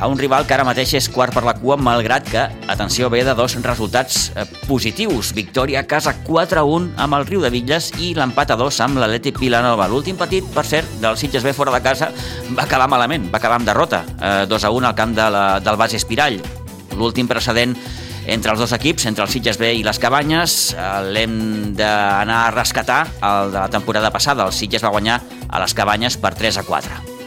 a 0.00 0.08
un 0.08 0.18
rival 0.18 0.46
que 0.48 0.54
ara 0.56 0.64
mateix 0.64 0.94
és 0.96 1.08
quart 1.12 1.34
per 1.36 1.42
la 1.44 1.52
cua, 1.58 1.76
malgrat 1.76 2.24
que, 2.24 2.42
atenció, 2.72 3.10
ve 3.12 3.20
de 3.26 3.34
dos 3.36 3.54
resultats 3.60 4.30
eh, 4.32 4.46
positius. 4.66 5.34
Victòria 5.36 5.82
a 5.82 5.86
casa 5.88 6.14
4-1 6.24 6.94
amb 7.04 7.18
el 7.18 7.26
Riu 7.28 7.44
de 7.44 7.52
Villes 7.52 7.90
i 8.00 8.14
l'empat 8.16 8.54
a 8.54 8.58
2 8.58 8.80
amb 8.86 9.00
l'Atlètic 9.02 9.38
Vilanova. 9.38 9.90
L'últim 9.92 10.16
partit, 10.16 10.46
per 10.54 10.64
cert, 10.64 10.88
del 11.04 11.20
Sitges 11.20 11.44
B 11.44 11.52
fora 11.52 11.76
de 11.76 11.82
casa 11.84 12.08
va 12.56 12.64
acabar 12.64 12.88
malament, 12.88 13.28
va 13.28 13.38
acabar 13.38 13.60
amb 13.60 13.68
derrota, 13.68 14.02
eh, 14.16 14.48
2-1 14.48 14.88
al 14.88 14.96
camp 14.96 15.14
de 15.20 15.28
la, 15.36 15.44
del 15.60 15.76
Bas 15.76 15.94
Espirall. 16.00 16.40
L'últim 16.96 17.28
precedent 17.28 17.76
entre 18.26 18.52
els 18.52 18.60
dos 18.60 18.72
equips, 18.72 19.04
entre 19.10 19.24
el 19.24 19.30
Sitges 19.32 19.60
B 19.60 19.74
i 19.76 19.84
les 19.84 20.00
Cabanyes, 20.00 20.58
eh, 20.72 20.90
l'hem 21.12 21.38
d'anar 21.76 22.42
a 22.46 22.50
rescatar 22.56 23.04
el 23.20 23.52
de 23.52 23.60
la 23.60 23.68
temporada 23.68 24.10
passada. 24.10 24.48
El 24.48 24.56
Sitges 24.56 24.84
va 24.84 24.96
guanyar 24.96 25.20
a 25.48 25.60
les 25.60 25.74
Cabanyes 25.76 26.16
per 26.16 26.34
3 26.34 26.64
a 26.64 26.68
4. 26.68 27.19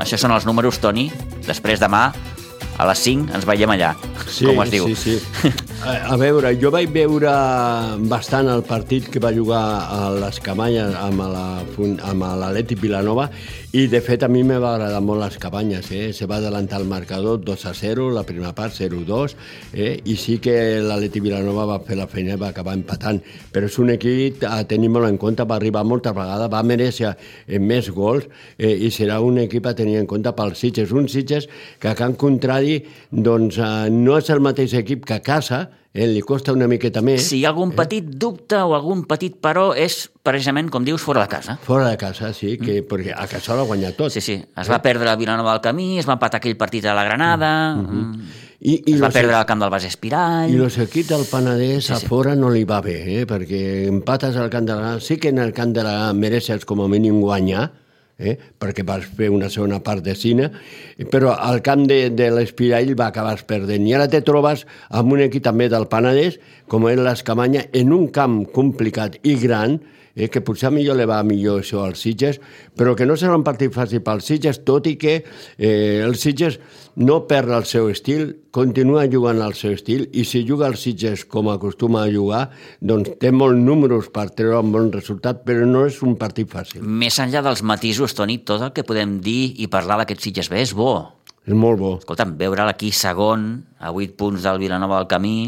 Això 0.00 0.16
són 0.20 0.32
els 0.32 0.46
números, 0.48 0.80
Toni. 0.80 1.10
Després 1.46 1.80
demà, 1.82 2.08
a 2.80 2.86
les 2.88 3.02
5, 3.04 3.34
ens 3.36 3.44
veiem 3.44 3.70
allà, 3.74 3.90
sí, 4.24 4.46
com 4.48 4.62
es 4.64 4.70
diu. 4.72 4.88
Sí, 4.94 4.96
sí. 4.96 5.50
A, 5.80 5.94
a 6.12 6.16
veure, 6.20 6.50
jo 6.60 6.68
vaig 6.68 6.90
veure 6.92 7.30
bastant 8.10 8.50
el 8.52 8.60
partit 8.68 9.06
que 9.08 9.20
va 9.22 9.30
jugar 9.32 9.62
a 9.88 10.10
les 10.12 10.36
Cabanyes 10.44 10.92
amb 11.00 11.22
la, 11.24 11.44
amb 12.04 12.26
Vilanova 12.82 13.30
i, 13.72 13.84
de 13.86 14.00
fet, 14.02 14.24
a 14.26 14.28
mi 14.28 14.40
me 14.42 14.56
va 14.58 14.72
agradar 14.74 14.98
molt 14.98 15.20
les 15.22 15.36
Cabanyes. 15.38 15.92
Eh? 15.94 16.08
Se 16.10 16.26
va 16.26 16.40
adelantar 16.40 16.80
el 16.80 16.88
marcador 16.90 17.38
2 17.46 17.66
a 17.70 17.72
0, 17.78 18.08
la 18.10 18.24
primera 18.26 18.50
part 18.52 18.74
0-2, 18.74 19.36
eh? 19.78 19.92
i 20.10 20.16
sí 20.18 20.40
que 20.42 20.54
l'Atleti 20.82 21.22
Vilanova 21.22 21.68
va 21.68 21.76
fer 21.86 21.94
la 22.00 22.08
feina 22.10 22.34
i 22.34 22.40
va 22.40 22.48
acabar 22.50 22.74
empatant. 22.74 23.20
Però 23.54 23.70
és 23.70 23.78
un 23.78 23.94
equip 23.94 24.42
a 24.42 24.64
tenir 24.66 24.90
molt 24.90 25.06
en 25.06 25.20
compte, 25.22 25.46
va 25.46 25.60
arribar 25.60 25.84
moltes 25.86 26.16
vegades, 26.16 26.50
va 26.50 26.64
mereixer 26.66 27.12
eh, 27.12 27.60
més 27.62 27.92
gols 27.94 28.26
eh, 28.58 28.74
i 28.74 28.90
serà 28.90 29.20
un 29.22 29.38
equip 29.44 29.70
a 29.70 29.76
tenir 29.78 30.00
en 30.00 30.10
compte 30.10 30.34
pels 30.34 30.58
Sitges. 30.58 30.90
Un 30.90 31.06
Sitges 31.06 31.46
que 31.78 31.92
a 31.92 31.94
Can 31.94 32.18
Contrari 32.18 32.80
doncs, 33.12 33.62
eh, 33.62 33.86
no 33.94 34.18
és 34.18 34.34
el 34.34 34.42
mateix 34.42 34.74
equip 34.82 35.06
que 35.06 35.20
a 35.20 35.22
casa, 35.22 35.68
eh, 35.92 36.06
li 36.06 36.22
costa 36.22 36.52
una 36.54 36.68
miqueta 36.70 37.02
més. 37.02 37.24
Si 37.28 37.40
hi 37.40 37.44
ha 37.44 37.50
algun 37.50 37.72
petit 37.76 38.06
dubte 38.22 38.60
o 38.62 38.74
algun 38.76 39.04
petit 39.10 39.36
però 39.42 39.70
és 39.74 40.04
precisament, 40.26 40.70
com 40.70 40.86
dius, 40.86 41.02
fora 41.02 41.24
de 41.24 41.30
casa. 41.32 41.56
Fora 41.64 41.88
de 41.90 41.96
casa, 42.00 42.32
sí, 42.36 42.56
que, 42.60 42.80
mm. 42.80 42.90
perquè 42.90 43.16
a 43.16 43.26
casa 43.30 43.56
l'ha 43.58 43.66
guanyat 43.66 43.98
tot. 43.98 44.14
Sí, 44.14 44.22
sí, 44.24 44.38
es 44.38 44.70
va 44.70 44.80
perdre 44.84 45.08
la 45.08 45.16
Vilanova 45.20 45.56
del 45.56 45.64
Camí, 45.64 45.96
es 45.98 46.08
va 46.08 46.18
empatar 46.18 46.40
aquell 46.42 46.58
partit 46.60 46.86
a 46.86 46.94
la 46.94 47.04
Granada... 47.08 47.74
Mm 47.74 47.88
-hmm. 47.88 48.46
I, 48.60 48.74
i 48.92 48.92
es 48.92 49.00
va 49.00 49.08
perdre 49.08 49.32
al 49.32 49.46
camp 49.46 49.62
del 49.62 49.70
Bas 49.70 49.84
Espirall... 49.84 50.50
I 50.52 50.56
los 50.60 50.76
equips 50.76 51.08
del 51.08 51.24
Penedès 51.24 51.86
sí, 51.86 51.94
sí. 51.94 52.04
a 52.04 52.08
fora 52.08 52.34
no 52.36 52.50
li 52.50 52.64
va 52.68 52.82
bé, 52.84 53.20
eh? 53.20 53.26
perquè 53.26 53.88
empates 53.88 54.36
al 54.36 54.50
camp 54.50 54.66
de 54.68 54.74
la... 54.76 55.00
Sí 55.00 55.16
que 55.16 55.28
en 55.28 55.38
el 55.38 55.54
camp 55.54 55.72
de 55.72 55.82
la 55.82 56.12
mereixes 56.12 56.66
com 56.66 56.82
a 56.82 56.88
mínim 56.88 57.22
guanyar, 57.22 57.70
eh? 58.20 58.36
perquè 58.60 58.84
vas 58.86 59.06
fer 59.16 59.30
una 59.32 59.48
segona 59.50 59.80
part 59.84 60.04
de 60.04 60.14
cine, 60.14 60.50
però 61.10 61.34
al 61.34 61.62
camp 61.66 61.86
de, 61.90 62.02
de 62.14 62.30
l'Espirall 62.34 62.94
va 62.98 63.10
acabar 63.10 63.36
perdent. 63.48 63.88
I 63.88 63.96
ara 63.96 64.08
te 64.12 64.22
trobes 64.26 64.66
amb 64.90 65.16
un 65.16 65.24
equip 65.26 65.44
també 65.46 65.70
del 65.72 65.88
Penedès, 65.90 66.38
com 66.70 66.86
és 66.90 67.00
l'Escamanya, 67.00 67.66
en 67.72 67.96
un 67.96 68.10
camp 68.14 68.44
complicat 68.54 69.18
i 69.24 69.36
gran, 69.40 69.80
eh, 70.14 70.28
que 70.28 70.42
potser 70.44 70.72
millor 70.74 70.98
li 70.98 71.06
va 71.08 71.20
millor 71.26 71.60
això 71.62 71.84
als 71.84 72.02
Sitges, 72.04 72.40
però 72.76 72.94
que 72.96 73.06
no 73.08 73.16
serà 73.20 73.36
un 73.38 73.46
partit 73.46 73.74
fàcil 73.74 74.02
pels 74.06 74.26
Sitges, 74.30 74.62
tot 74.66 74.88
i 74.90 74.96
que 75.00 75.20
eh, 75.20 76.00
els 76.04 76.22
Sitges 76.24 76.58
no 77.00 77.20
perd 77.30 77.52
el 77.54 77.66
seu 77.68 77.88
estil, 77.92 78.26
continua 78.50 79.06
jugant 79.10 79.40
al 79.44 79.54
seu 79.58 79.76
estil, 79.76 80.08
i 80.12 80.24
si 80.28 80.42
juga 80.46 80.68
als 80.68 80.82
Sitges 80.84 81.24
com 81.30 81.48
acostuma 81.52 82.02
a 82.04 82.10
jugar, 82.10 82.48
doncs 82.80 83.14
té 83.22 83.30
molts 83.32 83.60
números 83.60 84.10
per 84.12 84.28
treure 84.34 84.60
un 84.64 84.74
bon 84.74 84.90
resultat, 84.92 85.44
però 85.46 85.68
no 85.68 85.86
és 85.88 86.00
un 86.06 86.18
partit 86.20 86.50
fàcil. 86.50 86.82
Més 86.82 87.20
enllà 87.22 87.44
dels 87.46 87.62
matisos, 87.62 88.16
Toni, 88.18 88.40
tot 88.44 88.66
el 88.66 88.74
que 88.76 88.86
podem 88.86 89.18
dir 89.24 89.54
i 89.62 89.70
parlar 89.70 90.00
d'aquest 90.02 90.26
Sitges 90.26 90.50
B 90.52 90.60
és 90.64 90.74
bo. 90.76 90.92
És 91.46 91.56
molt 91.56 91.80
bo. 91.80 91.94
Escolta'm, 91.98 92.34
veure'l 92.38 92.68
aquí 92.68 92.90
segon, 92.92 93.50
a 93.80 93.94
8 93.94 94.16
punts 94.18 94.44
del 94.44 94.60
Vilanova 94.60 95.00
del 95.00 95.08
Camí, 95.10 95.38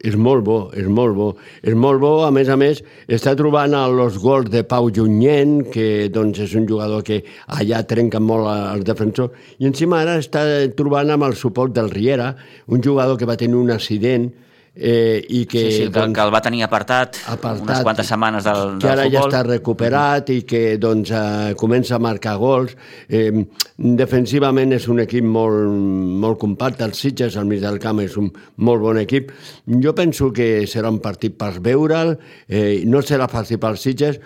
és 0.00 0.16
molt 0.16 0.44
bo, 0.44 0.58
és 0.76 0.88
molt 0.88 1.14
bo. 1.16 1.28
És 1.62 1.76
molt 1.76 2.00
bo, 2.00 2.12
a 2.24 2.30
més 2.34 2.48
a 2.48 2.56
més, 2.60 2.80
està 3.08 3.34
trobant 3.36 3.74
els 3.76 4.18
gols 4.22 4.50
de 4.52 4.62
Pau 4.68 4.88
Junyent, 4.94 5.58
que 5.72 6.08
doncs, 6.12 6.40
és 6.46 6.54
un 6.56 6.68
jugador 6.68 7.04
que 7.06 7.20
allà 7.58 7.82
trenca 7.88 8.20
molt 8.20 8.48
els 8.50 8.86
defensors, 8.88 9.36
i 9.60 9.68
encima 9.68 10.00
ara 10.00 10.18
està 10.20 10.44
trobant 10.76 11.12
amb 11.12 11.28
el 11.28 11.36
suport 11.36 11.74
del 11.76 11.90
Riera, 11.92 12.32
un 12.68 12.82
jugador 12.84 13.20
que 13.20 13.28
va 13.28 13.38
tenir 13.40 13.60
un 13.60 13.72
accident, 13.74 14.30
eh, 14.74 15.24
i 15.28 15.44
que, 15.46 15.58
sí, 15.58 15.70
sí, 15.70 15.82
que, 15.84 15.90
doncs, 15.94 16.14
que 16.14 16.22
el 16.24 16.32
va 16.32 16.40
tenir 16.44 16.62
apartat, 16.64 17.18
apartat 17.32 17.64
unes 17.64 17.82
quantes 17.86 18.10
setmanes 18.10 18.46
del, 18.46 18.62
del 18.76 18.80
que 18.80 18.90
ara 18.92 19.06
futbol. 19.06 19.16
ja 19.16 19.24
està 19.26 19.42
recuperat 19.46 20.30
i 20.34 20.38
que 20.48 20.62
doncs, 20.80 21.10
eh, 21.10 21.54
comença 21.60 21.96
a 21.96 22.02
marcar 22.02 22.36
gols. 22.40 22.76
Eh, 23.08 23.32
defensivament 23.76 24.76
és 24.76 24.86
un 24.92 25.02
equip 25.04 25.26
molt, 25.26 25.74
molt 26.22 26.38
compacte, 26.40 26.84
el 26.86 26.94
Sitges 26.94 27.36
al 27.36 27.48
mig 27.50 27.62
del 27.64 27.80
camp 27.82 28.02
és 28.04 28.16
un 28.20 28.30
molt 28.56 28.84
bon 28.84 29.00
equip. 29.02 29.34
Jo 29.82 29.94
penso 29.96 30.30
que 30.32 30.66
serà 30.70 30.92
un 30.92 31.00
partit 31.02 31.36
per 31.36 31.56
veure'l, 31.60 32.16
eh, 32.48 32.82
no 32.86 33.02
serà 33.02 33.28
fàcil 33.30 33.60
pels 33.60 33.82
Sitges, 33.84 34.20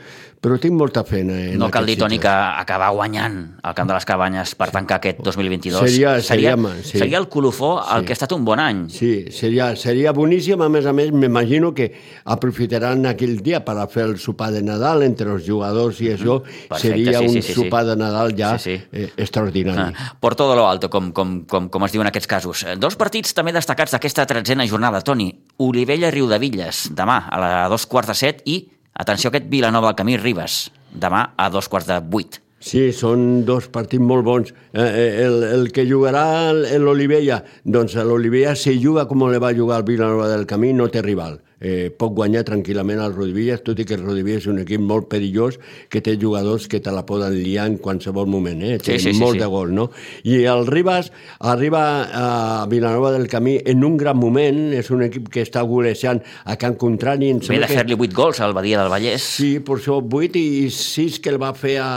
però 0.45 0.59
tinc 0.61 0.77
molta 0.77 1.01
feina. 1.09 1.39
En 1.55 1.57
no 1.57 1.71
cal 1.73 1.87
dir, 1.89 1.97
Toni, 1.97 2.19
que 2.21 2.29
acabar 2.29 2.91
guanyant 2.93 3.39
el 3.65 3.75
Camp 3.77 3.89
de 3.89 3.95
les 3.97 4.05
Cabanyes 4.05 4.51
per 4.61 4.69
tancar 4.75 4.99
aquest 5.01 5.23
2022 5.25 5.81
seria, 5.81 6.19
seria, 6.21 6.53
seria, 6.53 6.83
sí. 6.85 6.99
seria 6.99 7.21
el 7.23 7.31
colofó 7.33 7.79
el 7.81 8.03
sí. 8.03 8.07
que 8.07 8.13
ha 8.13 8.19
estat 8.19 8.35
un 8.37 8.45
bon 8.45 8.61
any. 8.61 8.83
Sí, 8.93 9.13
seria, 9.33 9.71
seria 9.81 10.13
boníssim. 10.13 10.61
A 10.61 10.69
més 10.69 10.85
a 10.85 10.93
més, 10.93 11.15
m'imagino 11.17 11.73
que 11.77 11.89
aprofitaran 12.29 13.09
aquell 13.09 13.39
dia 13.47 13.63
per 13.65 13.79
a 13.81 13.87
fer 13.89 14.05
el 14.11 14.19
sopar 14.21 14.51
de 14.53 14.61
Nadal 14.67 15.07
entre 15.07 15.33
els 15.33 15.47
jugadors 15.49 16.03
i 16.05 16.13
això. 16.13 16.43
Perfecte, 16.45 16.93
seria 16.93 17.23
sí, 17.23 17.31
un 17.31 17.39
sí, 17.39 17.45
sí, 17.49 17.57
sopar 17.57 17.87
de 17.89 17.97
Nadal 18.05 18.37
ja 18.37 18.53
sí, 18.61 18.77
sí. 18.77 18.85
Eh, 18.93 19.09
extraordinari. 19.17 19.97
Ah, 19.97 20.13
por 20.21 20.37
todo 20.37 20.59
lo 20.59 20.69
alto, 20.69 20.93
com, 20.93 21.09
com, 21.17 21.41
com, 21.49 21.71
com 21.73 21.89
es 21.89 21.97
diu 21.97 22.05
en 22.05 22.13
aquests 22.13 22.29
casos. 22.29 22.67
Dos 22.77 23.01
partits 23.01 23.33
també 23.33 23.57
destacats 23.57 23.97
d'aquesta 23.97 24.29
tretzena 24.29 24.69
jornada, 24.69 25.01
Toni. 25.01 25.31
Olivella 25.65 26.13
Riu 26.13 26.29
de 26.29 26.37
Villes, 26.43 26.91
demà 26.93 27.23
a 27.33 27.41
les 27.41 27.59
dos 27.73 27.89
quarts 27.89 28.13
de 28.13 28.21
set 28.21 28.45
i 28.45 28.61
Atenció 28.95 29.29
a 29.29 29.33
aquest 29.33 29.49
Vilanova 29.51 29.89
al 29.91 29.97
Camí 29.99 30.15
Ribes, 30.17 30.71
demà 30.95 31.25
a 31.35 31.49
dos 31.51 31.67
quarts 31.69 31.89
de 31.91 31.97
vuit. 31.99 32.39
Sí, 32.65 32.93
són 32.95 33.43
dos 33.45 33.67
partits 33.69 34.01
molt 34.01 34.25
bons. 34.25 34.53
Eh, 34.73 34.85
eh 34.85 35.25
el, 35.25 35.43
el 35.49 35.73
que 35.75 35.83
jugarà 35.89 36.53
l'Olivella, 36.53 37.41
doncs 37.65 37.97
l'Olivella, 37.99 38.55
si 38.55 38.79
juga 38.79 39.09
com 39.11 39.27
le 39.27 39.43
va 39.43 39.51
jugar 39.53 39.83
el 39.83 39.89
Vilanova 39.89 40.31
del 40.31 40.47
Camí, 40.47 40.73
no 40.73 40.87
té 40.89 41.03
rival 41.03 41.41
eh, 41.65 41.89
pot 41.89 42.13
guanyar 42.15 42.45
tranquil·lament 42.47 43.01
el 43.01 43.15
Rodivillas, 43.17 43.63
tot 43.65 43.81
i 43.81 43.87
que 43.89 43.97
el 43.97 44.05
Rodivillas 44.05 44.45
és 44.45 44.51
un 44.53 44.61
equip 44.63 44.83
molt 44.85 45.09
perillós 45.11 45.57
que 45.89 46.03
té 46.05 46.19
jugadors 46.21 46.69
que 46.69 46.83
te 46.85 46.93
la 46.93 47.05
poden 47.09 47.39
liar 47.41 47.67
en 47.71 47.79
qualsevol 47.81 48.29
moment, 48.31 48.61
eh? 48.63 48.77
té 48.79 48.99
sí, 48.99 49.15
sí, 49.15 49.21
molt 49.21 49.39
sí, 49.39 49.41
sí. 49.41 49.45
de 49.45 49.51
gol, 49.51 49.73
no? 49.75 49.89
I 50.29 50.43
el 50.51 50.67
Ribas 50.69 51.11
arriba 51.41 51.85
a 52.13 52.67
Vilanova 52.71 53.15
del 53.15 53.27
Camí 53.33 53.57
en 53.65 53.85
un 53.85 53.97
gran 53.97 54.21
moment, 54.21 54.61
és 54.77 54.91
un 54.93 55.07
equip 55.07 55.31
que 55.33 55.45
està 55.45 55.65
golejant 55.65 56.21
a 56.45 56.59
Can 56.61 56.77
Contrari. 56.81 57.33
Ve 57.49 57.61
de 57.63 57.71
fer-li 57.71 57.97
8 57.97 58.17
gols 58.17 58.43
al 58.45 58.53
Badia 58.57 58.83
del 58.83 58.93
Vallès. 58.93 59.25
Sí, 59.25 59.55
per 59.65 59.79
això 59.79 60.01
8 60.03 60.41
i 60.41 60.69
6 60.75 61.21
que 61.25 61.33
el 61.33 61.41
va 61.41 61.55
fer 61.57 61.79
a, 61.81 61.91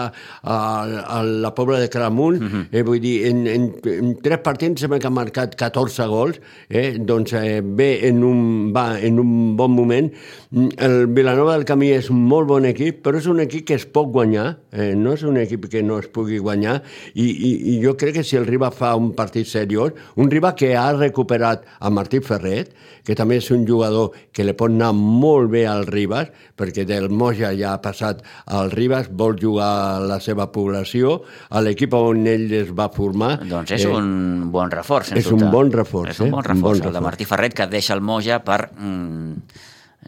a, 0.44 0.58
a 1.20 1.22
la 1.28 1.52
Pobla 1.58 1.82
de 1.84 1.92
Caramunt, 1.92 2.40
uh 2.40 2.44
mhm. 2.44 2.62
-huh. 2.62 2.68
eh, 2.72 2.84
vull 2.84 3.02
dir, 3.04 3.28
en, 3.28 3.46
en, 3.48 3.68
en 3.84 4.16
tres 4.24 4.40
partits 4.40 4.82
sembla 4.82 5.00
que 5.00 5.08
ha 5.08 5.14
marcat 5.14 5.56
14 5.56 6.08
gols, 6.08 6.40
eh? 6.70 6.98
doncs 7.00 7.34
eh, 7.34 7.62
ve 7.64 8.08
en 8.08 8.24
un, 8.24 8.72
va 8.74 9.00
en 9.00 9.20
un 9.20 9.57
bon 9.58 9.74
moment. 9.76 10.10
El 10.54 11.08
Vilanova 11.12 11.56
del 11.58 11.66
Camí 11.68 11.90
és 11.96 12.12
un 12.14 12.22
molt 12.30 12.48
bon 12.50 12.66
equip, 12.70 13.02
però 13.06 13.20
és 13.20 13.28
un 13.28 13.42
equip 13.44 13.66
que 13.68 13.76
es 13.80 13.86
pot 13.90 14.12
guanyar, 14.14 14.48
eh, 14.72 14.94
no 14.96 15.14
és 15.18 15.24
un 15.28 15.38
equip 15.42 15.68
que 15.72 15.82
no 15.84 15.98
es 16.00 16.08
pugui 16.14 16.38
guanyar, 16.40 16.80
i, 17.14 17.26
i, 17.26 17.52
i 17.74 17.78
jo 17.84 17.96
crec 18.00 18.20
que 18.20 18.24
si 18.28 18.38
el 18.40 18.46
Riba 18.48 18.70
fa 18.72 18.94
un 18.96 19.12
partit 19.18 19.50
seriós, 19.50 19.98
un 20.16 20.32
Riba 20.32 20.54
que 20.56 20.76
ha 20.78 20.92
recuperat 20.96 21.66
a 21.80 21.92
Martí 21.94 22.22
Ferret, 22.24 22.72
que 23.08 23.16
també 23.16 23.38
és 23.42 23.50
un 23.56 23.66
jugador 23.68 24.14
que 24.36 24.46
li 24.46 24.54
pot 24.58 24.72
anar 24.72 24.94
molt 24.96 25.52
bé 25.52 25.66
al 25.68 25.86
Ribas, 25.88 26.32
perquè 26.58 26.86
del 26.88 27.10
Moja 27.10 27.54
ja 27.58 27.74
ha 27.76 27.82
passat 27.84 28.24
al 28.52 28.72
Ribas, 28.72 29.10
vol 29.12 29.38
jugar 29.40 29.70
a 29.98 30.00
la 30.04 30.20
seva 30.24 30.50
població, 30.52 31.22
a 31.50 31.62
l'equip 31.64 31.94
on 31.98 32.26
ell 32.28 32.52
es 32.54 32.72
va 32.76 32.90
formar. 32.94 33.38
Doncs 33.48 33.72
és 33.78 33.86
eh, 33.88 33.94
un 33.96 34.50
bon 34.54 34.72
reforç, 34.72 35.14
És 35.16 35.30
dubte. 35.30 35.46
un 35.46 35.52
bon 35.54 35.72
reforç. 35.74 36.12
És 36.14 36.20
un 36.24 36.32
bon 36.32 36.44
reforç, 36.44 36.52
eh? 36.52 36.62
un 36.62 36.72
bon 36.72 36.82
reforç. 36.84 36.86
el 36.88 36.98
de 37.00 37.06
Martí 37.08 37.26
Ferret, 37.26 37.56
que 37.58 37.68
deixa 37.72 37.96
el 37.96 38.02
Moja 38.02 38.42
per 38.44 38.60
mm, 38.76 39.47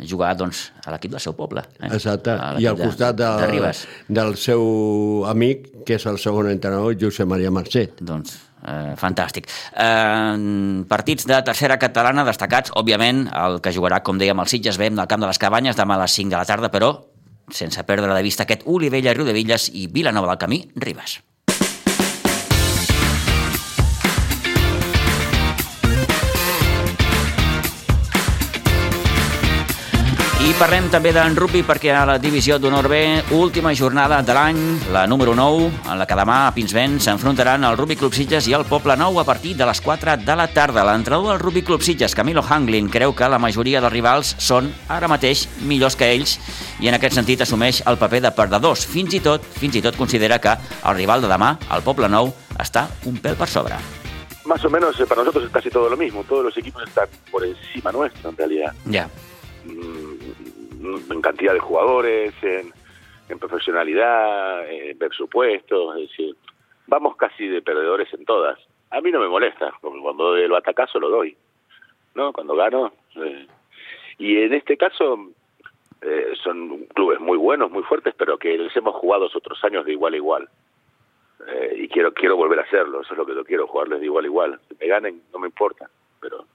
jugar 0.10 0.36
doncs, 0.38 0.69
a 0.86 0.93
l'equip 0.93 1.15
del 1.15 1.23
seu 1.23 1.34
poble. 1.36 1.63
Eh? 1.80 1.89
Exacte, 1.91 2.36
i 2.62 2.67
al 2.69 2.78
costat 2.80 3.17
de, 3.19 3.32
del, 3.45 3.58
de 3.63 4.19
del 4.21 4.36
seu 4.39 5.25
amic, 5.28 5.71
que 5.88 5.97
és 5.99 6.06
el 6.10 6.21
segon 6.21 6.52
entrenador, 6.52 6.95
Josep 6.99 7.28
Maria 7.28 7.52
Mercè. 7.52 7.89
Doncs 7.99 8.38
eh, 8.65 8.95
fantàstic. 8.99 9.49
Eh, 9.73 10.84
partits 10.89 11.28
de 11.30 11.39
tercera 11.45 11.80
catalana 11.82 12.25
destacats, 12.28 12.73
òbviament, 12.80 13.28
el 13.34 13.60
que 13.63 13.73
jugarà, 13.75 14.02
com 14.04 14.19
dèiem, 14.19 14.39
el 14.39 14.52
Sitges 14.52 14.80
Vem 14.82 14.97
del 14.97 15.10
Camp 15.10 15.23
de 15.23 15.32
les 15.32 15.41
Cabanyes 15.41 15.80
demà 15.80 15.97
a 15.97 16.04
les 16.06 16.19
5 16.19 16.30
de 16.30 16.38
la 16.38 16.45
tarda, 16.47 16.71
però 16.73 16.93
sense 17.49 17.82
perdre 17.84 18.13
de 18.13 18.21
vista 18.21 18.45
aquest 18.45 18.67
Olivella, 18.69 19.15
Riudevilles 19.17 19.71
i 19.73 19.88
Vilanova 19.88 20.34
del 20.34 20.41
Camí, 20.43 20.63
Ribes. 20.76 21.20
I 30.39 30.53
parlem 30.55 30.85
també 30.87 31.11
d'en 31.11 31.33
rugby 31.35 31.65
perquè 31.67 31.89
a 31.91 32.05
la 32.07 32.13
divisió 32.17 32.55
d'honor 32.63 32.87
B, 32.87 32.99
última 33.35 33.73
jornada 33.75 34.21
de 34.23 34.31
l'any, 34.33 34.59
la 34.95 35.01
número 35.05 35.33
9, 35.35 35.65
en 35.91 35.99
la 35.99 36.05
que 36.07 36.15
demà 36.15 36.37
a 36.45 36.53
Pinsbens 36.55 37.03
s'enfrontaran 37.03 37.65
el 37.67 37.75
Rugby 37.75 37.97
Club 37.99 38.15
Sitges 38.15 38.47
i 38.47 38.55
el 38.55 38.63
Poble 38.69 38.95
Nou 38.95 39.19
a 39.19 39.25
partir 39.27 39.57
de 39.59 39.67
les 39.67 39.81
4 39.83 40.15
de 40.23 40.37
la 40.39 40.45
tarda. 40.47 40.85
L'entrenador 40.87 41.33
del 41.33 41.41
Rugby 41.43 41.65
Club 41.67 41.83
Sitges, 41.83 42.15
Camilo 42.15 42.39
Hanglin, 42.39 42.87
creu 42.87 43.11
que 43.11 43.27
la 43.27 43.37
majoria 43.37 43.81
dels 43.83 43.91
rivals 43.91 44.31
són 44.39 44.71
ara 44.87 45.09
mateix 45.11 45.43
millors 45.59 45.99
que 45.99 46.07
ells 46.07 46.37
i 46.79 46.87
en 46.87 46.95
aquest 46.95 47.19
sentit 47.19 47.43
assumeix 47.43 47.81
el 47.91 47.99
paper 47.99 48.21
de 48.23 48.31
perdedors. 48.31 48.85
Fins 48.87 49.19
i 49.19 49.19
tot, 49.19 49.43
fins 49.43 49.75
i 49.75 49.83
tot 49.83 49.99
considera 49.99 50.39
que 50.39 50.55
el 50.55 50.95
rival 50.95 51.19
de 51.19 51.33
demà, 51.33 51.57
el 51.75 51.83
Poble 51.83 52.07
Nou, 52.07 52.31
està 52.55 52.87
un 53.11 53.19
pèl 53.19 53.35
per 53.35 53.49
sobre. 53.51 53.75
Más 54.45 54.63
o 54.63 54.69
menos 54.69 54.97
eh, 55.01 55.05
para 55.05 55.19
nosotros 55.19 55.43
es 55.43 55.51
casi 55.51 55.69
todo 55.69 55.89
lo 55.89 55.97
mismo. 55.97 56.23
Todos 56.23 56.45
los 56.45 56.57
equipos 56.57 56.87
están 56.87 57.09
por 57.29 57.43
encima 57.43 57.91
nuestro, 57.91 58.29
en 58.29 58.37
realidad. 58.37 58.73
Ja. 58.89 59.09
Mm, 59.65 60.18
En 60.82 61.21
cantidad 61.21 61.53
de 61.53 61.59
jugadores, 61.59 62.34
en, 62.41 63.39
profesionalidad, 63.39 64.69
en 64.69 64.97
presupuestos. 64.97 65.95
Es 65.97 66.09
decir, 66.09 66.36
vamos 66.88 67.15
casi 67.17 67.47
de 67.47 67.61
perdedores 67.61 68.13
en 68.13 68.25
todas. 68.25 68.57
A 68.91 69.01
mí 69.01 69.11
no 69.11 69.19
me 69.19 69.27
molesta, 69.27 69.73
porque 69.82 69.99
cuando 69.99 70.30
doy 70.30 70.41
el 70.43 70.51
lo 70.51 71.09
doy. 71.09 71.38
¿No? 72.15 72.34
Cuando 72.34 72.55
gano. 72.55 72.93
eh. 73.15 73.47
Y 74.17 74.38
en 74.38 74.53
este 74.53 74.75
caso 74.77 75.30
eh, 76.01 76.34
son 76.43 76.86
clubes 76.93 77.19
muy 77.19 77.38
buenos, 77.38 77.71
muy 77.71 77.84
fuertes, 77.84 78.13
pero 78.17 78.38
que 78.38 78.57
les 78.57 78.75
hemos 78.75 78.95
jugado 78.95 79.27
otros 79.34 79.63
años 79.63 79.86
de 79.86 79.93
igual 79.93 80.13
a 80.13 80.17
igual. 80.17 80.49
Eh, 81.47 81.75
y 81.77 81.88
quiero 81.88 82.13
quiero 82.13 82.36
volver 82.36 82.59
a 82.59 82.63
hacerlo, 82.63 83.01
eso 83.01 83.13
es 83.13 83.17
lo 83.17 83.25
que 83.25 83.36
yo 83.36 83.45
quiero, 83.45 83.67
jugarles 83.67 83.99
de 83.99 84.05
igual 84.05 84.25
a 84.25 84.27
igual. 84.27 84.59
Que 84.67 84.75
me 84.80 84.88
ganen, 84.88 85.21
no 85.32 85.39
me 85.39 85.47
importa, 85.47 85.89
pero, 86.19 86.45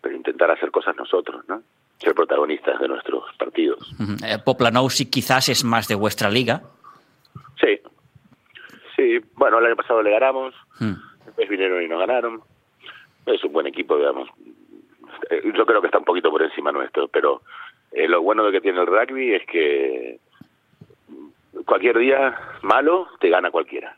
pero 0.00 0.16
intentar 0.16 0.50
hacer 0.50 0.70
cosas 0.70 0.96
nosotros, 0.96 1.46
¿no? 1.48 1.62
Ser 1.98 2.14
protagonistas 2.14 2.78
de 2.80 2.88
nuestros 2.88 3.24
partidos. 3.38 3.78
Ujú. 3.98 4.14
Eh, 4.24 4.38
Poble 4.44 4.70
Nou 4.70 4.88
sí 4.88 5.10
quizás 5.10 5.48
es 5.48 5.64
más 5.64 5.88
de 5.88 5.94
vuestra 5.96 6.30
liga. 6.30 6.62
Sí, 7.60 7.80
sí, 8.96 9.18
bueno, 9.34 9.58
el 9.58 9.66
año 9.66 9.76
pasado 9.76 10.02
le 10.02 10.10
ganamos, 10.12 10.54
Mm. 10.78 10.94
después 11.26 11.48
vinieron 11.48 11.82
y 11.82 11.88
nos 11.88 11.98
ganaron. 11.98 12.40
Es 13.26 13.42
un 13.44 13.52
buen 13.52 13.66
equipo, 13.66 13.96
digamos. 13.96 14.28
Eh, 15.30 15.42
Yo 15.56 15.66
creo 15.66 15.80
que 15.80 15.88
está 15.88 15.98
un 15.98 16.04
poquito 16.04 16.30
por 16.30 16.40
encima 16.42 16.70
nuestro, 16.72 17.08
pero 17.08 17.42
eh, 17.92 18.06
lo 18.06 18.22
bueno 18.22 18.44
de 18.44 18.52
que 18.52 18.60
tiene 18.60 18.80
el 18.80 18.86
rugby 18.86 19.34
es 19.34 19.44
que 19.46 20.20
cualquier 21.66 21.98
día 21.98 22.38
malo 22.62 23.08
te 23.20 23.28
gana 23.28 23.50
cualquiera. 23.50 23.96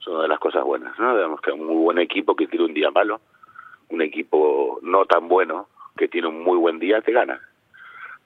Es 0.00 0.06
una 0.06 0.22
de 0.22 0.28
las 0.28 0.38
cosas 0.38 0.64
buenas, 0.64 0.98
¿no? 0.98 1.14
Digamos 1.16 1.40
que 1.40 1.50
un 1.52 1.64
muy 1.66 1.76
buen 1.82 1.98
equipo 1.98 2.36
que 2.36 2.46
tiene 2.46 2.66
un 2.66 2.74
día 2.74 2.90
malo, 2.90 3.20
un 3.88 4.02
equipo 4.02 4.78
no 4.82 5.04
tan 5.06 5.28
bueno 5.28 5.68
que 6.00 6.08
tiene 6.08 6.28
un 6.28 6.42
muy 6.42 6.56
buen 6.56 6.78
día 6.78 7.02
te 7.02 7.12
gana. 7.12 7.38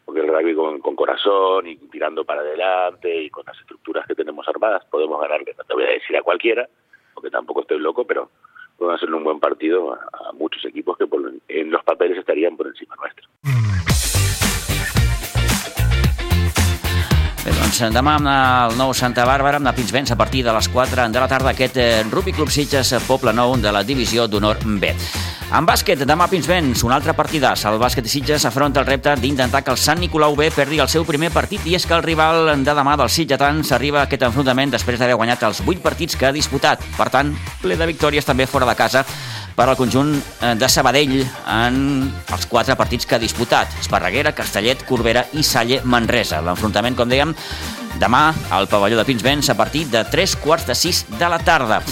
Porque 0.04 0.20
el 0.20 0.28
rugby 0.28 0.54
con, 0.54 0.78
con 0.80 0.94
corazón 0.94 1.66
y 1.66 1.76
tirando 1.90 2.24
para 2.24 2.40
adelante 2.40 3.22
y 3.22 3.30
con 3.30 3.44
las 3.46 3.58
estructuras 3.58 4.06
que 4.06 4.14
tenemos 4.14 4.46
armadas 4.46 4.84
podemos 4.88 5.20
ganarle, 5.20 5.54
no 5.58 5.64
te 5.64 5.74
voy 5.74 5.84
a 5.84 5.88
decir 5.88 6.16
a 6.16 6.22
cualquiera, 6.22 6.68
porque 7.12 7.30
tampoco 7.30 7.62
estoy 7.62 7.80
loco, 7.80 8.04
pero 8.04 8.30
podemos 8.78 9.00
hacerle 9.00 9.16
un 9.16 9.24
buen 9.24 9.40
partido 9.40 9.92
a, 9.92 9.96
a 9.96 10.32
muchos 10.34 10.64
equipos 10.64 10.96
que 10.96 11.06
por, 11.06 11.20
en 11.48 11.70
los 11.70 11.82
papeles 11.82 12.18
estarían 12.18 12.56
por 12.56 12.68
encima 12.68 12.94
nuestro. 12.96 13.28
Bé, 17.44 17.52
doncs 17.52 17.82
demà 17.92 18.14
amb 18.16 18.28
el 18.32 18.78
nou 18.80 18.94
Santa 18.96 19.26
Bàrbara, 19.28 19.58
amb 19.60 19.68
la 19.68 19.74
Pinsbens, 19.76 20.14
a 20.14 20.16
partir 20.16 20.40
de 20.46 20.52
les 20.54 20.68
4 20.72 21.10
de 21.12 21.20
la 21.20 21.28
tarda, 21.28 21.50
aquest 21.50 21.76
eh, 21.76 22.02
Rugby 22.08 22.32
Club 22.32 22.48
Sitges 22.48 22.94
Poble 23.04 23.34
Nou 23.36 23.58
de 23.60 23.72
la 23.74 23.82
divisió 23.84 24.24
d'honor 24.28 24.62
B. 24.64 24.94
En 25.52 25.66
bàsquet, 25.68 26.00
demà 26.08 26.24
Pinsbens, 26.30 26.80
un 26.86 26.92
altre 26.94 27.12
partidàs. 27.14 27.66
El 27.68 27.76
bàsquet 27.78 28.06
de 28.06 28.10
Sitges 28.10 28.46
afronta 28.48 28.80
el 28.80 28.86
repte 28.88 29.12
d'intentar 29.20 29.60
que 29.62 29.70
el 29.74 29.78
Sant 29.78 30.00
Nicolau 30.00 30.34
B 30.34 30.48
perdi 30.54 30.80
el 30.80 30.88
seu 30.88 31.04
primer 31.04 31.28
partit 31.34 31.66
i 31.68 31.76
és 31.76 31.84
que 31.86 31.94
el 31.94 32.02
rival 32.02 32.48
de 32.64 32.74
demà 32.74 32.96
del 32.96 33.12
Sitgetans 33.12 33.70
arriba 33.76 34.00
a 34.00 34.08
aquest 34.08 34.24
enfrontament 34.24 34.72
després 34.72 34.98
d'haver 34.98 35.18
guanyat 35.20 35.44
els 35.44 35.60
8 35.60 35.84
partits 35.84 36.16
que 36.16 36.26
ha 36.26 36.32
disputat. 36.32 36.82
Per 36.96 37.08
tant, 37.12 37.34
ple 37.60 37.76
de 37.76 37.90
victòries 37.92 38.24
també 38.24 38.48
fora 38.48 38.66
de 38.66 38.74
casa 38.78 39.04
per 39.54 39.68
al 39.68 39.76
conjunt 39.78 40.16
eh, 40.16 40.54
de 40.58 40.68
Sabadell 40.68 41.20
en 41.20 41.78
els 42.08 42.48
quatre 42.50 42.74
partits 42.80 43.06
que 43.06 43.18
ha 43.18 43.22
disputat. 43.22 43.76
Esparreguera, 43.84 44.34
Castellet, 44.34 44.82
Corbera 44.88 45.26
i 45.36 45.44
Salle 45.44 45.82
Manresa. 45.84 46.40
L'enfrontament, 46.42 46.96
com 46.96 47.12
dèiem, 47.12 47.36
demà 48.00 48.26
al 48.50 48.66
pavelló 48.66 48.98
de 48.98 49.06
Pinsbens 49.06 49.52
a 49.52 49.58
partir 49.60 49.86
de 49.92 50.04
3 50.10 50.36
quarts 50.42 50.66
de 50.66 50.74
6 50.74 51.06
de 51.20 51.28
la 51.28 51.38
tarda. 51.38 51.82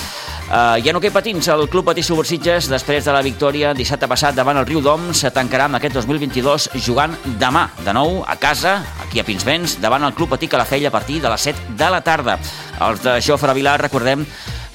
Uh, 0.50 0.76
I 0.82 0.88
en 0.90 0.98
hoquei 0.98 1.12
patins, 1.14 1.46
el 1.48 1.68
Club 1.70 1.86
Patí 1.88 2.02
Subursitges, 2.04 2.66
després 2.68 3.06
de 3.06 3.12
la 3.14 3.22
victòria 3.24 3.70
dissabte 3.76 4.08
passat 4.10 4.36
davant 4.36 4.58
el 4.60 4.66
Riu 4.68 4.82
Dom, 4.84 5.12
se 5.16 5.30
tancarà 5.32 5.68
amb 5.68 5.78
aquest 5.78 5.94
2022 5.96 6.70
jugant 6.84 7.14
demà, 7.40 7.68
de 7.86 7.94
nou, 7.96 8.20
a 8.28 8.36
casa, 8.42 8.80
aquí 9.04 9.22
a 9.22 9.24
Pinsbens, 9.24 9.78
davant 9.80 10.04
el 10.04 10.12
Club 10.18 10.34
Patí 10.34 10.50
Calafell 10.52 10.88
a 10.90 10.92
partir 10.92 11.22
de 11.22 11.30
les 11.32 11.46
7 11.48 11.76
de 11.78 11.88
la 11.94 12.02
tarda. 12.04 12.36
Els 12.82 13.00
de 13.04 13.16
Jofre 13.24 13.54
Vilar, 13.56 13.78
recordem, 13.80 14.26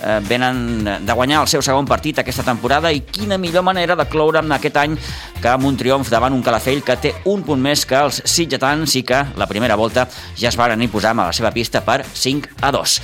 eh, 0.01 0.19
venen 0.23 0.83
de 1.05 1.13
guanyar 1.13 1.41
el 1.43 1.51
seu 1.51 1.61
segon 1.61 1.85
partit 1.85 2.19
aquesta 2.23 2.45
temporada 2.47 2.91
i 2.93 3.01
quina 3.01 3.37
millor 3.37 3.65
manera 3.65 3.95
de 3.95 4.07
cloure 4.09 4.41
amb 4.41 4.57
aquest 4.57 4.77
any 4.81 4.97
que 5.41 5.49
amb 5.51 5.65
un 5.69 5.77
triomf 5.77 6.09
davant 6.09 6.33
un 6.33 6.43
Calafell 6.45 6.83
que 6.83 6.97
té 7.01 7.13
un 7.25 7.43
punt 7.45 7.61
més 7.61 7.85
que 7.85 7.99
els 7.99 8.21
sitgetans 8.25 8.95
i 8.95 9.03
que 9.03 9.23
la 9.37 9.49
primera 9.49 9.75
volta 9.75 10.07
ja 10.37 10.49
es 10.49 10.57
varen 10.57 10.81
imposar 10.81 11.13
a 11.13 11.27
la 11.27 11.33
seva 11.33 11.51
pista 11.51 11.83
per 11.85 12.03
5 12.13 12.61
a 12.61 12.71
2. 12.71 13.01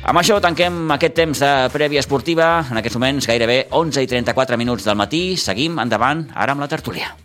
Amb 0.00 0.16
això 0.16 0.38
tanquem 0.40 0.88
aquest 0.94 1.16
temps 1.18 1.42
de 1.44 1.50
prèvia 1.74 2.00
esportiva. 2.00 2.50
En 2.72 2.80
aquests 2.80 2.96
moments 2.96 3.28
gairebé 3.28 3.66
11 3.70 4.06
i 4.06 4.08
34 4.08 4.56
minuts 4.60 4.88
del 4.88 4.96
matí. 4.96 5.24
Seguim 5.36 5.76
endavant, 5.82 6.30
ara 6.34 6.56
amb 6.56 6.64
la 6.64 6.72
tertúlia. 6.72 7.20